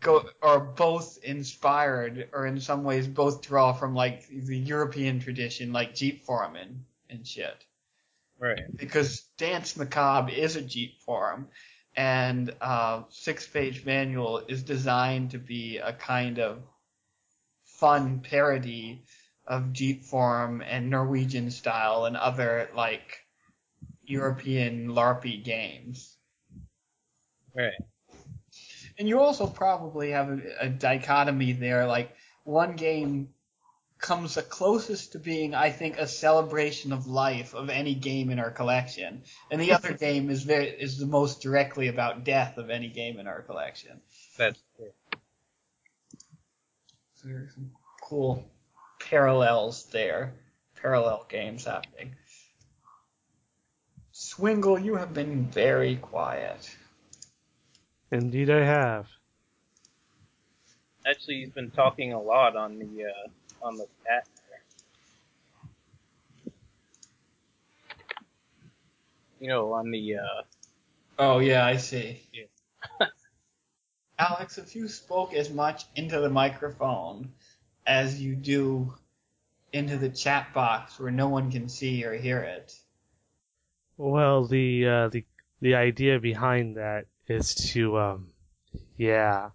go 0.00 0.28
are 0.42 0.60
both 0.60 1.16
inspired 1.24 2.28
or 2.34 2.46
in 2.46 2.60
some 2.60 2.84
ways 2.84 3.06
both 3.06 3.40
draw 3.40 3.72
from 3.72 3.94
like 3.94 4.28
the 4.28 4.58
European 4.58 5.18
tradition 5.20 5.72
like 5.72 5.94
Jeepform 5.94 6.56
and 7.08 7.26
shit. 7.26 7.64
Right. 8.38 8.76
Because 8.76 9.22
Dance 9.38 9.76
Macabre 9.76 10.32
is 10.32 10.56
a 10.56 10.62
Jeepform 10.62 11.46
and 11.96 12.52
uh, 12.60 13.02
six 13.08 13.46
page 13.46 13.84
manual 13.84 14.42
is 14.48 14.62
designed 14.62 15.30
to 15.30 15.38
be 15.38 15.78
a 15.78 15.92
kind 15.92 16.38
of 16.38 16.62
fun 17.64 18.20
parody 18.20 19.04
of 19.46 19.72
Jeepform 19.72 20.64
and 20.66 20.90
Norwegian 20.90 21.50
style 21.50 22.06
and 22.06 22.16
other 22.16 22.70
like 22.74 23.18
European 24.04 24.88
LARPy 24.88 25.44
games. 25.44 26.16
Right. 27.54 27.72
And 28.98 29.08
you 29.08 29.20
also 29.20 29.46
probably 29.46 30.10
have 30.10 30.30
a, 30.30 30.40
a 30.60 30.68
dichotomy 30.68 31.52
there. 31.52 31.86
Like 31.86 32.14
one 32.44 32.76
game 32.76 33.28
comes 33.98 34.34
the 34.34 34.42
closest 34.42 35.12
to 35.12 35.18
being, 35.18 35.54
I 35.54 35.70
think, 35.70 35.98
a 35.98 36.06
celebration 36.06 36.92
of 36.92 37.06
life 37.06 37.54
of 37.54 37.70
any 37.70 37.94
game 37.94 38.30
in 38.30 38.38
our 38.38 38.50
collection, 38.50 39.22
and 39.50 39.60
the 39.60 39.72
other 39.72 39.92
game 40.06 40.30
is 40.30 40.42
very 40.42 40.68
is 40.68 40.98
the 40.98 41.06
most 41.06 41.40
directly 41.42 41.88
about 41.88 42.24
death 42.24 42.58
of 42.58 42.70
any 42.70 42.88
game 42.88 43.18
in 43.18 43.26
our 43.26 43.42
collection. 43.42 44.00
That's 44.36 44.60
true. 44.76 44.92
So 47.14 47.28
there's 47.28 47.54
some 47.54 47.70
cool 48.02 48.44
parallels 49.00 49.84
there, 49.86 50.34
parallel 50.80 51.26
games 51.28 51.64
happening. 51.64 52.14
Swingle, 54.12 54.78
you 54.78 54.96
have 54.96 55.12
been 55.12 55.46
very 55.46 55.96
quiet. 55.96 56.76
Indeed, 58.12 58.48
I 58.48 58.64
have. 58.64 59.08
Actually, 61.06 61.40
he's 61.40 61.50
been 61.50 61.70
talking 61.70 62.12
a 62.12 62.20
lot 62.20 62.56
on 62.56 62.78
the 62.78 63.04
uh, 63.04 63.28
on 63.64 63.76
the 63.76 63.86
chat. 64.04 64.28
You 69.40 69.48
know, 69.48 69.72
on 69.72 69.90
the 69.90 70.16
uh, 70.16 70.42
Oh 71.18 71.38
yeah, 71.38 71.64
I 71.64 71.76
see. 71.76 72.22
Yeah. 72.32 73.06
Alex, 74.18 74.58
if 74.58 74.74
you 74.74 74.88
spoke 74.88 75.32
as 75.34 75.50
much 75.50 75.84
into 75.94 76.20
the 76.20 76.30
microphone 76.30 77.32
as 77.86 78.20
you 78.20 78.34
do 78.34 78.94
into 79.72 79.96
the 79.96 80.08
chat 80.08 80.52
box 80.54 80.98
where 80.98 81.10
no 81.10 81.28
one 81.28 81.50
can 81.50 81.68
see 81.68 82.04
or 82.04 82.14
hear 82.14 82.40
it. 82.40 82.74
Well, 83.96 84.46
the 84.46 84.86
uh, 84.86 85.08
the 85.08 85.24
the 85.60 85.74
idea 85.76 86.18
behind 86.18 86.76
that 86.76 87.06
is 87.28 87.54
to 87.72 87.98
um, 87.98 88.28
yeah, 88.96 89.50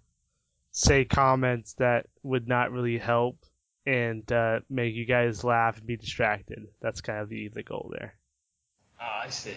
say 0.71 1.03
comments 1.03 1.73
that 1.73 2.07
would 2.23 2.47
not 2.47 2.71
really 2.71 2.97
help 2.97 3.37
and 3.85 4.29
uh, 4.31 4.59
make 4.69 4.93
you 4.93 5.05
guys 5.05 5.43
laugh 5.43 5.77
and 5.77 5.87
be 5.87 5.97
distracted. 5.97 6.67
That's 6.81 7.01
kind 7.01 7.19
of 7.19 7.29
the 7.29 7.49
the 7.49 7.63
goal 7.63 7.93
there. 7.97 8.15
Ah, 8.99 9.23
I 9.25 9.29
see. 9.29 9.55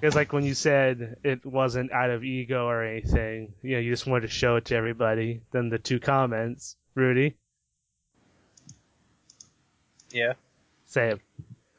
Because 0.00 0.14
like 0.14 0.32
when 0.32 0.44
you 0.44 0.54
said 0.54 1.16
it 1.22 1.44
wasn't 1.44 1.92
out 1.92 2.10
of 2.10 2.24
ego 2.24 2.66
or 2.66 2.82
anything, 2.82 3.54
you 3.62 3.72
know, 3.72 3.78
you 3.78 3.90
just 3.90 4.06
wanted 4.06 4.22
to 4.22 4.32
show 4.32 4.56
it 4.56 4.66
to 4.66 4.74
everybody. 4.74 5.42
Then 5.52 5.68
the 5.68 5.78
two 5.78 6.00
comments, 6.00 6.76
Rudy, 6.94 7.36
yeah, 10.10 10.34
say 10.86 11.10
it. 11.10 11.20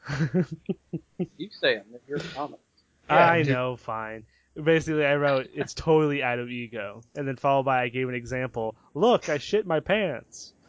you 1.36 1.48
say 1.50 1.76
them. 1.76 1.86
They're 1.90 2.00
your 2.16 2.18
comments. 2.34 2.62
Yeah, 3.08 3.16
I 3.16 3.42
know, 3.42 3.76
fine. 3.76 4.24
Basically, 4.62 5.04
I 5.04 5.16
wrote 5.16 5.48
it's 5.54 5.74
totally 5.74 6.22
out 6.22 6.38
of 6.38 6.48
ego, 6.48 7.02
and 7.16 7.26
then 7.26 7.36
followed 7.36 7.64
by 7.64 7.82
I 7.82 7.88
gave 7.88 8.08
an 8.08 8.14
example. 8.14 8.76
Look, 8.94 9.28
I 9.28 9.38
shit 9.38 9.66
my 9.66 9.80
pants. 9.80 10.52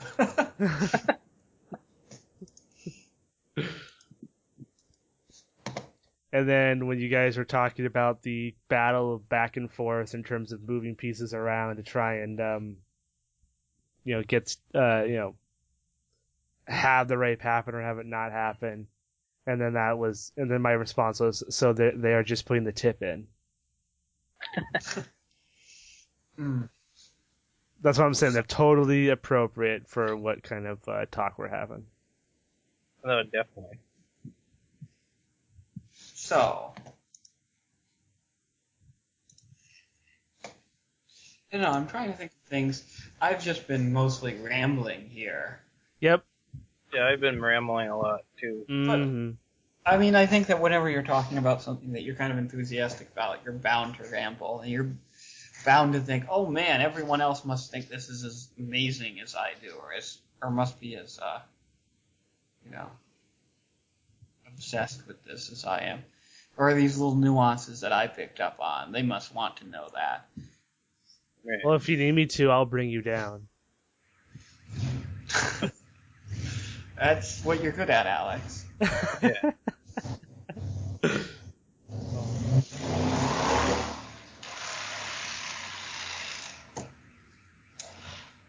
And 6.36 6.50
then 6.50 6.88
when 6.88 7.00
you 7.00 7.08
guys 7.08 7.38
were 7.38 7.46
talking 7.46 7.86
about 7.86 8.22
the 8.22 8.54
battle 8.68 9.14
of 9.14 9.30
back 9.30 9.56
and 9.56 9.72
forth 9.72 10.14
in 10.14 10.22
terms 10.22 10.52
of 10.52 10.68
moving 10.68 10.98
pieces 10.98 11.34
around 11.34 11.78
to 11.78 11.84
try 11.84 12.16
and 12.16 12.42
um, 12.42 12.76
you 14.04 14.16
know 14.16 14.22
get 14.22 14.54
uh, 14.76 15.04
you 15.04 15.16
know 15.16 15.36
have 16.68 17.08
the 17.08 17.18
rape 17.18 17.42
happen 17.42 17.74
or 17.74 17.82
have 17.82 18.00
it 18.00 18.06
not 18.06 18.34
happen, 18.34 18.88
and 19.48 19.62
then 19.62 19.76
that 19.76 19.98
was 19.98 20.34
and 20.36 20.52
then 20.52 20.62
my 20.62 20.74
response 20.74 21.22
was 21.22 21.42
so 21.56 21.72
they 21.72 21.92
they 21.96 22.12
are 22.12 22.22
just 22.22 22.46
putting 22.46 22.66
the 22.66 22.74
tip 22.74 23.02
in. 23.02 23.28
Hmm. 26.38 26.64
That's 27.82 27.98
what 27.98 28.06
I'm 28.06 28.14
saying. 28.14 28.34
They're 28.34 28.44
totally 28.44 29.10
appropriate 29.10 29.88
for 29.88 30.16
what 30.18 30.44
kind 30.44 30.66
of 30.68 30.80
uh, 30.88 31.06
talk 31.12 31.38
we're 31.38 31.48
having. 31.48 31.86
No, 33.04 33.24
definitely. 33.24 33.78
So, 35.94 36.74
you 41.52 41.60
know, 41.60 41.70
I'm 41.70 41.88
trying 41.88 42.12
to 42.12 42.18
think 42.18 42.32
of 42.32 42.50
things. 42.50 42.84
I've 43.22 43.44
just 43.44 43.68
been 43.68 43.94
mostly 43.94 44.36
rambling 44.36 45.10
here. 45.10 45.62
Yep. 46.00 46.26
Yeah, 46.94 47.08
I've 47.08 47.20
been 47.22 47.42
rambling 47.42 47.90
a 47.90 47.98
lot 47.98 48.22
too. 48.40 48.66
hmm 48.68 49.32
I 49.86 49.98
mean, 49.98 50.16
I 50.16 50.26
think 50.26 50.48
that 50.48 50.60
whenever 50.60 50.90
you're 50.90 51.04
talking 51.04 51.38
about 51.38 51.62
something 51.62 51.92
that 51.94 52.02
you're 52.02 52.16
kind 52.16 52.32
of 52.32 52.40
enthusiastic 52.40 53.12
about, 53.12 53.40
you're 53.44 53.54
bound 53.54 53.98
to 53.98 54.04
ramble, 54.10 54.62
and 54.62 54.72
you're 54.72 54.90
bound 55.64 55.94
to 55.94 56.00
think, 56.00 56.26
"Oh 56.28 56.48
man, 56.48 56.82
everyone 56.82 57.22
else 57.22 57.46
must 57.46 57.70
think 57.72 57.88
this 57.88 58.10
is 58.10 58.24
as 58.24 58.48
amazing 58.58 59.20
as 59.20 59.36
I 59.36 59.54
do, 59.62 59.72
or 59.80 59.94
as, 59.94 60.18
or 60.42 60.50
must 60.50 60.80
be 60.80 60.96
as, 60.96 61.20
uh, 61.20 61.40
you 62.66 62.72
know, 62.72 62.90
obsessed 64.48 65.06
with 65.08 65.24
this 65.24 65.52
as 65.52 65.66
I 65.66 65.82
am." 65.82 66.04
Or 66.58 66.74
these 66.74 66.98
little 66.98 67.16
nuances 67.16 67.82
that 67.82 67.92
I 67.92 68.08
picked 68.08 68.40
up 68.40 68.60
on, 68.60 68.92
they 68.92 69.04
must 69.04 69.36
want 69.36 69.58
to 69.58 69.68
know 69.68 69.90
that. 69.94 70.28
Right. 71.46 71.60
Well, 71.64 71.76
if 71.76 71.90
you 71.90 71.98
need 71.98 72.14
me 72.14 72.26
to, 72.28 72.50
I'll 72.50 72.66
bring 72.66 72.90
you 72.90 73.02
down. 73.04 73.48
That's 76.98 77.44
what 77.44 77.62
you're 77.62 77.74
good 77.74 77.90
at, 77.90 78.08
Alex. 78.08 78.66
Yeah. 79.22 79.52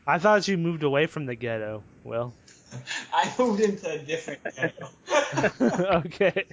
I 0.07 0.19
thought 0.19 0.47
you 0.47 0.57
moved 0.57 0.83
away 0.85 1.07
from 1.07 1.27
the 1.27 1.35
ghetto. 1.35 1.83
Well, 2.05 2.35
I 3.13 3.33
moved 3.39 3.61
into 3.61 3.91
a 3.91 3.99
different 3.99 4.41
ghetto. 4.55 4.89
okay. 6.07 6.45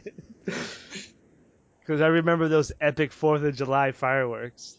Because 0.45 2.01
I 2.01 2.07
remember 2.07 2.47
those 2.47 2.71
epic 2.81 3.11
Fourth 3.11 3.43
of 3.43 3.55
July 3.55 3.91
fireworks. 3.91 4.77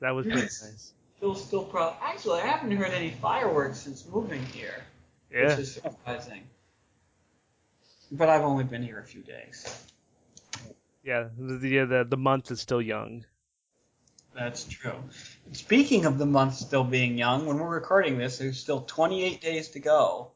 That 0.00 0.10
was 0.10 0.26
pretty 0.26 0.40
Yes. 0.40 0.62
nice. 0.62 0.92
still, 1.16 1.34
still 1.34 1.64
pro. 1.64 1.94
Actually, 2.02 2.40
I 2.40 2.46
haven't 2.46 2.72
heard 2.76 2.90
any 2.92 3.10
fireworks 3.10 3.78
since 3.78 4.04
moving 4.06 4.44
here, 4.46 4.84
Yeah. 5.30 5.50
which 5.50 5.58
is 5.60 5.74
surprising. 5.74 6.42
But 8.12 8.28
I've 8.28 8.42
only 8.42 8.64
been 8.64 8.82
here 8.82 9.00
a 9.00 9.04
few 9.04 9.22
days. 9.22 9.84
Yeah. 11.02 11.28
The, 11.36 11.56
the 11.56 11.78
the 11.84 12.06
the 12.10 12.16
month 12.16 12.50
is 12.50 12.60
still 12.60 12.82
young. 12.82 13.24
That's 14.34 14.64
true. 14.64 14.94
Speaking 15.52 16.04
of 16.06 16.18
the 16.18 16.26
month 16.26 16.54
still 16.54 16.84
being 16.84 17.18
young, 17.18 17.46
when 17.46 17.58
we're 17.58 17.68
recording 17.68 18.16
this, 18.16 18.38
there's 18.38 18.58
still 18.58 18.80
28 18.82 19.40
days 19.40 19.70
to 19.70 19.80
go. 19.80 20.32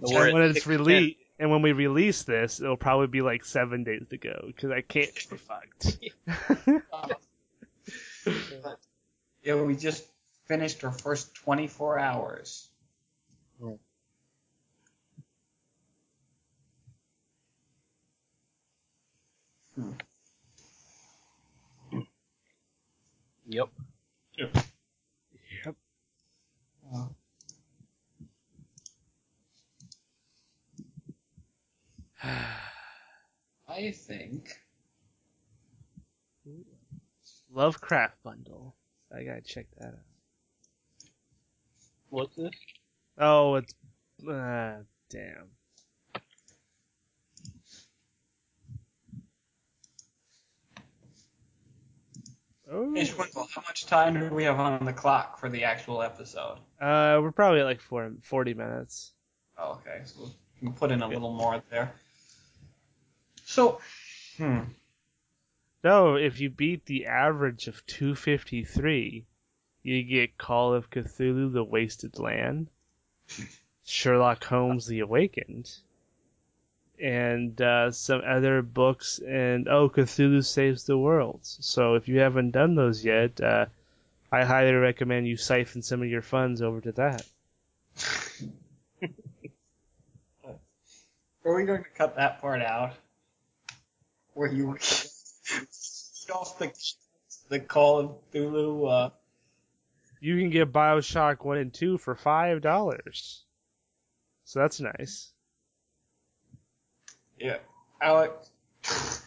We're 0.00 0.26
and 0.26 0.34
when 0.34 0.42
it's 0.42 0.66
released, 0.66 1.18
and 1.38 1.50
when 1.50 1.62
we 1.62 1.72
release 1.72 2.22
this, 2.24 2.60
it'll 2.60 2.76
probably 2.76 3.06
be 3.06 3.22
like 3.22 3.44
seven 3.44 3.84
days 3.84 4.04
to 4.10 4.18
go 4.18 4.44
because 4.46 4.70
I 4.70 4.80
can't 4.80 5.10
be 5.30 5.36
fucked. 5.36 5.98
Yeah, 9.44 9.62
we 9.62 9.76
just 9.76 10.04
finished 10.44 10.84
our 10.84 10.92
first 10.92 11.34
24 11.36 11.98
hours. 11.98 12.68
Yep. 23.46 23.68
yep. 24.36 25.74
Well, 26.82 27.14
I 33.68 33.92
think 33.92 34.58
Lovecraft 37.52 38.22
bundle. 38.22 38.74
I 39.14 39.22
gotta 39.22 39.40
check 39.40 39.66
that 39.78 39.86
out. 39.86 39.94
What's 42.10 42.36
this? 42.36 42.50
Oh, 43.18 43.54
it's 43.56 43.74
uh, 44.28 44.78
damn. 45.10 45.57
Oh. 52.70 52.94
Hey, 52.94 53.06
how 53.06 53.62
much 53.66 53.86
time 53.86 54.18
do 54.20 54.34
we 54.34 54.44
have 54.44 54.60
on 54.60 54.84
the 54.84 54.92
clock 54.92 55.38
for 55.38 55.48
the 55.48 55.64
actual 55.64 56.02
episode? 56.02 56.58
Uh, 56.80 57.18
we're 57.22 57.32
probably 57.32 57.60
at 57.60 57.64
like 57.64 57.80
four, 57.80 58.12
40 58.22 58.54
minutes. 58.54 59.12
Oh, 59.56 59.80
okay, 59.80 60.02
so 60.04 60.30
we 60.60 60.66
can 60.66 60.74
put 60.74 60.90
in 60.90 61.00
a 61.02 61.08
little 61.08 61.32
more 61.32 61.62
there. 61.70 61.92
So, 63.44 63.80
hmm, 64.36 64.60
No, 65.82 66.16
if 66.16 66.40
you 66.40 66.50
beat 66.50 66.84
the 66.84 67.06
average 67.06 67.68
of 67.68 67.84
253, 67.86 69.24
you 69.82 70.02
get 70.02 70.36
Call 70.36 70.74
of 70.74 70.90
Cthulhu: 70.90 71.50
The 71.52 71.64
Wasted 71.64 72.18
Land. 72.18 72.68
Sherlock 73.84 74.44
Holmes: 74.44 74.86
The 74.86 75.00
Awakened, 75.00 75.70
and 77.00 77.60
uh, 77.60 77.90
some 77.90 78.22
other 78.26 78.62
books, 78.62 79.18
and 79.18 79.68
oh, 79.68 79.88
Cthulhu 79.88 80.44
Saves 80.44 80.84
the 80.84 80.98
World. 80.98 81.40
So 81.42 81.94
if 81.94 82.08
you 82.08 82.20
haven't 82.20 82.52
done 82.52 82.74
those 82.74 83.04
yet, 83.04 83.40
uh, 83.40 83.66
I 84.30 84.44
highly 84.44 84.72
recommend 84.72 85.26
you 85.26 85.36
siphon 85.36 85.82
some 85.82 86.02
of 86.02 86.08
your 86.08 86.22
funds 86.22 86.60
over 86.62 86.80
to 86.82 86.92
that. 86.92 87.26
Are 91.44 91.56
we 91.56 91.64
going 91.64 91.82
to 91.82 91.90
cut 91.96 92.16
that 92.16 92.40
part 92.42 92.60
out? 92.60 92.92
Where 94.34 94.52
you 94.52 94.72
off 96.30 96.58
the 96.58 96.70
the 97.48 97.60
Call 97.60 97.98
of 97.98 98.10
Cthulhu. 98.32 98.90
Uh, 98.90 99.10
You 100.20 100.36
can 100.38 100.50
get 100.50 100.72
Bioshock 100.72 101.44
One 101.44 101.58
and 101.58 101.72
Two 101.72 101.96
for 101.98 102.14
five 102.14 102.60
dollars. 102.60 103.44
So 104.44 104.60
that's 104.60 104.80
nice. 104.80 105.32
Yeah, 107.38 107.58
Alex. 108.00 108.50
yes, 108.84 109.22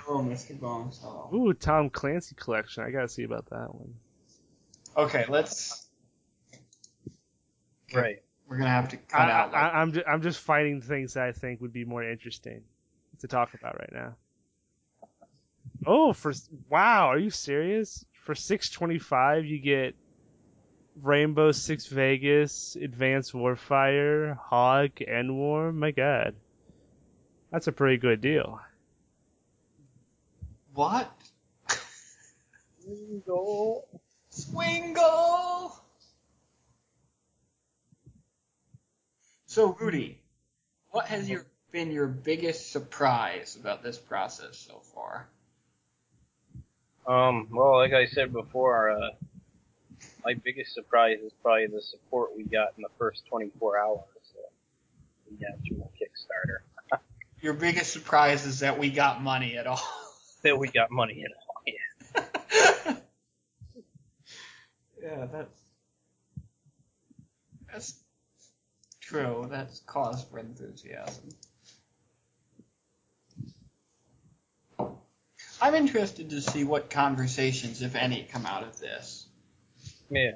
hello, 0.00 0.22
Mr. 0.22 0.58
Bones. 0.58 1.04
Ooh, 1.32 1.52
Tom 1.54 1.90
Clancy 1.90 2.34
collection. 2.34 2.84
I 2.84 2.90
gotta 2.90 3.08
see 3.08 3.24
about 3.24 3.46
that 3.50 3.74
one. 3.74 3.94
Okay, 4.96 5.24
let's. 5.28 5.86
Right. 7.94 8.22
We're 8.48 8.58
gonna 8.58 8.70
have 8.70 8.88
to 8.90 8.96
I, 8.96 9.00
cut 9.08 9.30
out. 9.30 9.52
Like, 9.52 9.62
I, 9.62 9.80
I'm 9.80 9.92
just, 9.92 10.08
I'm 10.08 10.22
just 10.22 10.40
finding 10.40 10.80
things 10.80 11.14
that 11.14 11.24
I 11.24 11.32
think 11.32 11.60
would 11.60 11.72
be 11.72 11.84
more 11.84 12.04
interesting 12.04 12.62
to 13.20 13.28
talk 13.28 13.54
about 13.54 13.78
right 13.78 13.92
now. 13.92 14.14
Oh, 15.84 16.12
for 16.12 16.32
wow, 16.68 17.08
are 17.08 17.18
you 17.18 17.30
serious? 17.30 18.04
For 18.24 18.34
six 18.34 18.70
twenty 18.70 18.98
five, 18.98 19.44
you 19.44 19.58
get 19.58 19.94
Rainbow 21.02 21.52
Six 21.52 21.86
Vegas, 21.86 22.76
Advanced 22.76 23.32
Warfighter, 23.32 24.38
HAWX, 24.50 25.04
and 25.06 25.36
War. 25.36 25.72
My 25.72 25.90
God, 25.90 26.34
that's 27.50 27.66
a 27.66 27.72
pretty 27.72 27.98
good 27.98 28.20
deal. 28.20 28.60
what? 30.74 31.10
Bingo. 32.86 33.84
Swingle. 34.30 35.74
So, 39.46 39.74
Rudy, 39.80 40.20
what 40.90 41.06
has 41.06 41.28
your 41.28 41.46
been 41.72 41.90
your 41.90 42.06
biggest 42.06 42.72
surprise 42.72 43.56
about 43.58 43.82
this 43.82 43.98
process 43.98 44.58
so 44.58 44.80
far? 44.94 45.28
Um, 47.06 47.48
well, 47.50 47.76
like 47.76 47.92
I 47.92 48.06
said 48.06 48.32
before, 48.32 48.90
uh, 48.90 49.10
my 50.24 50.34
biggest 50.34 50.74
surprise 50.74 51.18
is 51.24 51.32
probably 51.42 51.66
the 51.66 51.82
support 51.82 52.30
we 52.36 52.44
got 52.44 52.68
in 52.76 52.82
the 52.82 52.88
first 52.98 53.26
24 53.28 53.78
hours. 53.78 54.00
We 55.30 55.36
got 55.36 55.58
through 55.66 55.84
Kickstarter. 56.00 57.00
Your 57.40 57.54
biggest 57.54 57.92
surprise 57.92 58.46
is 58.46 58.60
that 58.60 58.78
we 58.78 58.90
got 58.90 59.22
money 59.22 59.56
at 59.56 59.66
all. 59.66 59.82
That 60.42 60.58
we 60.58 60.68
got 60.68 60.92
money 60.92 61.24
at 61.24 61.32
all. 61.32 61.62
Yeah. 61.66 62.94
yeah, 65.02 65.26
that's 65.32 65.60
that's 67.72 68.04
true. 69.00 69.48
That's 69.50 69.80
cause 69.80 70.24
for 70.30 70.38
enthusiasm. 70.38 71.30
I'm 75.60 75.74
interested 75.74 76.30
to 76.30 76.40
see 76.40 76.62
what 76.62 76.90
conversations, 76.90 77.82
if 77.82 77.96
any, 77.96 78.28
come 78.30 78.46
out 78.46 78.62
of 78.62 78.78
this. 78.78 79.25
Yeah. 80.10 80.32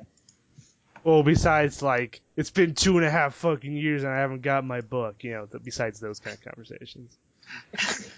Well, 1.05 1.23
besides 1.23 1.83
like 1.83 2.21
it's 2.37 2.51
been 2.51 2.75
two 2.75 2.99
and 2.99 3.07
a 3.07 3.11
half 3.11 3.35
fucking 3.35 3.73
years 3.75 4.03
and 4.03 4.13
I 4.13 4.19
haven't 4.19 4.43
got 4.43 4.65
my 4.65 4.81
book, 4.83 5.23
you 5.25 5.33
know. 5.33 5.47
th- 5.47 5.63
Besides 5.65 5.99
those 6.01 6.21
kind 6.21 6.37
of 6.37 6.45
conversations. 6.45 7.17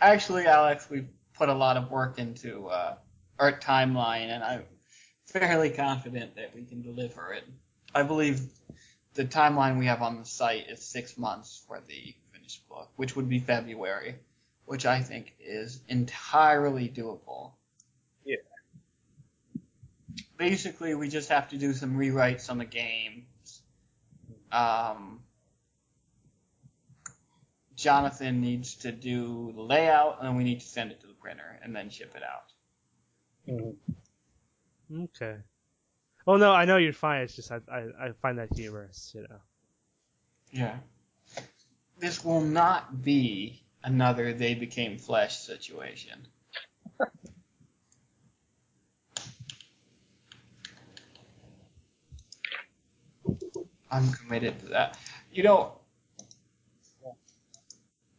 Actually, 0.00 0.46
Alex, 0.46 0.88
we've 0.90 1.08
put 1.34 1.48
a 1.48 1.54
lot 1.54 1.76
of 1.76 1.90
work 1.90 2.18
into 2.18 2.66
uh, 2.68 2.96
our 3.38 3.52
timeline, 3.58 4.28
and 4.28 4.44
I'm 4.44 4.64
fairly 5.26 5.70
confident 5.70 6.36
that 6.36 6.54
we 6.54 6.64
can 6.64 6.82
deliver 6.82 7.32
it. 7.32 7.44
I 7.94 8.02
believe 8.02 8.42
the 9.14 9.24
timeline 9.24 9.78
we 9.78 9.86
have 9.86 10.02
on 10.02 10.18
the 10.18 10.26
site 10.26 10.68
is 10.68 10.84
six 10.84 11.16
months 11.16 11.62
for 11.66 11.80
the 11.86 12.14
finished 12.32 12.68
book, 12.68 12.90
which 12.96 13.16
would 13.16 13.28
be 13.28 13.38
February, 13.38 14.16
which 14.66 14.84
I 14.84 15.00
think 15.00 15.34
is 15.40 15.80
entirely 15.88 16.88
doable. 16.88 17.52
Basically, 20.36 20.94
we 20.94 21.08
just 21.08 21.28
have 21.28 21.48
to 21.50 21.56
do 21.56 21.72
some 21.74 21.96
rewrites 21.96 22.50
on 22.50 22.58
the 22.58 22.64
games. 22.64 23.62
Um, 24.50 25.20
Jonathan 27.76 28.40
needs 28.40 28.74
to 28.76 28.92
do 28.92 29.52
the 29.54 29.62
layout, 29.62 30.22
and 30.22 30.36
we 30.36 30.44
need 30.44 30.60
to 30.60 30.66
send 30.66 30.92
it 30.92 31.00
to 31.00 31.06
the 31.06 31.14
printer 31.14 31.58
and 31.62 31.74
then 31.74 31.90
ship 31.90 32.14
it 32.16 32.22
out. 32.22 32.52
Mhm. 33.48 33.76
Okay. 35.04 35.38
Oh 36.26 36.36
no, 36.36 36.52
I 36.52 36.64
know 36.64 36.76
you're 36.78 36.92
fine. 36.92 37.22
It's 37.22 37.36
just 37.36 37.52
I 37.52 37.60
I, 37.70 38.06
I 38.06 38.12
find 38.12 38.38
that 38.38 38.54
humorous, 38.54 39.12
you 39.14 39.22
know. 39.22 39.40
Yeah. 40.50 40.78
This 41.98 42.24
will 42.24 42.40
not 42.40 43.02
be 43.02 43.62
another 43.82 44.32
they 44.32 44.54
became 44.54 44.98
flesh 44.98 45.38
situation. 45.38 46.26
I'm 53.90 54.12
committed 54.12 54.58
to 54.60 54.66
that. 54.66 54.98
You 55.32 55.42
know, 55.42 55.72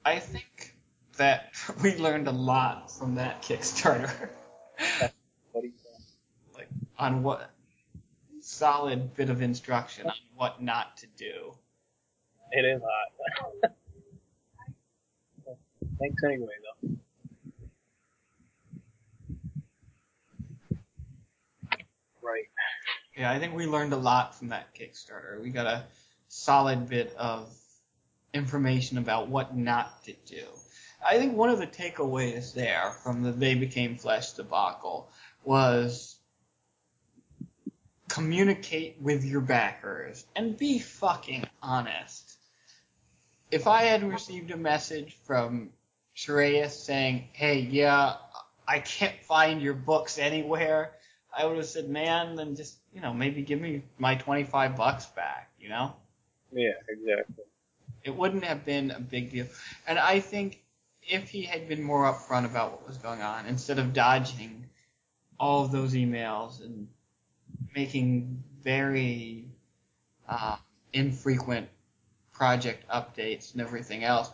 I 0.06 0.20
think 0.20 0.76
that 1.18 1.54
we 1.84 1.96
learned 1.98 2.28
a 2.28 2.32
lot 2.32 2.92
from 2.92 3.16
that 3.16 3.42
Kickstarter 3.42 4.30
What 5.52 5.62
do 5.62 5.68
you 5.68 5.74
think? 5.74 6.04
like 6.54 6.68
on 7.00 7.24
what 7.24 7.52
solid 8.42 9.16
bit 9.16 9.30
of 9.30 9.42
instruction 9.42 10.08
on 10.08 10.14
what 10.36 10.62
not 10.62 10.98
to 10.98 11.08
do. 11.18 11.56
It 12.52 12.64
is 12.66 12.82
hot. 12.82 13.72
Thanks 16.00 16.24
anyway, 16.24 16.54
though. 16.84 16.90
Right. 22.22 22.46
Yeah, 23.18 23.32
I 23.32 23.40
think 23.40 23.56
we 23.56 23.66
learned 23.66 23.94
a 23.94 23.98
lot 23.98 24.36
from 24.36 24.50
that 24.50 24.76
Kickstarter. 24.76 25.42
We 25.42 25.50
got 25.50 25.68
a 25.68 25.86
solid 26.28 26.90
bit 26.90 27.16
of 27.18 27.50
information 28.34 28.98
about 28.98 29.30
what 29.30 29.56
not 29.56 30.04
to 30.04 30.14
do. 30.26 30.44
I 31.08 31.18
think 31.18 31.38
one 31.38 31.50
of 31.50 31.60
the 31.60 31.68
takeaways 31.68 32.54
there 32.54 32.92
from 33.04 33.24
the 33.24 33.32
They 33.32 33.56
Became 33.56 33.98
Flesh 33.98 34.32
debacle 34.32 35.10
was 35.46 36.18
communicate 38.10 38.98
with 39.00 39.24
your 39.24 39.42
backers 39.42 40.26
and 40.36 40.58
be 40.58 40.80
fucking 40.80 41.48
honest. 41.62 42.38
If 43.50 43.68
I 43.68 43.84
had 43.84 44.04
received 44.04 44.52
a 44.52 44.58
message 44.58 45.18
from 45.24 45.70
Shreyas 46.16 46.72
saying, 46.72 47.30
hey, 47.34 47.60
yeah, 47.60 48.16
I 48.68 48.80
can't 48.80 49.22
find 49.24 49.62
your 49.62 49.74
books 49.74 50.18
anywhere, 50.18 50.92
I 51.38 51.46
would 51.46 51.58
have 51.58 51.66
said, 51.66 51.90
man, 51.90 52.36
then 52.36 52.56
just, 52.56 52.78
you 52.94 53.02
know, 53.02 53.14
maybe 53.14 53.42
give 53.42 53.60
me 53.60 53.84
my 53.98 54.16
25 54.16 54.76
bucks 54.76 55.06
back, 55.08 55.52
you 55.60 55.70
know? 55.70 55.94
Yeah, 56.52 56.72
exactly. 56.88 57.44
It 58.04 58.16
wouldn't 58.16 58.44
have 58.46 58.66
been 58.66 58.92
a 58.92 59.00
big 59.00 59.32
deal. 59.32 59.48
And 59.88 60.00
I 60.00 60.20
think 60.20 60.62
if 61.02 61.30
he 61.30 61.44
had 61.44 61.68
been 61.68 61.84
more 61.84 62.04
upfront 62.04 62.46
about 62.46 62.72
what 62.72 62.88
was 62.88 62.98
going 62.98 63.22
on, 63.22 63.46
instead 63.48 63.80
of 63.80 63.94
dodging 63.94 64.66
all 65.40 65.66
of 65.66 65.72
those 65.72 65.94
emails 65.94 66.64
and 66.64 66.88
making 67.76 68.44
very 68.64 69.46
uh, 70.30 70.56
infrequent 70.94 71.68
project 72.32 72.88
updates 72.90 73.54
and 73.54 73.62
everything 73.62 74.04
else, 74.04 74.32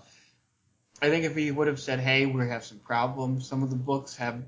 I 1.01 1.09
think 1.09 1.25
if 1.25 1.35
he 1.35 1.49
would 1.49 1.67
have 1.67 1.79
said, 1.79 1.99
hey, 1.99 2.27
we 2.27 2.47
have 2.47 2.63
some 2.63 2.79
problems, 2.79 3.47
some 3.47 3.63
of 3.63 3.71
the 3.71 3.75
books 3.75 4.15
have 4.17 4.43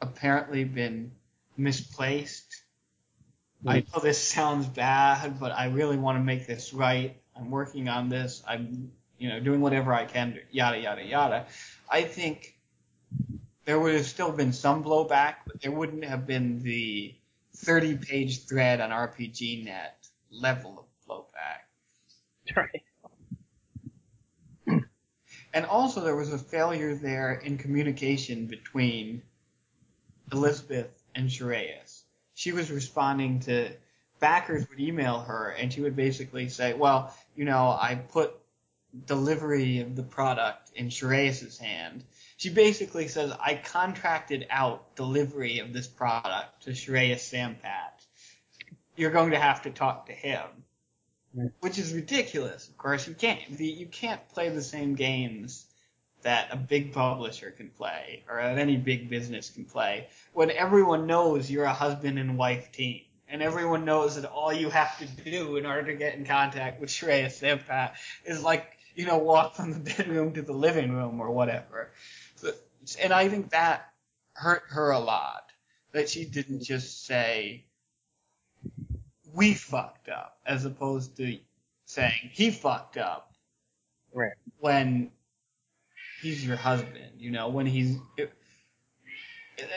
apparently 0.00 0.64
been 0.64 1.12
misplaced. 1.56 2.62
I 3.66 3.84
know 3.92 4.00
this 4.00 4.22
sounds 4.22 4.66
bad, 4.66 5.40
but 5.40 5.52
I 5.52 5.66
really 5.66 5.96
want 5.96 6.18
to 6.18 6.22
make 6.22 6.46
this 6.46 6.72
right. 6.72 7.16
I'm 7.36 7.50
working 7.50 7.88
on 7.88 8.08
this. 8.08 8.42
I'm, 8.46 8.92
you 9.18 9.28
know, 9.28 9.40
doing 9.40 9.60
whatever 9.60 9.92
I 9.92 10.04
can. 10.04 10.34
To, 10.34 10.40
yada 10.50 10.78
yada 10.78 11.04
yada. 11.04 11.46
I 11.90 12.02
think 12.02 12.56
there 13.64 13.80
would 13.80 13.94
have 13.94 14.06
still 14.06 14.30
been 14.30 14.52
some 14.52 14.84
blowback, 14.84 15.36
but 15.46 15.60
there 15.60 15.72
wouldn't 15.72 16.04
have 16.04 16.26
been 16.26 16.62
the 16.62 17.14
30-page 17.56 18.44
thread 18.44 18.80
on 18.80 18.90
RPGNet 18.90 19.90
level 20.30 20.78
of 20.78 20.84
blowback. 21.08 22.56
Right. 22.56 22.82
And 25.52 25.64
also, 25.64 26.02
there 26.02 26.14
was 26.14 26.32
a 26.32 26.38
failure 26.38 26.94
there 26.94 27.32
in 27.32 27.56
communication 27.56 28.46
between 28.46 29.22
Elizabeth 30.30 31.02
and 31.16 31.28
Shreyas. 31.28 32.02
She 32.34 32.52
was 32.52 32.70
responding 32.70 33.40
to 33.40 33.70
backers 34.20 34.68
would 34.68 34.80
email 34.80 35.20
her 35.20 35.48
and 35.58 35.72
she 35.72 35.80
would 35.80 35.96
basically 35.96 36.48
say, 36.48 36.74
well, 36.74 37.14
you 37.34 37.44
know, 37.44 37.68
I 37.68 37.94
put 37.94 38.34
delivery 39.06 39.80
of 39.80 39.96
the 39.96 40.02
product 40.02 40.70
in 40.74 40.88
Shreyas's 40.88 41.58
hand. 41.58 42.04
She 42.36 42.50
basically 42.50 43.08
says, 43.08 43.32
I 43.40 43.54
contracted 43.54 44.46
out 44.50 44.94
delivery 44.96 45.58
of 45.58 45.72
this 45.72 45.86
product 45.86 46.64
to 46.64 46.70
Shreyas 46.70 47.20
Sampat. 47.20 48.06
You're 48.96 49.10
going 49.10 49.32
to 49.32 49.38
have 49.38 49.62
to 49.62 49.70
talk 49.70 50.06
to 50.06 50.12
him. 50.12 50.46
Which 51.60 51.78
is 51.78 51.92
ridiculous. 51.92 52.66
Of 52.68 52.78
course, 52.78 53.06
you 53.06 53.12
can't, 53.12 53.40
you 53.60 53.86
can't 53.86 54.26
play 54.30 54.48
the 54.48 54.62
same 54.62 54.94
games 54.94 55.66
that 56.22 56.48
a 56.52 56.56
big 56.56 56.92
publisher 56.92 57.50
can 57.50 57.70
play 57.70 58.24
or 58.28 58.36
that 58.36 58.58
any 58.58 58.76
big 58.76 59.08
business 59.08 59.50
can 59.50 59.64
play 59.64 60.08
when 60.32 60.50
everyone 60.50 61.06
knows 61.06 61.50
you're 61.50 61.64
a 61.64 61.72
husband 61.72 62.18
and 62.18 62.36
wife 62.36 62.72
team 62.72 63.02
and 63.28 63.42
everyone 63.42 63.84
knows 63.84 64.20
that 64.20 64.30
all 64.30 64.52
you 64.52 64.70
have 64.70 64.98
to 64.98 65.06
do 65.24 65.56
in 65.56 65.66
order 65.66 65.84
to 65.84 65.94
get 65.94 66.14
in 66.14 66.24
contact 66.24 66.80
with 66.80 66.90
Shreyas 66.90 67.40
Sampat 67.40 67.92
is 68.24 68.42
like, 68.42 68.78
you 68.94 69.04
know, 69.06 69.18
walk 69.18 69.54
from 69.56 69.72
the 69.72 69.78
bedroom 69.80 70.32
to 70.34 70.42
the 70.42 70.52
living 70.52 70.92
room 70.92 71.20
or 71.20 71.30
whatever. 71.30 71.90
So, 72.36 72.52
and 73.02 73.12
I 73.12 73.28
think 73.28 73.50
that 73.50 73.92
hurt 74.34 74.62
her 74.68 74.90
a 74.90 74.98
lot 74.98 75.50
that 75.92 76.08
she 76.08 76.24
didn't 76.24 76.62
just 76.62 77.04
say, 77.04 77.64
we 79.34 79.54
fucked 79.54 80.08
up 80.08 80.38
as 80.46 80.64
opposed 80.64 81.16
to 81.16 81.38
saying 81.84 82.30
he 82.32 82.50
fucked 82.50 82.96
up 82.96 83.32
Right. 84.14 84.32
when 84.60 85.10
he's 86.26 86.44
your 86.44 86.56
husband, 86.56 87.12
you 87.18 87.30
know, 87.30 87.48
when 87.48 87.66
he's 87.66 87.96
it, 88.18 88.32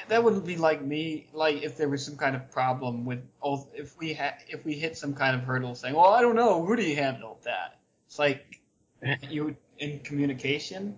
that 0.08 0.24
wouldn't 0.24 0.46
be 0.46 0.58
like 0.58 0.84
me, 0.84 1.28
like 1.32 1.62
if 1.64 1.78
there 1.78 1.88
was 1.90 2.04
some 2.04 2.18
kind 2.18 2.36
of 2.36 2.52
problem 2.52 3.06
with, 3.06 3.20
oh, 3.42 3.68
if 3.74 3.98
we 3.98 4.14
had, 4.14 4.34
if 4.48 4.66
we 4.66 4.74
hit 4.74 4.98
some 4.98 5.14
kind 5.14 5.36
of 5.36 5.44
hurdle, 5.44 5.76
saying, 5.76 5.96
"Well, 5.96 6.08
I 6.14 6.22
don't 6.22 6.36
know, 6.36 6.62
Rudy 6.62 6.94
handled 6.96 7.44
that." 7.44 7.80
It's 8.08 8.20
like 8.20 8.62
you 9.30 9.56
in 9.78 10.00
communication, 10.00 10.98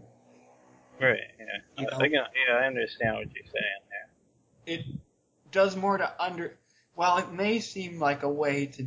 Right. 0.99 1.19
Yeah. 1.39 1.45
You 1.77 1.87
I 1.87 1.91
know? 1.91 1.99
think 1.99 2.13
I- 2.13 2.17
yeah, 2.47 2.55
I 2.61 2.67
understand 2.67 3.15
what 3.15 3.27
you're 3.33 3.51
saying 3.51 3.81
there. 3.91 4.77
it 4.77 4.85
does 5.51 5.75
more 5.75 5.97
to 5.97 6.09
under. 6.19 6.57
While 6.95 7.17
it 7.17 7.31
may 7.31 7.59
seem 7.59 7.99
like 7.99 8.23
a 8.23 8.29
way 8.29 8.67
to 8.67 8.85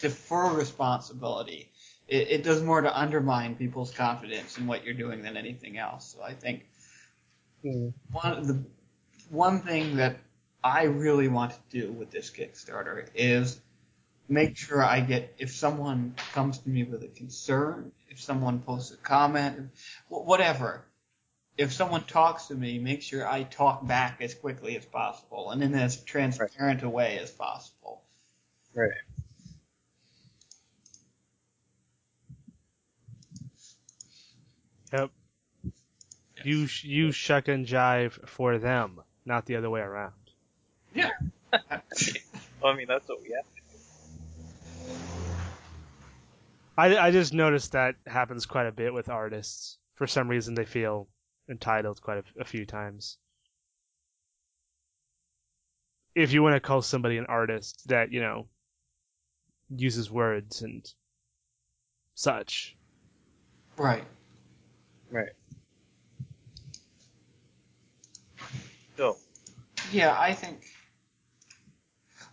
defer 0.00 0.52
responsibility, 0.52 1.72
it, 2.08 2.28
it 2.30 2.42
does 2.42 2.62
more 2.62 2.80
to 2.80 2.98
undermine 2.98 3.56
people's 3.56 3.92
confidence 3.92 4.58
in 4.58 4.66
what 4.66 4.84
you're 4.84 4.94
doing 4.94 5.22
than 5.22 5.36
anything 5.36 5.78
else. 5.78 6.14
So 6.16 6.22
I 6.22 6.34
think 6.34 6.66
Hmm. 7.62 7.88
one 8.10 8.38
of 8.38 8.46
the 8.46 8.62
one 9.30 9.60
thing 9.60 9.96
that 9.96 10.18
I 10.64 10.84
really 10.84 11.28
want 11.28 11.52
to 11.52 11.60
do 11.70 11.92
with 11.92 12.10
this 12.10 12.30
Kickstarter 12.30 13.08
is 13.14 13.60
make 14.28 14.56
sure 14.56 14.82
I 14.84 15.00
get 15.00 15.34
if 15.38 15.50
someone 15.52 16.14
comes 16.32 16.58
to 16.60 16.68
me 16.70 16.84
with 16.84 17.02
a 17.04 17.08
concern, 17.08 17.92
if 18.10 18.20
someone 18.20 18.60
posts 18.60 18.92
a 18.92 18.96
comment, 18.98 19.70
whatever. 20.08 20.84
If 21.58 21.72
someone 21.72 22.04
talks 22.04 22.46
to 22.48 22.54
me, 22.54 22.78
make 22.78 23.02
sure 23.02 23.28
I 23.28 23.42
talk 23.44 23.86
back 23.86 24.20
as 24.22 24.34
quickly 24.34 24.76
as 24.76 24.86
possible 24.86 25.50
and 25.50 25.62
in 25.62 25.74
as 25.74 26.02
transparent 26.04 26.82
a 26.82 26.88
way 26.88 27.18
as 27.18 27.30
possible. 27.30 28.02
Right. 28.74 29.07
You 36.44 36.66
sh- 36.66 36.84
you 36.84 37.12
shuck 37.12 37.48
and 37.48 37.66
jive 37.66 38.28
for 38.28 38.58
them, 38.58 39.00
not 39.24 39.46
the 39.46 39.56
other 39.56 39.70
way 39.70 39.80
around. 39.80 40.14
Yeah. 40.94 41.10
Well, 42.60 42.72
I 42.72 42.76
mean, 42.76 42.88
that's 42.88 43.08
what 43.08 43.22
we 43.22 43.30
have. 43.36 43.44
I 46.76 46.96
I 46.98 47.10
just 47.12 47.32
noticed 47.32 47.72
that 47.72 47.96
happens 48.06 48.46
quite 48.46 48.66
a 48.66 48.72
bit 48.72 48.92
with 48.92 49.08
artists. 49.08 49.78
For 49.94 50.06
some 50.06 50.28
reason, 50.28 50.54
they 50.54 50.64
feel 50.64 51.08
entitled 51.48 52.00
quite 52.02 52.18
a, 52.18 52.40
a 52.40 52.44
few 52.44 52.66
times. 52.66 53.18
If 56.14 56.32
you 56.32 56.42
want 56.42 56.54
to 56.54 56.60
call 56.60 56.82
somebody 56.82 57.16
an 57.16 57.26
artist 57.26 57.86
that 57.88 58.12
you 58.12 58.20
know 58.20 58.48
uses 59.70 60.10
words 60.10 60.62
and 60.62 60.84
such, 62.14 62.76
Right. 63.76 64.04
Right. 65.10 65.30
So, 68.98 69.16
Yeah, 69.92 70.14
I 70.18 70.32
think. 70.34 70.66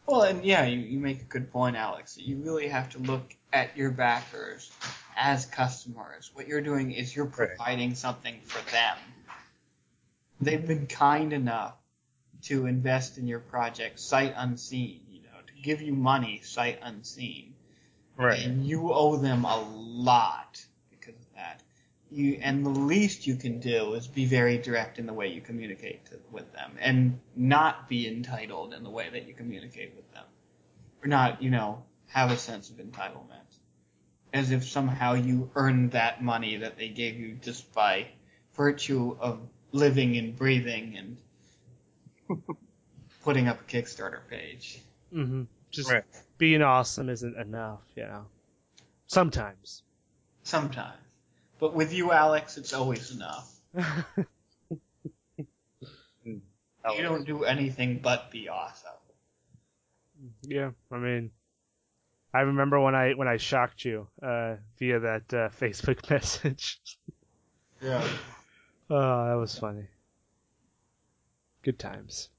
Well, 0.07 0.23
and 0.23 0.43
yeah, 0.43 0.65
you, 0.65 0.79
you 0.79 0.99
make 0.99 1.21
a 1.21 1.25
good 1.25 1.51
point, 1.51 1.75
Alex. 1.75 2.17
You 2.17 2.37
really 2.37 2.67
have 2.67 2.89
to 2.91 2.99
look 2.99 3.35
at 3.53 3.77
your 3.77 3.91
backers 3.91 4.71
as 5.15 5.45
customers. 5.45 6.31
What 6.33 6.47
you're 6.47 6.61
doing 6.61 6.91
is 6.91 7.15
you're 7.15 7.25
Right. 7.25 7.49
providing 7.49 7.93
something 7.93 8.39
for 8.41 8.59
them. 8.71 8.97
They've 10.41 10.65
been 10.67 10.87
kind 10.87 11.33
enough 11.33 11.75
to 12.43 12.65
invest 12.65 13.17
in 13.19 13.27
your 13.27 13.39
project 13.39 13.99
sight 13.99 14.33
unseen, 14.35 15.01
you 15.11 15.21
know, 15.21 15.39
to 15.45 15.53
give 15.61 15.81
you 15.83 15.93
money 15.93 16.41
sight 16.43 16.79
unseen. 16.81 17.53
right. 18.17 18.39
And 18.39 18.65
you 18.65 18.91
owe 18.91 19.17
them 19.17 19.45
a 19.45 19.61
lot 19.61 20.25
because 20.33 20.49
of 20.49 20.63
that. 20.63 20.64
You 22.15 22.39
and 22.41 22.65
the 22.65 22.69
least 22.69 23.27
you 23.27 23.35
can 23.35 23.59
do 23.59 23.93
is 23.95 24.07
be 24.07 24.25
very 24.25 24.57
direct 24.57 24.99
in 24.99 25.05
the 25.05 25.11
way 25.13 25.27
you 25.27 25.41
communicate 25.41 26.05
to, 26.05 26.19
with 26.31 26.49
them, 26.53 26.77
and 26.79 27.19
not 27.35 27.89
be 27.89 28.07
entitled 28.07 28.73
in 28.73 28.83
the 28.83 28.89
way 28.89 29.09
that 29.11 29.27
you 29.27 29.33
communicate 29.33 29.93
with 29.97 30.09
them, 30.13 30.23
or 31.03 31.09
not, 31.09 31.43
you 31.43 31.49
know, 31.49 31.83
have 32.07 32.31
a 32.31 32.37
sense 32.37 32.69
of 32.69 32.77
entitlement, 32.77 33.59
as 34.31 34.51
if 34.51 34.63
somehow 34.63 35.13
you 35.15 35.51
earned 35.55 35.91
that 35.91 36.23
money 36.23 36.55
that 36.55 36.77
they 36.77 36.87
gave 36.87 37.19
you 37.19 37.33
just 37.41 37.73
by 37.73 38.07
virtue 38.53 39.17
of 39.19 39.41
living 39.73 40.15
and 40.15 40.37
breathing 40.37 40.95
and 40.97 41.17
putting 43.23 43.49
up 43.49 43.59
a 43.59 43.63
Kickstarter 43.65 44.25
page. 44.29 44.79
mm-hmm. 45.13 45.43
just 45.69 45.91
Right. 45.91 46.05
being 46.37 46.61
awesome 46.61 47.09
isn't 47.09 47.35
enough, 47.35 47.81
you 47.95 48.03
know. 48.03 48.25
Sometimes. 49.07 49.83
Sometimes. 50.43 50.95
But 51.59 51.73
with 51.73 51.93
you, 51.93 52.11
Alex, 52.11 52.57
it's 52.57 52.73
always 52.73 53.11
enough. 53.11 53.51
You 56.93 57.01
don't 57.01 57.25
do 57.25 57.43
anything 57.43 57.99
but 58.01 58.31
be 58.31 58.47
awesome. 58.47 58.91
Yeah, 60.43 60.71
I 60.91 60.97
mean, 60.97 61.31
I 62.33 62.41
remember 62.41 62.79
when 62.79 62.95
I 62.95 63.13
when 63.13 63.27
I 63.27 63.37
shocked 63.37 63.85
you 63.85 64.07
uh, 64.21 64.55
via 64.77 64.99
that 64.99 65.33
uh, 65.33 65.49
Facebook 65.59 66.09
message. 66.09 66.79
Yeah. 67.81 68.07
oh, 68.89 69.27
that 69.27 69.35
was 69.35 69.57
funny. 69.57 69.87
Good 71.63 71.79
times. 71.79 72.29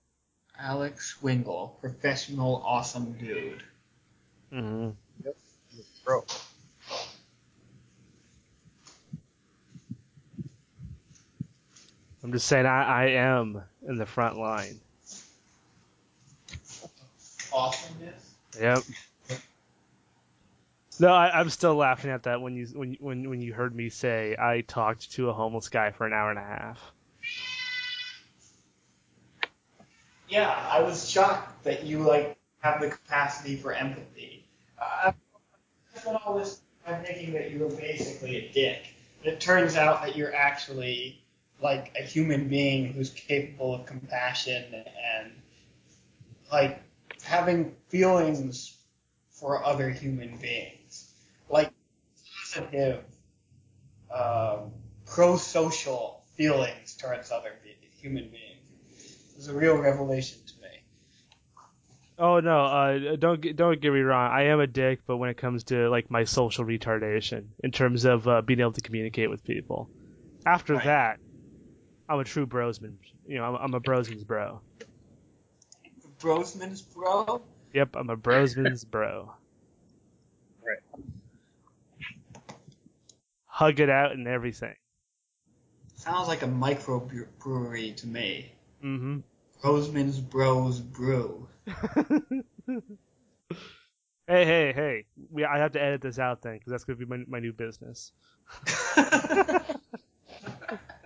Alex 0.58 1.16
Swingle, 1.20 1.78
professional 1.80 2.62
awesome 2.64 3.12
dude. 3.12 3.62
Mm-hmm. 4.52 4.90
Yep. 5.24 5.36
Bro. 6.04 6.24
I'm 12.26 12.32
just 12.32 12.48
saying, 12.48 12.66
I, 12.66 12.82
I 12.82 13.04
am 13.10 13.62
in 13.86 13.98
the 13.98 14.04
front 14.04 14.36
line. 14.36 14.80
Awesomeness? 17.52 18.34
Yep. 18.60 18.82
No, 20.98 21.12
I, 21.12 21.38
I'm 21.38 21.50
still 21.50 21.76
laughing 21.76 22.10
at 22.10 22.24
that 22.24 22.40
when 22.40 22.56
you 22.56 22.66
when 22.74 22.96
when 22.98 23.30
when 23.30 23.40
you 23.40 23.52
heard 23.52 23.76
me 23.76 23.90
say 23.90 24.34
I 24.36 24.62
talked 24.62 25.12
to 25.12 25.28
a 25.30 25.32
homeless 25.32 25.68
guy 25.68 25.92
for 25.92 26.04
an 26.04 26.12
hour 26.12 26.30
and 26.30 26.38
a 26.40 26.42
half. 26.42 26.80
Yeah, 30.28 30.50
I 30.68 30.82
was 30.82 31.08
shocked 31.08 31.62
that 31.62 31.84
you 31.84 32.00
like 32.00 32.36
have 32.58 32.80
the 32.80 32.88
capacity 32.88 33.54
for 33.54 33.72
empathy. 33.72 34.44
Uh, 34.82 35.12
I 35.94 35.98
spent 36.00 36.18
all 36.26 36.36
this 36.36 36.60
time 36.84 37.04
thinking 37.04 37.32
that 37.34 37.52
you 37.52 37.60
were 37.60 37.70
basically 37.70 38.34
a 38.34 38.50
dick. 38.50 38.88
And 39.22 39.32
it 39.32 39.38
turns 39.38 39.76
out 39.76 40.02
that 40.02 40.16
you're 40.16 40.34
actually 40.34 41.22
like 41.60 41.94
a 41.98 42.02
human 42.02 42.48
being 42.48 42.92
who's 42.92 43.10
capable 43.10 43.74
of 43.74 43.86
compassion 43.86 44.74
and 44.74 45.32
like 46.52 46.82
having 47.22 47.74
feelings 47.88 48.76
for 49.30 49.64
other 49.64 49.90
human 49.90 50.36
beings, 50.38 51.12
like 51.48 51.72
positive, 52.44 53.04
um, 54.12 54.72
pro-social 55.06 56.24
feelings 56.36 56.96
towards 56.96 57.30
other 57.30 57.52
be- 57.62 57.76
human 58.00 58.28
beings. 58.30 58.62
It 59.32 59.36
was 59.36 59.48
a 59.48 59.54
real 59.54 59.76
revelation 59.76 60.38
to 60.46 60.62
me. 60.62 60.68
Oh 62.18 62.40
no, 62.40 62.64
uh, 62.64 63.16
don't 63.16 63.40
get, 63.40 63.56
don't 63.56 63.80
get 63.80 63.92
me 63.92 64.00
wrong. 64.00 64.30
I 64.32 64.44
am 64.44 64.60
a 64.60 64.66
dick, 64.66 65.00
but 65.06 65.18
when 65.18 65.28
it 65.30 65.36
comes 65.36 65.64
to 65.64 65.88
like 65.90 66.10
my 66.10 66.24
social 66.24 66.64
retardation, 66.64 67.48
in 67.62 67.72
terms 67.72 68.04
of 68.04 68.26
uh, 68.26 68.40
being 68.42 68.60
able 68.60 68.72
to 68.72 68.80
communicate 68.80 69.28
with 69.30 69.44
people, 69.44 69.90
after 70.46 70.74
Right. 70.74 70.84
that, 70.84 71.20
I'm 72.08 72.20
a 72.20 72.24
true 72.24 72.46
brosman. 72.46 72.94
You 73.26 73.38
know, 73.38 73.44
I'm, 73.44 73.56
I'm 73.56 73.74
a 73.74 73.80
brosman's 73.80 74.24
bro. 74.24 74.60
Brosman's 76.18 76.82
bro. 76.82 77.42
Yep, 77.72 77.96
I'm 77.96 78.10
a 78.10 78.16
brosman's 78.16 78.84
bro. 78.84 79.32
Right. 80.64 80.78
Hug 83.46 83.80
it 83.80 83.90
out 83.90 84.12
and 84.12 84.28
everything. 84.28 84.74
Sounds 85.94 86.28
like 86.28 86.42
a 86.42 86.46
microbrewery 86.46 87.96
to 87.96 88.06
me. 88.06 88.52
Mm-hmm. 88.84 89.18
Roseman's 89.64 90.20
Bros 90.20 90.80
Brew. 90.80 91.48
hey, 92.66 92.82
hey, 94.26 94.72
hey! 94.72 95.04
We, 95.30 95.44
I 95.44 95.58
have 95.58 95.72
to 95.72 95.82
edit 95.82 96.02
this 96.02 96.18
out 96.18 96.42
then, 96.42 96.54
because 96.54 96.70
that's 96.70 96.84
gonna 96.84 96.98
be 96.98 97.06
my, 97.06 97.24
my 97.26 97.40
new 97.40 97.52
business. 97.52 98.12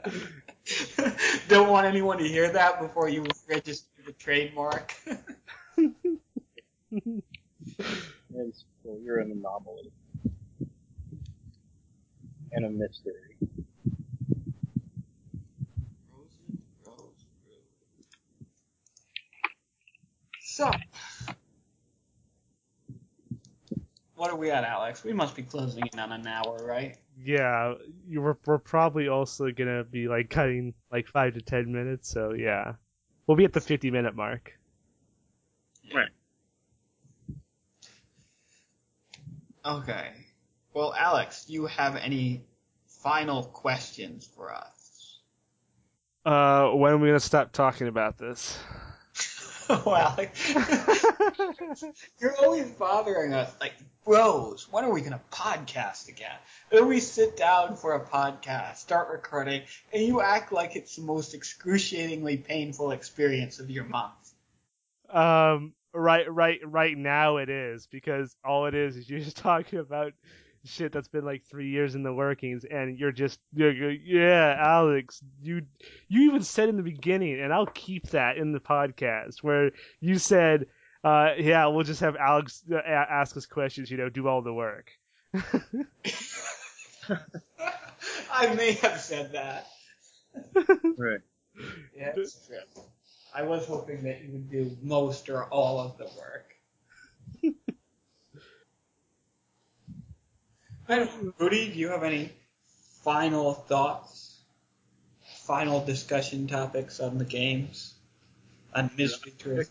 Don't 1.49 1.71
want 1.71 1.87
anyone 1.87 2.18
to 2.18 2.29
hear 2.29 2.51
that 2.53 2.81
before 2.81 3.09
you 3.09 3.25
register 3.49 3.89
the 4.07 4.12
trademark. 4.12 4.95
It's, 8.35 8.64
well, 8.85 8.99
you're 9.03 9.18
an 9.21 9.33
anomaly. 9.33 9.93
And 12.53 12.66
a 12.66 12.71
mystery. 12.71 13.37
Roseman's 16.12 16.62
Bros 16.85 16.97
Brew. 17.45 17.55
So, 20.41 20.71
what 24.16 24.31
are 24.31 24.37
we 24.37 24.51
at, 24.51 24.64
Alex? 24.64 25.05
We 25.05 25.12
must 25.12 25.37
be 25.37 25.43
closing 25.43 25.85
in 25.93 25.99
on 25.99 26.12
an 26.12 26.27
hour, 26.27 26.59
right? 26.66 26.97
Yeah, 27.23 27.75
you 28.09 28.21
were, 28.21 28.39
we're 28.47 28.59
probably 28.59 29.09
also 29.09 29.51
gonna 29.51 29.85
be 29.85 30.09
like 30.09 30.31
cutting 30.31 30.75
like 30.91 31.07
five 31.09 31.35
to 31.35 31.43
ten 31.43 31.73
minutes, 31.73 32.09
so 32.09 32.33
yeah, 32.33 32.75
we'll 33.27 33.37
be 33.37 33.45
at 33.45 33.53
the 33.53 33.61
fifty 33.61 33.91
minute 33.91 34.14
mark. 34.14 34.53
Right. 35.95 36.09
Okay. 39.64 40.12
Well, 40.73 40.95
Alex, 40.95 41.47
do 41.47 41.53
you 41.53 41.66
have 41.66 41.97
any 41.97 42.45
final 42.87 43.43
questions 43.43 44.27
for 44.35 44.55
us? 44.55 45.21
Uh, 46.25 46.71
when 46.71 46.93
are 46.93 46.99
we 46.99 47.09
gonna 47.09 47.21
stop 47.21 47.53
talking 47.53 47.89
about 47.89 48.18
this? 48.18 48.59
oh, 49.87 49.95
Alex. 49.95 50.53
You're 52.18 52.37
always 52.39 52.68
bothering 52.73 53.33
us. 53.33 53.55
Like, 53.61 53.75
bros, 54.05 54.66
when 54.73 54.85
are 54.85 54.93
we 54.93 55.01
going 55.01 55.12
to 55.12 55.21
podcast 55.31 56.09
again? 56.09 56.35
Then 56.71 56.89
we 56.89 56.99
sit 56.99 57.37
down 57.37 57.77
for 57.77 57.95
a 57.95 58.05
podcast, 58.05 58.79
start 58.79 59.09
recording, 59.11 59.62
and 59.93 60.03
you 60.03 60.21
act 60.21 60.51
like 60.51 60.75
it's 60.75 60.97
the 60.97 61.03
most 61.03 61.35
excruciatingly 61.35 62.39
painful 62.39 62.91
experience 62.91 63.61
of 63.61 63.71
your 63.71 63.85
month. 63.85 64.33
Um, 65.09 65.73
right, 65.95 66.29
right, 66.29 66.59
right 66.64 66.99
now 66.99 67.37
it 67.37 67.49
is 67.49 67.87
because 67.87 68.35
all 68.45 68.66
it 68.66 68.75
is 68.75 68.97
is 68.97 69.09
you're 69.09 69.21
just 69.21 69.37
talking 69.37 69.79
about 69.79 70.14
shit 70.64 70.92
that's 70.92 71.08
been 71.08 71.24
like 71.24 71.42
three 71.50 71.68
years 71.70 71.94
in 71.94 72.02
the 72.02 72.12
workings, 72.12 72.64
and 72.64 72.98
you're 72.98 73.12
just, 73.12 73.40
you're, 73.54 73.72
you're- 73.72 74.00
yeah, 74.04 74.56
Alex, 74.58 75.22
you, 75.42 75.62
you 76.08 76.22
even 76.30 76.42
said 76.42 76.68
in 76.68 76.76
the 76.76 76.82
beginning, 76.82 77.40
and 77.40 77.52
I'll 77.52 77.66
keep 77.66 78.08
that 78.11 78.36
in 78.36 78.52
the 78.52 78.61
podcast 78.61 79.42
where 79.42 79.70
you 80.00 80.18
said, 80.18 80.66
uh, 81.02 81.30
yeah, 81.38 81.66
we'll 81.66 81.84
just 81.84 82.00
have 82.00 82.16
Alex 82.16 82.62
uh, 82.70 82.76
ask 82.86 83.36
us 83.36 83.46
questions, 83.46 83.90
you 83.90 83.96
know, 83.96 84.08
do 84.11 84.28
all 84.28 84.42
the 84.42 84.52
work. 84.52 84.90
I 88.32 88.54
may 88.54 88.72
have 88.72 89.00
said 89.00 89.32
that. 89.32 89.66
Right. 90.96 91.20
Yeah, 91.96 92.12
it's 92.16 92.46
true. 92.46 92.56
I 93.34 93.42
was 93.42 93.66
hoping 93.66 94.02
that 94.04 94.22
you 94.22 94.30
would 94.32 94.50
do 94.50 94.76
most 94.82 95.28
or 95.28 95.44
all 95.46 95.80
of 95.80 95.98
the 95.98 96.04
work. 96.04 96.54
I 97.42 97.48
don't 97.48 97.54
know. 100.76 100.80
Rudy, 100.91 101.70
do 101.72 101.78
you 101.78 101.88
have 101.88 102.03
any 102.03 102.32
final 103.03 103.55
thoughts? 103.55 104.41
Final 105.45 105.84
discussion 105.84 106.49
topics 106.49 106.99
on 106.99 107.16
the 107.16 107.24
games? 107.24 107.95
On 108.74 108.91
Mystery 108.97 109.32
Tour? 109.38 109.64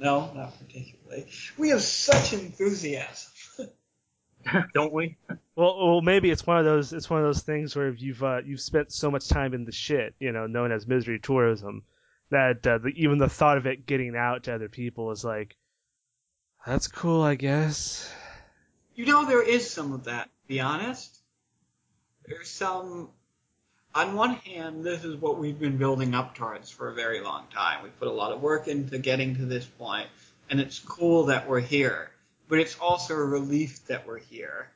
No, 0.00 0.32
not 0.34 0.58
particularly. 0.58 1.26
We 1.56 1.68
have 1.70 1.80
such 1.80 2.32
enthusiasm. 2.32 3.32
Don't 4.74 4.92
we? 4.92 5.16
Well, 5.54 5.78
well, 5.78 6.00
maybe 6.02 6.30
it's 6.30 6.46
one 6.46 6.58
of 6.58 6.64
those. 6.64 6.92
It's 6.92 7.08
one 7.08 7.20
of 7.20 7.26
those 7.26 7.42
things 7.42 7.74
where 7.74 7.90
you've 7.90 8.22
uh, 8.22 8.40
you've 8.44 8.60
spent 8.60 8.92
so 8.92 9.10
much 9.10 9.28
time 9.28 9.54
in 9.54 9.64
the 9.64 9.72
shit, 9.72 10.14
you 10.18 10.32
know, 10.32 10.46
known 10.46 10.72
as 10.72 10.86
misery 10.86 11.18
tourism, 11.18 11.84
that 12.30 12.66
uh, 12.66 12.78
the, 12.78 12.88
even 12.96 13.18
the 13.18 13.28
thought 13.28 13.58
of 13.58 13.66
it 13.66 13.86
getting 13.86 14.16
out 14.16 14.44
to 14.44 14.54
other 14.54 14.68
people 14.68 15.10
is 15.12 15.24
like, 15.24 15.56
that's 16.66 16.88
cool, 16.88 17.22
I 17.22 17.36
guess. 17.36 18.12
You 18.96 19.04
know, 19.04 19.26
there 19.26 19.46
is 19.46 19.70
some 19.70 19.92
of 19.92 20.04
that, 20.04 20.24
to 20.24 20.48
be 20.48 20.60
honest. 20.60 21.18
There's 22.24 22.48
some. 22.48 23.10
On 23.94 24.14
one 24.14 24.34
hand, 24.34 24.84
this 24.84 25.04
is 25.04 25.16
what 25.16 25.38
we've 25.38 25.58
been 25.58 25.76
building 25.76 26.14
up 26.14 26.34
towards 26.34 26.70
for 26.70 26.88
a 26.88 26.94
very 26.94 27.20
long 27.20 27.44
time. 27.52 27.82
We've 27.82 27.98
put 27.98 28.08
a 28.08 28.12
lot 28.12 28.32
of 28.32 28.40
work 28.40 28.68
into 28.68 28.98
getting 28.98 29.36
to 29.36 29.44
this 29.44 29.66
point, 29.66 30.08
and 30.50 30.60
it's 30.60 30.78
cool 30.78 31.26
that 31.26 31.48
we're 31.48 31.60
here. 31.60 32.10
But 32.48 32.58
it's 32.58 32.78
also 32.78 33.14
a 33.14 33.24
relief 33.24 33.86
that 33.86 34.06
we're 34.06 34.18
here 34.18 34.70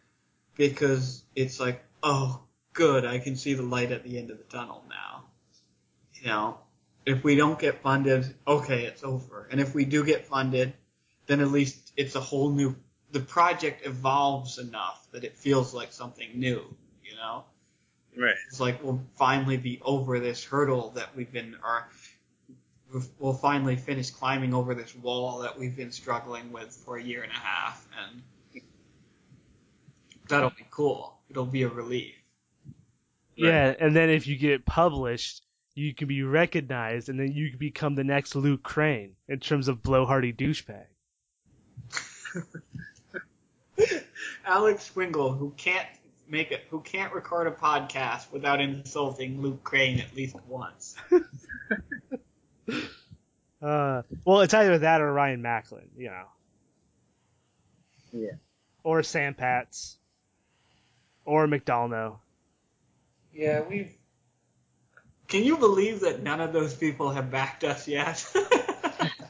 because 0.55 1.23
it's 1.35 1.59
like, 1.59 1.83
oh, 2.03 2.43
good, 2.75 3.07
I 3.07 3.19
can 3.19 3.37
see 3.37 3.55
the 3.55 3.63
light 3.63 3.91
at 3.91 4.05
the 4.05 4.19
end 4.19 4.31
of 4.31 4.39
the 4.39 4.45
tunnel 4.45 4.85
now. 4.89 5.25
You 6.15 6.29
know, 6.29 6.59
if 7.07 7.25
we 7.25 7.37
don't 7.37 7.59
get 7.59 7.83
funded, 7.83 8.35
okay, 8.47 8.85
it's 8.85 9.03
over. 9.03 9.49
And 9.51 9.61
if 9.61 9.75
we 9.75 9.87
do 9.87 10.05
get 10.05 10.27
funded, 10.27 10.75
then 11.27 11.41
at 11.41 11.51
least 11.51 11.93
it's 11.97 12.17
a 12.17 12.21
whole 12.21 12.51
new. 12.51 12.77
The 13.13 13.21
project 13.21 13.87
evolves 13.87 14.59
enough 14.59 15.07
that 15.13 15.25
it 15.25 15.37
feels 15.37 15.75
like 15.75 15.93
something 15.93 16.31
new. 16.35 16.75
You 17.05 17.17
know, 17.17 17.45
Right. 18.17 18.37
it's 18.49 18.61
like 18.61 18.83
we'll 18.83 19.03
finally 19.17 19.57
be 19.57 19.81
over 19.83 20.21
this 20.21 20.45
hurdle 20.45 20.91
that 20.91 21.15
we've 21.17 21.33
been, 21.33 21.57
or 21.65 21.89
we'll 23.19 23.35
finally 23.35 23.77
finish 23.77 24.11
climbing 24.11 24.55
over 24.55 24.75
this 24.75 24.95
wall 24.95 25.39
that 25.41 25.59
we've 25.59 25.77
been 25.77 25.93
struggling 25.93 26.53
with 26.53 26.71
for 26.73 26.97
a 26.97 27.03
year 27.03 27.23
and 27.23 27.33
a 27.33 27.37
half, 27.37 27.89
and 28.05 28.23
that'll 30.29 30.51
be 30.51 30.67
cool. 30.71 31.19
It'll 31.29 31.47
be 31.47 31.63
a 31.63 31.69
relief. 31.69 32.15
Yeah, 33.37 33.75
and 33.79 33.95
then 33.95 34.11
if 34.11 34.27
you 34.27 34.37
get 34.37 34.67
published, 34.67 35.43
you 35.75 35.95
can 35.95 36.09
be 36.09 36.23
recognized, 36.23 37.09
and 37.09 37.19
then 37.19 37.33
you 37.33 37.51
can 37.51 37.59
become 37.59 37.95
the 37.95 38.05
next 38.05 38.35
Luke 38.35 38.63
Crane 38.63 39.15
in 39.29 39.41
terms 39.41 39.69
of 39.69 39.83
blowhardy 39.83 40.37
douchebag. 40.37 40.87
Alex 44.47 44.85
Swingle, 44.85 45.33
who 45.33 45.53
can't 45.57 45.87
make 46.29 46.51
it, 46.53 46.63
who 46.71 46.81
can't 46.81 47.13
record 47.13 47.47
a 47.47 47.51
podcast 47.51 48.31
without 48.33 48.61
insulting 48.61 49.41
Luke 49.43 49.63
Crane 49.65 50.01
at 50.01 50.15
least 50.15 50.37
once. 50.47 50.95
Uh, 53.63 54.01
well, 54.25 54.41
it's 54.41 54.55
either 54.55 54.79
that 54.79 55.03
or 55.03 55.13
Ryan 55.13 55.43
Macklin, 55.43 55.91
you 55.95 56.07
know, 56.09 56.25
Yeah. 58.11 58.31
or 58.83 59.03
Sam 59.03 59.35
Pats, 59.35 59.99
or 61.27 61.47
McDonald. 61.47 62.17
Yeah, 63.35 63.61
we've. 63.61 63.93
Can 65.29 65.45
you 65.45 65.59
believe 65.59 66.01
that 66.01 66.23
none 66.23 66.41
of 66.41 66.55
those 66.55 66.73
people 66.75 67.11
have 67.11 67.31
backed 67.31 67.63
us 67.63 67.87
yet? 67.87 68.25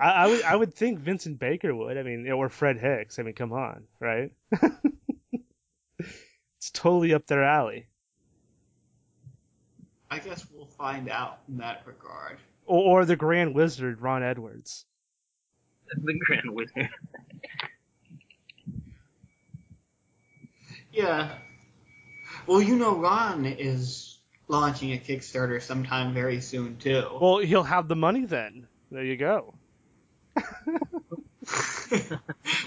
I, 0.00 0.10
I 0.10 0.26
would 0.26 0.42
I 0.42 0.56
would 0.56 0.74
think 0.74 0.98
Vincent 1.00 1.38
Baker 1.38 1.74
would. 1.74 1.96
I 1.96 2.02
mean, 2.02 2.30
or 2.30 2.48
Fred 2.48 2.78
Hicks. 2.78 3.18
I 3.18 3.22
mean, 3.22 3.34
come 3.34 3.52
on, 3.52 3.84
right? 4.00 4.32
it's 6.00 6.70
totally 6.72 7.14
up 7.14 7.26
their 7.26 7.44
alley. 7.44 7.86
I 10.10 10.18
guess 10.18 10.46
we'll 10.52 10.66
find 10.66 11.08
out 11.08 11.40
in 11.48 11.58
that 11.58 11.82
regard. 11.86 12.38
Or, 12.66 13.00
or 13.00 13.04
the 13.04 13.16
Grand 13.16 13.54
Wizard 13.54 14.00
Ron 14.00 14.22
Edwards. 14.22 14.84
The 16.02 16.18
Grand 16.26 16.50
Wizard. 16.50 16.88
Yeah. 20.94 21.38
Well, 22.46 22.62
you 22.62 22.76
know, 22.76 22.96
Ron 22.96 23.46
is 23.46 24.18
launching 24.46 24.92
a 24.92 24.96
Kickstarter 24.96 25.60
sometime 25.60 26.14
very 26.14 26.40
soon 26.40 26.76
too. 26.76 27.18
Well, 27.20 27.38
he'll 27.38 27.64
have 27.64 27.88
the 27.88 27.96
money 27.96 28.24
then. 28.26 28.68
There 28.90 29.04
you 29.04 29.16
go. 29.16 29.54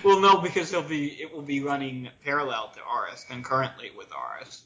well, 0.04 0.20
no, 0.20 0.40
because 0.42 0.72
he'll 0.72 0.84
be 0.84 1.22
it 1.22 1.34
will 1.34 1.42
be 1.42 1.62
running 1.62 2.10
parallel 2.24 2.72
to 2.76 2.82
ours, 2.82 3.26
concurrently 3.28 3.92
with 3.98 4.12
ours. 4.14 4.64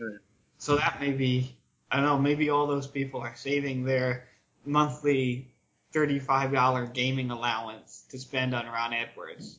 Right. 0.00 0.18
So 0.58 0.76
that 0.76 1.00
may 1.00 1.12
be 1.12 1.56
I 1.90 1.96
don't 1.96 2.04
know. 2.04 2.18
Maybe 2.18 2.50
all 2.50 2.66
those 2.66 2.86
people 2.86 3.20
are 3.20 3.34
saving 3.36 3.84
their 3.84 4.28
monthly 4.64 5.48
thirty-five 5.92 6.52
dollar 6.52 6.86
gaming 6.86 7.30
allowance 7.30 8.04
to 8.10 8.18
spend 8.18 8.54
on 8.54 8.66
Ron 8.66 8.92
Edwards. 8.92 9.58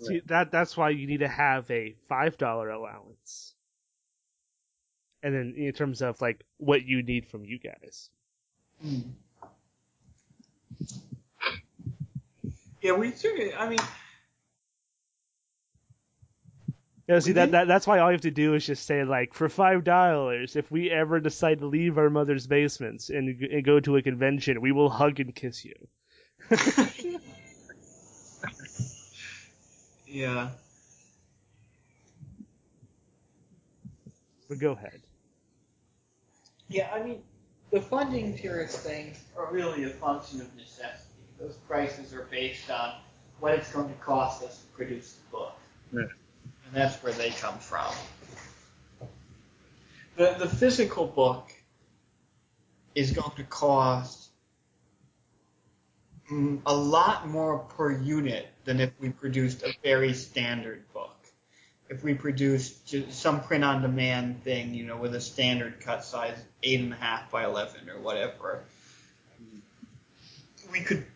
See, 0.00 0.20
that 0.26 0.50
that's 0.50 0.76
why 0.76 0.90
you 0.90 1.06
need 1.06 1.20
to 1.20 1.28
have 1.28 1.70
a 1.70 1.94
five 2.08 2.36
dollar 2.38 2.70
allowance. 2.70 3.54
And 5.22 5.34
then 5.34 5.54
in 5.56 5.72
terms 5.72 6.02
of 6.02 6.20
like 6.20 6.44
what 6.58 6.84
you 6.84 7.02
need 7.02 7.26
from 7.26 7.44
you 7.44 7.58
guys. 7.58 8.10
Hmm. 8.80 9.00
Yeah, 12.80 12.92
we 12.92 13.10
took 13.10 13.38
it. 13.38 13.54
I 13.58 13.68
mean, 13.68 13.78
Yeah, 17.08 17.20
see 17.20 17.32
that, 17.32 17.52
that 17.52 17.68
that's 17.68 17.86
why 17.86 18.00
all 18.00 18.08
you 18.08 18.12
have 18.12 18.20
to 18.22 18.30
do 18.30 18.52
is 18.52 18.66
just 18.66 18.84
say 18.84 19.02
like 19.02 19.32
for 19.32 19.48
five 19.48 19.82
dollars, 19.82 20.56
if 20.56 20.70
we 20.70 20.90
ever 20.90 21.20
decide 21.20 21.60
to 21.60 21.66
leave 21.66 21.96
our 21.96 22.10
mother's 22.10 22.46
basements 22.46 23.08
and, 23.08 23.40
and 23.42 23.64
go 23.64 23.80
to 23.80 23.96
a 23.96 24.02
convention, 24.02 24.60
we 24.60 24.72
will 24.72 24.90
hug 24.90 25.18
and 25.18 25.34
kiss 25.34 25.64
you. 25.64 25.72
yeah. 30.06 30.50
But 34.50 34.58
go 34.58 34.72
ahead. 34.72 35.00
Yeah, 36.68 36.90
I 36.92 37.02
mean, 37.02 37.22
the 37.70 37.80
funding 37.80 38.36
tiers 38.36 38.76
things 38.76 39.24
are 39.34 39.50
really 39.50 39.84
a 39.84 39.90
function 39.90 40.42
of 40.42 40.54
necessity. 40.54 41.07
Those 41.40 41.54
prices 41.68 42.12
are 42.14 42.26
based 42.30 42.70
on 42.70 42.94
what 43.40 43.54
it's 43.54 43.70
going 43.72 43.88
to 43.88 43.94
cost 43.96 44.42
us 44.42 44.58
to 44.58 44.66
produce 44.76 45.12
the 45.12 45.30
book. 45.36 45.54
Yeah. 45.92 46.00
And 46.00 46.74
that's 46.74 47.02
where 47.02 47.12
they 47.12 47.30
come 47.30 47.58
from. 47.58 47.94
The, 50.16 50.34
the 50.38 50.48
physical 50.48 51.06
book 51.06 51.52
is 52.94 53.12
going 53.12 53.36
to 53.36 53.44
cost 53.44 54.30
a 56.30 56.74
lot 56.74 57.28
more 57.28 57.60
per 57.60 57.90
unit 57.90 58.48
than 58.64 58.80
if 58.80 58.90
we 59.00 59.10
produced 59.10 59.62
a 59.62 59.72
very 59.82 60.12
standard 60.12 60.82
book. 60.92 61.14
If 61.88 62.02
we 62.02 62.12
produced 62.12 62.94
some 63.12 63.40
print 63.42 63.64
on 63.64 63.80
demand 63.80 64.42
thing, 64.42 64.74
you 64.74 64.84
know, 64.84 64.96
with 64.96 65.14
a 65.14 65.20
standard 65.20 65.80
cut 65.80 66.04
size, 66.04 66.36
eight 66.62 66.80
and 66.80 66.92
a 66.92 66.96
half 66.96 67.30
by 67.30 67.44
eleven 67.44 67.88
or 67.88 67.98
whatever, 67.98 68.64
we 70.70 70.80
could 70.80 71.06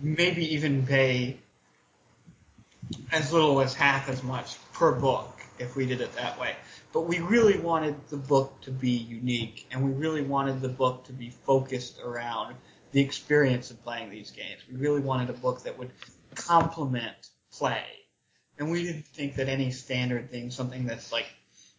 maybe 0.00 0.54
even 0.54 0.86
pay 0.86 1.38
as 3.12 3.32
little 3.32 3.60
as 3.60 3.74
half 3.74 4.08
as 4.08 4.22
much 4.22 4.56
per 4.72 4.92
book 4.92 5.40
if 5.58 5.76
we 5.76 5.86
did 5.86 6.00
it 6.00 6.12
that 6.14 6.40
way. 6.40 6.54
But 6.92 7.02
we 7.02 7.20
really 7.20 7.58
wanted 7.58 7.94
the 8.08 8.16
book 8.16 8.60
to 8.62 8.70
be 8.70 8.90
unique, 8.90 9.66
and 9.70 9.84
we 9.84 9.92
really 9.92 10.22
wanted 10.22 10.60
the 10.60 10.68
book 10.68 11.04
to 11.04 11.12
be 11.12 11.30
focused 11.30 12.00
around 12.00 12.56
the 12.92 13.00
experience 13.00 13.70
of 13.70 13.82
playing 13.84 14.10
these 14.10 14.30
games. 14.30 14.62
We 14.70 14.76
really 14.76 15.00
wanted 15.00 15.30
a 15.30 15.34
book 15.34 15.62
that 15.62 15.78
would 15.78 15.90
complement 16.34 17.30
play. 17.52 17.84
And 18.58 18.70
we 18.70 18.82
didn't 18.82 19.06
think 19.06 19.36
that 19.36 19.48
any 19.48 19.70
standard 19.70 20.30
thing, 20.30 20.50
something 20.50 20.84
that's 20.86 21.12
like, 21.12 21.26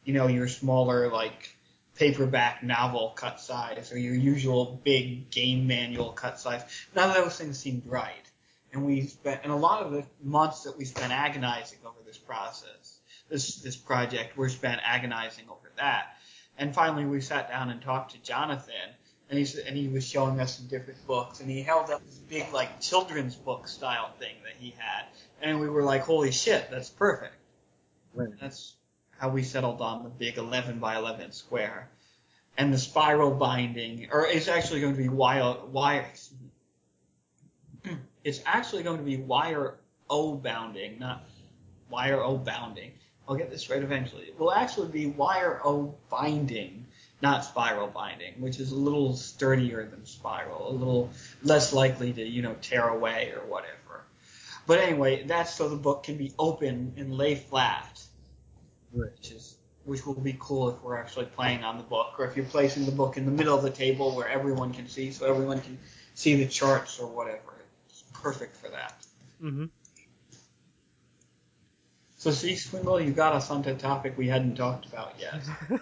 you 0.06 0.14
know, 0.14 0.28
your 0.28 0.48
smaller, 0.48 1.12
like, 1.12 1.56
paperback 2.02 2.64
novel 2.64 3.14
cut 3.16 3.40
size 3.40 3.92
or 3.92 4.00
your 4.00 4.16
usual 4.16 4.82
big 4.84 5.30
game 5.30 5.68
manual 5.68 6.10
cut 6.10 6.40
size, 6.40 6.64
none 6.96 7.08
of 7.12 7.16
those 7.16 7.38
things 7.38 7.60
seemed 7.60 7.84
right. 7.86 8.28
And 8.74 8.84
we 8.84 9.04
spent, 9.06 9.42
and 9.44 9.52
a 9.52 9.56
lot 9.56 9.84
of 9.84 9.92
the 9.92 10.04
months 10.24 10.64
that 10.64 10.76
we 10.76 10.86
spent 10.86 11.14
agonizing 11.14 11.78
over 11.86 12.00
this 12.04 12.18
process, 12.18 12.98
this, 13.30 13.58
this 13.58 13.76
project, 13.76 14.36
were 14.36 14.50
spent 14.50 14.82
agonizing 14.84 15.46
over 15.48 15.72
that. 15.78 16.16
And 16.58 16.74
finally 16.74 17.06
we 17.06 17.22
sat 17.22 17.50
down 17.50 17.70
and 17.70 17.80
talked 17.80 18.14
to 18.14 18.22
Jonathan, 18.24 18.74
and 19.30 19.38
he, 19.38 19.62
and 19.68 19.78
he 19.78 19.88
was 19.88 20.04
showing 20.04 20.40
us 20.40 20.58
some 20.58 20.66
different 20.66 21.06
books, 21.06 21.40
and 21.40 21.52
he 21.52 21.62
held 21.62 21.92
up 21.92 22.04
this 22.04 22.18
big, 22.18 22.52
like, 22.52 22.82
children's 22.82 23.36
book 23.36 23.68
style 23.68 24.10
thing 24.18 24.34
that 24.44 24.56
he 24.58 24.74
had. 24.76 25.06
And 25.40 25.60
we 25.60 25.70
were 25.70 25.84
like, 25.84 26.02
holy 26.02 26.32
shit, 26.32 26.68
that's 26.72 26.90
perfect. 26.90 27.36
Right. 28.16 28.30
That's 28.42 28.74
how 29.22 29.30
we 29.30 29.44
settled 29.44 29.82
on 29.82 30.02
the 30.02 30.10
big 30.10 30.40
11 30.40 30.80
by 30.80 30.96
11 30.96 31.32
square. 31.32 31.88
And 32.58 32.74
the 32.74 32.80
spiral 32.80 33.30
binding, 33.30 34.08
or 34.12 34.26
it's 34.26 34.48
actually 34.48 34.82
going 34.82 34.96
to 34.96 35.02
be 35.02 35.10
wire, 35.10 35.58
wire, 35.72 36.08
it's 38.24 38.42
actually 38.48 38.82
going 38.82 38.98
to 38.98 39.04
be 39.04 39.18
wire 39.18 39.76
O 40.10 40.34
bounding, 40.34 40.98
not 40.98 41.24
wire 41.92 42.20
O 42.20 42.36
bounding. 42.36 42.94
I'll 43.30 43.36
get 43.36 43.52
this 43.52 43.70
right 43.70 43.82
eventually. 43.84 44.24
It 44.24 44.40
will 44.40 44.52
actually 44.52 44.90
be 44.90 45.06
wire 45.06 45.62
O 45.64 45.94
binding, 46.10 46.88
not 47.22 47.46
spiral 47.46 47.88
binding, 47.90 48.42
which 48.42 48.60
is 48.60 48.72
a 48.72 48.76
little 48.76 49.16
sturdier 49.16 49.86
than 49.86 50.04
spiral, 50.04 50.72
a 50.72 50.74
little 50.74 51.12
less 51.44 51.74
likely 51.74 52.12
to, 52.12 52.28
you 52.28 52.42
know, 52.42 52.56
tear 52.60 52.88
away 52.88 53.32
or 53.36 53.46
whatever. 53.46 54.04
But 54.66 54.80
anyway, 54.80 55.26
that's 55.28 55.54
so 55.54 55.70
the 55.70 55.76
book 55.76 56.02
can 56.02 56.18
be 56.18 56.34
open 56.40 56.94
and 56.98 57.14
lay 57.14 57.36
flat. 57.36 58.04
Which 58.92 59.32
is 59.32 59.56
which 59.86 60.06
will 60.06 60.14
be 60.14 60.36
cool 60.40 60.70
if 60.70 60.82
we're 60.84 60.98
actually 60.98 61.26
playing 61.26 61.64
on 61.64 61.78
the 61.78 61.84
book, 61.84 62.16
or 62.20 62.26
if 62.26 62.36
you're 62.38 62.46
placing 62.46 62.86
the 62.86 62.92
book 62.92 63.18
in 63.18 63.26
the 63.26 63.32
middle 63.32 63.56
of 63.56 63.64
the 63.64 63.70
table 63.72 64.16
where 64.16 64.28
everyone 64.28 64.72
can 64.74 64.88
see, 64.88 65.12
so 65.12 65.26
everyone 65.28 65.60
can 65.62 65.78
see 66.14 66.36
the 66.36 66.48
charts 66.48 67.00
or 67.00 67.08
whatever. 67.08 67.56
It's 67.90 68.04
perfect 68.14 68.56
for 68.58 68.70
that. 68.70 68.94
hmm 69.40 69.66
So 72.18 72.32
see, 72.32 72.56
Swingle, 72.56 73.02
you 73.02 73.12
got 73.12 73.34
us 73.34 73.50
onto 73.50 73.70
a 73.72 73.76
topic 73.76 74.18
we 74.18 74.28
hadn't 74.28 74.56
talked 74.56 74.86
about 74.86 75.20
yet. 75.20 75.44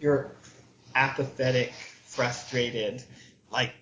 You're 0.00 0.32
apathetic, 0.94 1.72
frustrated, 2.06 3.02
like, 3.50 3.74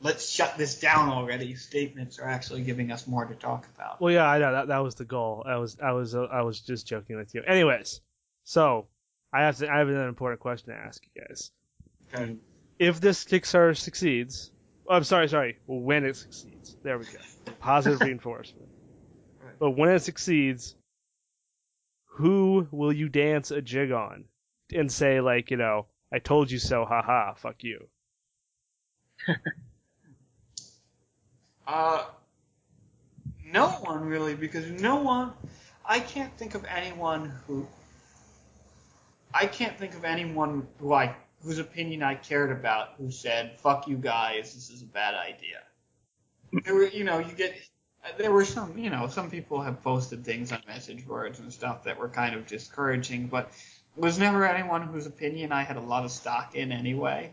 let's 0.00 0.28
shut 0.28 0.56
this 0.56 0.78
down 0.78 1.08
already. 1.08 1.54
Statements 1.54 2.18
are 2.18 2.28
actually 2.28 2.62
giving 2.62 2.90
us 2.90 3.06
more 3.06 3.24
to 3.24 3.34
talk 3.34 3.66
about. 3.74 4.00
Well, 4.00 4.12
yeah, 4.12 4.26
I 4.26 4.38
know 4.38 4.52
that 4.52 4.68
that 4.68 4.78
was 4.78 4.94
the 4.94 5.04
goal. 5.04 5.44
I 5.46 5.56
was 5.56 5.76
I 5.82 5.92
was 5.92 6.14
uh, 6.14 6.22
I 6.24 6.42
was 6.42 6.60
just 6.60 6.86
joking 6.86 7.16
with 7.16 7.34
you. 7.34 7.42
Anyways, 7.46 8.00
so 8.44 8.86
I 9.32 9.42
have 9.42 9.56
to 9.58 9.70
I 9.70 9.78
have 9.78 9.88
an 9.88 10.08
important 10.08 10.40
question 10.40 10.72
to 10.72 10.78
ask 10.78 11.02
you 11.14 11.22
guys. 11.22 11.50
Okay. 12.14 12.36
If 12.78 13.00
this 13.00 13.24
Kickstarter 13.24 13.76
succeeds, 13.76 14.50
oh, 14.88 14.94
I'm 14.94 15.04
sorry, 15.04 15.28
sorry, 15.28 15.58
when 15.66 16.04
it 16.04 16.16
succeeds, 16.16 16.76
there 16.82 16.98
we 16.98 17.04
go, 17.04 17.52
positive 17.60 18.00
reinforcement. 18.06 18.68
Right. 19.42 19.54
But 19.58 19.72
when 19.72 19.90
it 19.90 20.00
succeeds, 20.00 20.74
who 22.06 22.66
will 22.70 22.92
you 22.92 23.08
dance 23.08 23.50
a 23.50 23.60
jig 23.60 23.92
on 23.92 24.24
and 24.72 24.90
say 24.90 25.20
like, 25.20 25.50
you 25.50 25.56
know, 25.58 25.86
I 26.12 26.18
told 26.18 26.50
you 26.50 26.58
so, 26.58 26.84
haha, 26.84 27.34
fuck 27.34 27.62
you. 27.62 27.86
Uh, 31.70 32.04
no 33.46 33.68
one 33.68 34.04
really, 34.04 34.34
because 34.34 34.68
no 34.82 34.96
one. 34.96 35.32
I 35.84 36.00
can't 36.00 36.36
think 36.36 36.56
of 36.56 36.64
anyone 36.64 37.32
who. 37.46 37.64
I 39.32 39.46
can't 39.46 39.78
think 39.78 39.94
of 39.94 40.04
anyone 40.04 40.66
who 40.80 40.92
I 40.92 41.14
whose 41.44 41.58
opinion 41.58 42.02
I 42.02 42.16
cared 42.16 42.50
about 42.50 42.94
who 42.98 43.12
said 43.12 43.56
"fuck 43.60 43.86
you 43.86 43.96
guys, 43.96 44.52
this 44.52 44.68
is 44.68 44.82
a 44.82 44.86
bad 44.86 45.14
idea." 45.14 45.62
There 46.64 46.74
were, 46.74 46.88
you 46.88 47.04
know, 47.04 47.20
you 47.20 47.32
get. 47.32 47.54
There 48.18 48.32
were 48.32 48.44
some, 48.44 48.76
you 48.76 48.90
know, 48.90 49.06
some 49.06 49.30
people 49.30 49.60
have 49.60 49.80
posted 49.80 50.24
things 50.24 50.50
on 50.50 50.62
message 50.66 51.06
boards 51.06 51.38
and 51.38 51.52
stuff 51.52 51.84
that 51.84 51.98
were 51.98 52.08
kind 52.08 52.34
of 52.34 52.48
discouraging, 52.48 53.28
but 53.28 53.52
was 53.94 54.18
never 54.18 54.44
anyone 54.44 54.82
whose 54.82 55.06
opinion 55.06 55.52
I 55.52 55.62
had 55.62 55.76
a 55.76 55.80
lot 55.80 56.04
of 56.04 56.10
stock 56.10 56.56
in 56.56 56.72
anyway. 56.72 57.32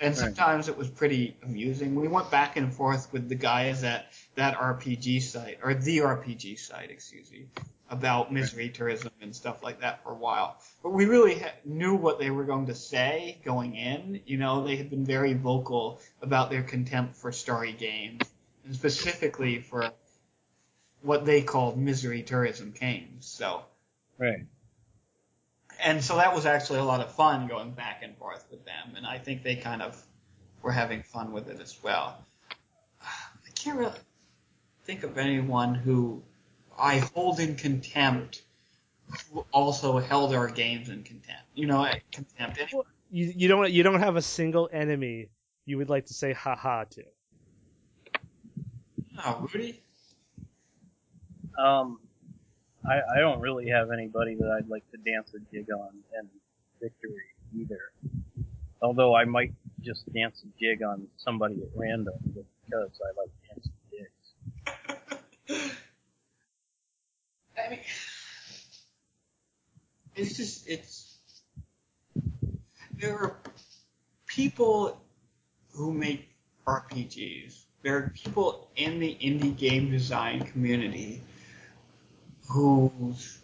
And 0.00 0.16
sometimes 0.16 0.68
it 0.68 0.76
was 0.76 0.88
pretty 0.88 1.36
amusing. 1.42 1.94
We 1.94 2.08
went 2.08 2.30
back 2.30 2.56
and 2.56 2.72
forth 2.72 3.12
with 3.12 3.28
the 3.28 3.34
guys 3.34 3.82
at 3.84 4.06
that 4.36 4.56
RPG 4.56 5.22
site, 5.22 5.58
or 5.62 5.74
the 5.74 5.98
RPG 5.98 6.58
site, 6.58 6.90
excuse 6.90 7.30
me, 7.32 7.46
about 7.90 8.32
misery 8.32 8.68
tourism 8.68 9.10
and 9.20 9.34
stuff 9.34 9.62
like 9.62 9.80
that 9.80 10.02
for 10.02 10.12
a 10.12 10.16
while. 10.16 10.56
But 10.82 10.90
we 10.90 11.06
really 11.06 11.38
ha- 11.38 11.54
knew 11.64 11.94
what 11.94 12.18
they 12.18 12.30
were 12.30 12.44
going 12.44 12.66
to 12.66 12.74
say 12.74 13.38
going 13.44 13.74
in. 13.74 14.20
You 14.26 14.36
know, 14.38 14.64
they 14.64 14.76
had 14.76 14.90
been 14.90 15.04
very 15.04 15.34
vocal 15.34 16.00
about 16.22 16.50
their 16.50 16.62
contempt 16.62 17.16
for 17.16 17.32
story 17.32 17.72
games, 17.72 18.22
and 18.64 18.74
specifically 18.74 19.60
for 19.60 19.90
what 21.02 21.24
they 21.24 21.42
called 21.42 21.78
misery 21.78 22.22
tourism 22.22 22.72
games. 22.78 23.26
So, 23.26 23.62
Right. 24.18 24.46
And 25.80 26.02
so 26.02 26.16
that 26.16 26.34
was 26.34 26.46
actually 26.46 26.78
a 26.80 26.84
lot 26.84 27.00
of 27.00 27.12
fun 27.12 27.46
going 27.46 27.72
back 27.72 28.02
and 28.02 28.16
forth 28.16 28.44
with 28.50 28.64
them, 28.64 28.94
and 28.96 29.06
I 29.06 29.18
think 29.18 29.42
they 29.42 29.56
kind 29.56 29.82
of 29.82 30.02
were 30.62 30.72
having 30.72 31.02
fun 31.02 31.32
with 31.32 31.48
it 31.48 31.60
as 31.60 31.78
well. 31.82 32.24
I 33.00 33.50
can't 33.54 33.78
really 33.78 33.92
think 34.84 35.02
of 35.02 35.18
anyone 35.18 35.74
who 35.74 36.22
I 36.78 36.98
hold 36.98 37.40
in 37.40 37.56
contempt 37.56 38.42
who 39.32 39.44
also 39.52 39.98
held 39.98 40.34
our 40.34 40.48
games 40.48 40.88
in 40.88 41.02
contempt. 41.02 41.42
You 41.54 41.66
know, 41.66 41.86
contempt. 42.12 42.58
Any- 42.60 42.82
You 43.10 43.32
you 43.34 43.48
don't 43.48 43.70
you 43.70 43.82
don't 43.82 44.00
have 44.00 44.16
a 44.16 44.22
single 44.22 44.68
enemy 44.72 45.30
you 45.64 45.78
would 45.78 45.88
like 45.88 46.06
to 46.06 46.14
say 46.14 46.32
haha 46.32 46.84
to. 46.84 47.04
Oh, 49.24 49.48
Rudy? 49.52 49.80
Um, 51.58 51.98
I, 52.88 53.16
I 53.16 53.20
don't 53.20 53.40
really 53.40 53.68
have 53.68 53.90
anybody 53.90 54.34
that 54.36 54.50
I'd 54.50 54.68
like 54.68 54.84
to 54.92 54.96
dance 54.98 55.32
a 55.34 55.40
jig 55.52 55.66
on 55.70 55.90
in 56.18 56.28
victory 56.80 57.26
either. 57.56 57.92
Although 58.80 59.14
I 59.14 59.24
might 59.24 59.52
just 59.82 60.10
dance 60.12 60.42
a 60.44 60.58
jig 60.58 60.82
on 60.82 61.06
somebody 61.16 61.56
at 61.56 61.68
random 61.74 62.14
because 62.24 63.00
I 63.02 63.10
like 63.20 63.30
dancing 63.48 63.72
jigs. 63.90 65.74
I 67.58 67.70
mean, 67.70 67.80
it's 70.14 70.36
just 70.36 70.68
it's 70.68 71.18
there 72.96 73.16
are 73.18 73.36
people 74.26 75.00
who 75.74 75.92
make 75.92 76.28
RPGs. 76.66 77.64
There 77.82 77.96
are 77.96 78.12
people 78.14 78.70
in 78.76 78.98
the 78.98 79.16
indie 79.20 79.56
game 79.56 79.90
design 79.90 80.44
community 80.44 81.22
whose 82.48 83.38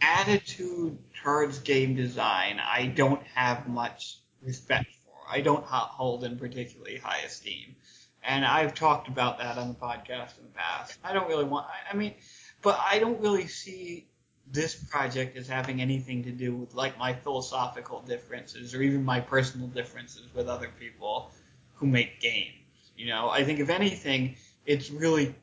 attitude 0.00 0.98
towards 1.22 1.58
game 1.58 1.94
design 1.94 2.60
I 2.60 2.86
don't 2.86 3.22
have 3.34 3.68
much 3.68 4.18
respect 4.42 4.86
for. 5.04 5.14
I 5.30 5.40
don't 5.40 5.64
hold 5.64 6.24
in 6.24 6.38
particularly 6.38 6.98
high 6.98 7.20
esteem. 7.26 7.76
And 8.22 8.44
I've 8.44 8.74
talked 8.74 9.08
about 9.08 9.38
that 9.38 9.56
on 9.56 9.68
the 9.68 9.74
podcast 9.74 10.38
in 10.38 10.44
the 10.44 10.54
past. 10.54 10.98
I 11.02 11.12
don't 11.12 11.28
really 11.28 11.44
want, 11.44 11.66
I, 11.90 11.96
mean, 11.96 12.14
but 12.62 12.78
I 12.78 12.98
don't 12.98 13.20
really 13.20 13.46
see 13.46 14.06
this 14.52 14.74
project 14.74 15.36
as 15.36 15.46
having 15.46 15.80
anything 15.80 16.24
to 16.24 16.30
do 16.30 16.54
with 16.54 16.74
like 16.74 16.98
my 16.98 17.14
philosophical 17.14 18.00
differences 18.00 18.74
or 18.74 18.82
even 18.82 19.04
my 19.04 19.20
personal 19.20 19.68
differences 19.68 20.26
with 20.34 20.48
other 20.48 20.70
people 20.78 21.30
who 21.76 21.86
make 21.86 22.20
games. 22.20 22.56
You 22.96 23.06
know, 23.06 23.30
I 23.30 23.44
think 23.44 23.60
if 23.60 23.70
anything, 23.70 24.36
it's 24.66 24.90
really, 24.90 25.34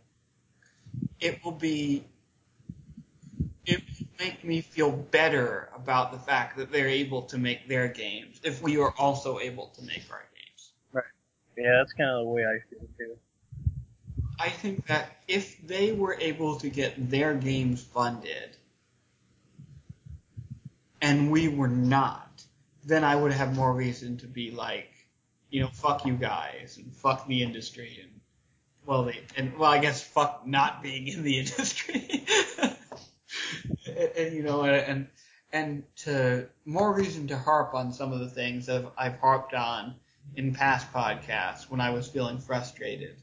it 1.19 1.43
will 1.43 1.53
be, 1.53 2.05
make 4.19 4.43
me 4.43 4.61
feel 4.61 4.91
better 4.91 5.69
about 5.75 6.11
the 6.11 6.19
fact 6.19 6.57
that 6.57 6.71
they're 6.71 6.87
able 6.87 7.23
to 7.23 7.37
make 7.37 7.67
their 7.67 7.87
games 7.87 8.39
if 8.43 8.61
we 8.61 8.77
are 8.77 8.93
also 8.97 9.39
able 9.39 9.67
to 9.67 9.81
make 9.83 10.03
our 10.11 10.23
games. 10.33 10.71
Right. 10.91 11.03
Yeah, 11.57 11.77
that's 11.77 11.93
kind 11.93 12.09
of 12.09 12.25
the 12.25 12.29
way 12.29 12.43
I 12.43 12.59
feel 12.69 12.87
too. 12.97 13.17
I 14.39 14.49
think 14.49 14.85
that 14.87 15.17
if 15.27 15.65
they 15.65 15.91
were 15.91 16.17
able 16.19 16.57
to 16.59 16.69
get 16.69 17.09
their 17.09 17.33
games 17.33 17.83
funded 17.83 18.55
and 21.01 21.31
we 21.31 21.47
were 21.47 21.67
not, 21.67 22.43
then 22.85 23.03
I 23.03 23.15
would 23.15 23.31
have 23.31 23.55
more 23.55 23.73
reason 23.73 24.17
to 24.17 24.27
be 24.27 24.51
like, 24.51 24.91
you 25.49 25.61
know, 25.61 25.69
fuck 25.69 26.05
you 26.05 26.13
guys 26.13 26.77
and 26.77 26.93
fuck 26.95 27.27
the 27.27 27.41
industry 27.41 27.99
and 28.01 28.11
well, 28.85 29.03
they 29.03 29.19
and 29.35 29.57
well, 29.57 29.69
I 29.69 29.79
guess 29.79 30.01
fuck 30.01 30.47
not 30.47 30.81
being 30.81 31.07
in 31.07 31.23
the 31.23 31.39
industry. 31.39 32.25
And, 33.85 33.97
and, 33.97 34.35
you 34.35 34.43
know, 34.43 34.63
and 34.63 35.07
and 35.51 35.83
to 35.95 36.47
more 36.65 36.93
reason 36.93 37.27
to 37.27 37.37
harp 37.37 37.73
on 37.73 37.93
some 37.93 38.11
of 38.11 38.19
the 38.19 38.29
things 38.29 38.65
that 38.65 38.85
I've, 38.97 39.13
I've 39.13 39.19
harped 39.19 39.53
on 39.53 39.95
in 40.35 40.53
past 40.53 40.91
podcasts 40.91 41.69
when 41.69 41.79
I 41.79 41.91
was 41.91 42.07
feeling 42.07 42.37
frustrated. 42.39 43.15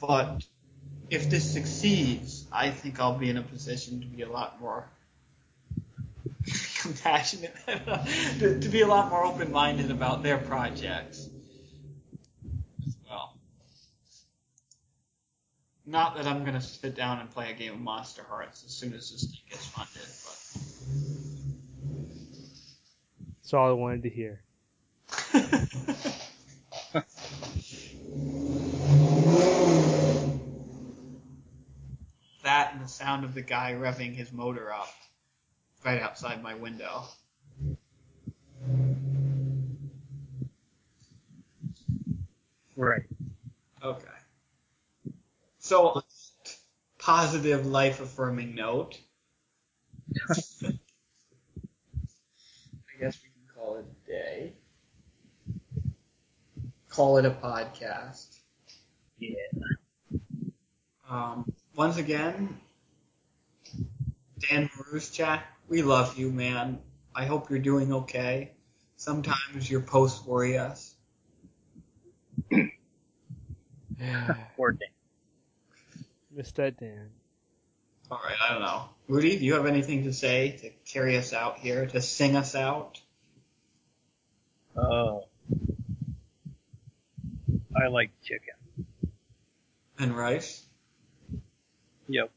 But 0.00 0.44
if 1.10 1.28
this 1.28 1.52
succeeds, 1.52 2.46
I 2.52 2.70
think 2.70 2.98
I'll 3.00 3.18
be 3.18 3.30
in 3.30 3.36
a 3.36 3.42
position 3.42 4.00
to 4.00 4.06
be 4.06 4.22
a 4.22 4.30
lot 4.30 4.60
more 4.60 4.88
compassionate, 6.80 7.54
to, 8.38 8.58
to 8.58 8.68
be 8.68 8.80
a 8.80 8.86
lot 8.86 9.10
more 9.10 9.24
open-minded 9.24 9.90
about 9.90 10.22
their 10.22 10.38
projects 10.38 11.28
as 12.86 12.96
well. 13.08 13.36
Not 15.84 16.16
that 16.16 16.26
I'm 16.26 16.42
going 16.42 16.54
to 16.54 16.60
sit 16.60 16.94
down 16.94 17.18
and 17.18 17.30
play 17.30 17.50
a 17.50 17.54
game 17.54 17.72
of 17.72 17.80
Monster 17.80 18.22
Hearts 18.22 18.64
as 18.64 18.72
soon 18.72 18.94
as 18.94 19.10
this 19.10 19.24
thing 19.24 19.40
gets 19.50 19.66
funded, 19.66 20.06
but 20.24 20.38
That's 23.42 23.54
all 23.54 23.68
I 23.68 23.72
wanted 23.72 24.04
to 24.04 24.10
hear. 24.10 24.42
that 32.42 32.72
and 32.72 32.82
the 32.82 32.88
sound 32.88 33.24
of 33.24 33.34
the 33.34 33.42
guy 33.42 33.72
revving 33.72 34.14
his 34.14 34.32
motor 34.32 34.72
up 34.72 34.94
right 35.84 36.00
outside 36.00 36.42
my 36.42 36.54
window. 36.54 37.04
Right. 42.76 43.02
Okay. 43.82 44.06
So, 45.64 46.02
positive 46.98 47.64
life 47.66 48.00
affirming 48.00 48.56
note. 48.56 48.98
I 50.28 50.72
guess 53.00 53.20
we 53.22 53.30
can 53.30 53.46
call 53.54 53.76
it 53.76 53.84
a 53.86 54.10
day. 54.10 54.54
Call 56.88 57.18
it 57.18 57.24
a 57.24 57.30
podcast. 57.30 58.40
Yeah. 59.20 59.36
Um, 61.08 61.52
once 61.76 61.96
again, 61.96 62.58
Dan 64.40 64.68
Maruschak, 64.76 65.42
we 65.68 65.82
love 65.82 66.18
you, 66.18 66.32
man. 66.32 66.80
I 67.14 67.24
hope 67.26 67.50
you're 67.50 67.60
doing 67.60 67.92
okay. 67.92 68.50
Sometimes 68.96 69.70
your 69.70 69.80
posts 69.80 70.26
worry 70.26 70.58
us. 70.58 70.96
Poor 74.56 74.74
thing. 74.74 74.91
Missed 76.34 76.56
that 76.56 76.78
Dan. 76.78 77.10
All 78.10 78.20
right, 78.24 78.36
I 78.42 78.52
don't 78.52 78.62
know. 78.62 78.84
Rudy, 79.08 79.38
do 79.38 79.44
you 79.44 79.54
have 79.54 79.66
anything 79.66 80.04
to 80.04 80.12
say 80.12 80.56
to 80.62 80.70
carry 80.90 81.16
us 81.16 81.32
out 81.32 81.58
here, 81.58 81.86
to 81.86 82.00
sing 82.00 82.36
us 82.36 82.54
out? 82.54 83.00
Oh. 84.76 85.24
I 87.76 87.88
like 87.88 88.12
chicken. 88.22 88.54
And 89.98 90.16
rice? 90.16 90.64
Yep. 92.08 92.30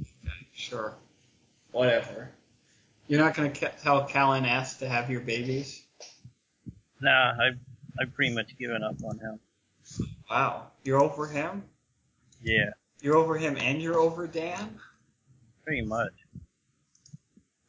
Okay, 0.00 0.46
sure. 0.54 0.94
Whatever. 1.72 2.30
You're 3.08 3.20
not 3.20 3.34
going 3.34 3.52
to 3.52 3.70
tell 3.82 4.04
Callan 4.06 4.44
S 4.44 4.78
to 4.78 4.88
have 4.88 5.10
your 5.10 5.20
babies? 5.20 5.82
Nah, 7.00 7.32
I've 7.32 7.58
I've 8.00 8.14
pretty 8.14 8.34
much 8.34 8.56
given 8.58 8.82
up 8.82 8.96
on 9.04 9.18
him. 9.18 9.40
Wow. 10.30 10.68
You're 10.84 11.02
over 11.02 11.26
him? 11.26 11.64
Yeah, 12.42 12.70
You're 13.02 13.16
over 13.16 13.36
him 13.36 13.56
and 13.58 13.82
you're 13.82 13.98
over 13.98 14.26
Dan? 14.26 14.78
pretty 15.64 15.82
much. 15.82 16.12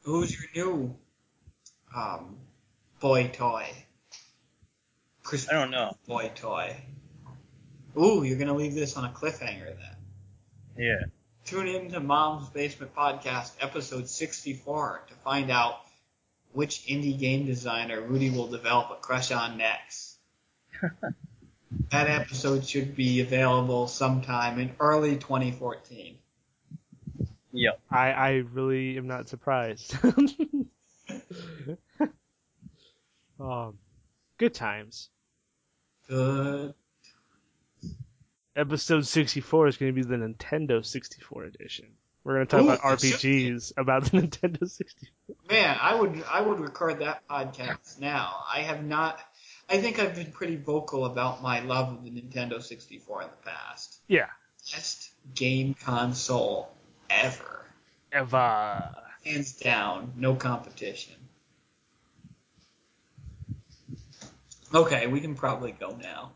Who's 0.02 0.36
your 0.36 0.66
new 0.66 0.96
um, 1.96 2.38
boy 3.00 3.30
toy? 3.34 3.68
Chris 5.24 5.48
I 5.50 5.54
don't 5.54 5.72
know. 5.72 5.96
boy 6.08 6.32
toy. 6.36 6.76
Ooh, 7.98 8.24
you're 8.24 8.38
gonna 8.38 8.56
leave 8.56 8.74
this 8.74 8.98
on 8.98 9.06
a 9.06 9.10
cliffhanger 9.10 9.76
then. 9.78 9.96
Yeah. 10.78 11.06
Tune 11.46 11.68
in 11.68 11.92
to 11.92 12.00
Mom's 12.00 12.50
Basement 12.50 12.96
Podcast, 12.96 13.52
episode 13.62 14.10
64, 14.10 15.04
to 15.08 15.14
find 15.16 15.52
out 15.52 15.76
which 16.54 16.86
indie 16.88 17.18
game 17.18 17.46
designer 17.46 18.02
Rudy 18.02 18.30
will 18.30 18.48
develop 18.48 18.92
a 18.92 18.96
crush 18.96 19.32
on 19.32 19.58
next. 19.58 20.18
that 21.94 22.10
episode 22.10 22.66
should 22.66 22.96
be 22.96 23.22
available 23.22 23.88
sometime 23.88 24.60
in 24.60 24.72
early 24.80 25.16
2014. 25.16 26.18
Yep. 27.52 27.80
I, 27.92 28.12
I 28.12 28.32
really 28.52 28.98
am 28.98 29.06
not 29.06 29.30
surprised. 29.30 29.96
um, 33.40 33.78
good 34.40 34.56
times. 34.56 35.10
Good. 36.10 36.74
Episode 38.56 39.06
64 39.06 39.68
is 39.68 39.78
going 39.78 39.94
to 39.94 39.96
be 39.96 40.08
the 40.08 40.16
Nintendo 40.16 40.84
64 40.84 41.44
edition. 41.44 41.86
We're 42.24 42.36
going 42.36 42.48
to 42.48 42.52
talk 42.56 42.62
Ooh, 42.62 42.70
about 42.70 43.04
it 43.04 43.06
should. 43.06 43.20
RPGs 43.20 43.74
about 43.78 44.06
the 44.06 44.10
Nintendo 44.22 44.68
64. 44.68 45.36
Man, 45.48 45.78
I 45.80 45.94
would 45.94 46.24
I 46.32 46.42
would 46.42 46.60
record 46.60 47.00
that 47.00 47.22
podcast 47.28 48.00
now. 48.00 48.44
I 48.52 48.62
have 48.62 48.84
not. 48.84 49.20
I 49.70 49.78
think 49.78 50.00
I've 50.00 50.16
been 50.16 50.32
pretty 50.32 50.56
vocal 50.56 51.06
about 51.06 51.42
my 51.42 51.60
love 51.62 51.92
of 51.94 52.04
the 52.04 52.12
Nintendo 52.12 52.62
64 52.62 53.24
in 53.24 53.28
the 53.30 53.50
past. 53.50 54.00
Yeah. 54.08 54.28
Best 54.72 55.12
game 55.34 55.74
console 55.74 56.72
ever, 57.10 57.66
Ever. 58.12 58.94
hands 59.26 59.54
down, 59.54 60.14
no 60.16 60.36
competition. 60.36 61.16
Okay, 64.74 65.08
we 65.08 65.20
can 65.22 65.36
probably 65.36 65.72
go 65.72 65.96
now. 66.02 66.32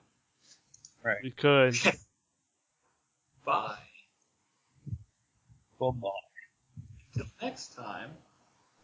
Right. 1.03 1.17
We 1.23 1.31
could. 1.31 1.75
Bye. 3.45 3.77
Well, 5.79 5.93
bye. 5.93 6.09
Till 7.15 7.25
next 7.41 7.75
time. 7.75 8.11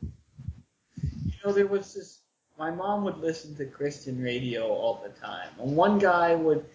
You 0.01 1.33
know, 1.43 1.51
there 1.51 1.67
was 1.67 1.93
this. 1.93 2.19
My 2.57 2.69
mom 2.69 3.03
would 3.03 3.17
listen 3.17 3.55
to 3.55 3.65
Christian 3.65 4.21
radio 4.21 4.67
all 4.67 5.03
the 5.03 5.09
time, 5.19 5.49
and 5.59 5.75
one 5.75 5.97
guy 5.97 6.35
would 6.35 6.65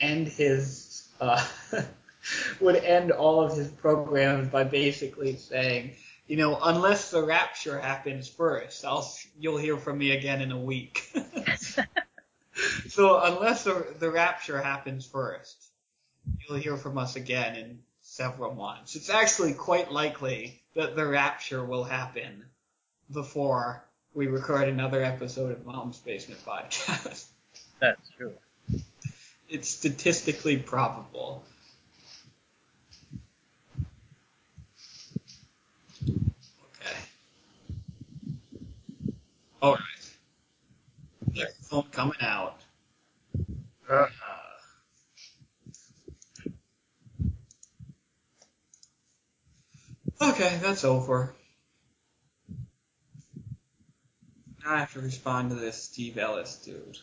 end 0.00 0.28
his 0.28 1.08
uh, 1.20 1.44
would 2.60 2.76
end 2.76 3.12
all 3.12 3.42
of 3.42 3.56
his 3.56 3.68
programs 3.68 4.48
by 4.48 4.64
basically 4.64 5.36
saying, 5.36 5.92
you 6.26 6.36
know, 6.36 6.58
unless 6.62 7.10
the 7.10 7.22
rapture 7.22 7.78
happens 7.78 8.28
first, 8.28 8.84
I'll 8.84 9.12
you'll 9.38 9.58
hear 9.58 9.76
from 9.76 9.98
me 9.98 10.12
again 10.12 10.40
in 10.40 10.52
a 10.52 10.58
week. 10.58 11.12
so 12.88 13.20
unless 13.22 13.64
the, 13.64 13.86
the 13.98 14.10
rapture 14.10 14.60
happens 14.60 15.06
first, 15.06 15.70
you'll 16.40 16.58
hear 16.58 16.76
from 16.76 16.98
us 16.98 17.16
again 17.16 17.56
in 17.56 17.78
several 18.00 18.54
months. 18.54 18.96
It's 18.96 19.10
actually 19.10 19.54
quite 19.54 19.92
likely 19.92 20.62
that 20.74 20.96
the 20.96 21.06
rapture 21.06 21.64
will 21.64 21.84
happen 21.84 22.44
before 23.12 23.84
we 24.14 24.26
record 24.26 24.68
another 24.68 25.02
episode 25.02 25.52
of 25.52 25.64
Mom's 25.64 25.98
Basement 25.98 26.44
Podcast. 26.44 27.26
That's 27.80 28.10
true. 28.16 28.32
It's 29.48 29.68
statistically 29.68 30.56
probable. 30.58 31.42
Okay. 36.02 36.98
All 39.62 39.72
right. 39.74 39.80
Microphone 41.34 41.84
coming 41.90 42.18
out. 42.20 42.60
Uh, 43.88 44.06
okay, 50.22 50.58
that's 50.62 50.84
over. 50.84 51.34
Now 54.48 54.49
I 54.66 54.78
have 54.78 54.92
to 54.92 55.00
respond 55.00 55.50
to 55.50 55.56
this 55.56 55.82
Steve 55.82 56.18
Ellis 56.18 56.56
dude. 56.56 56.98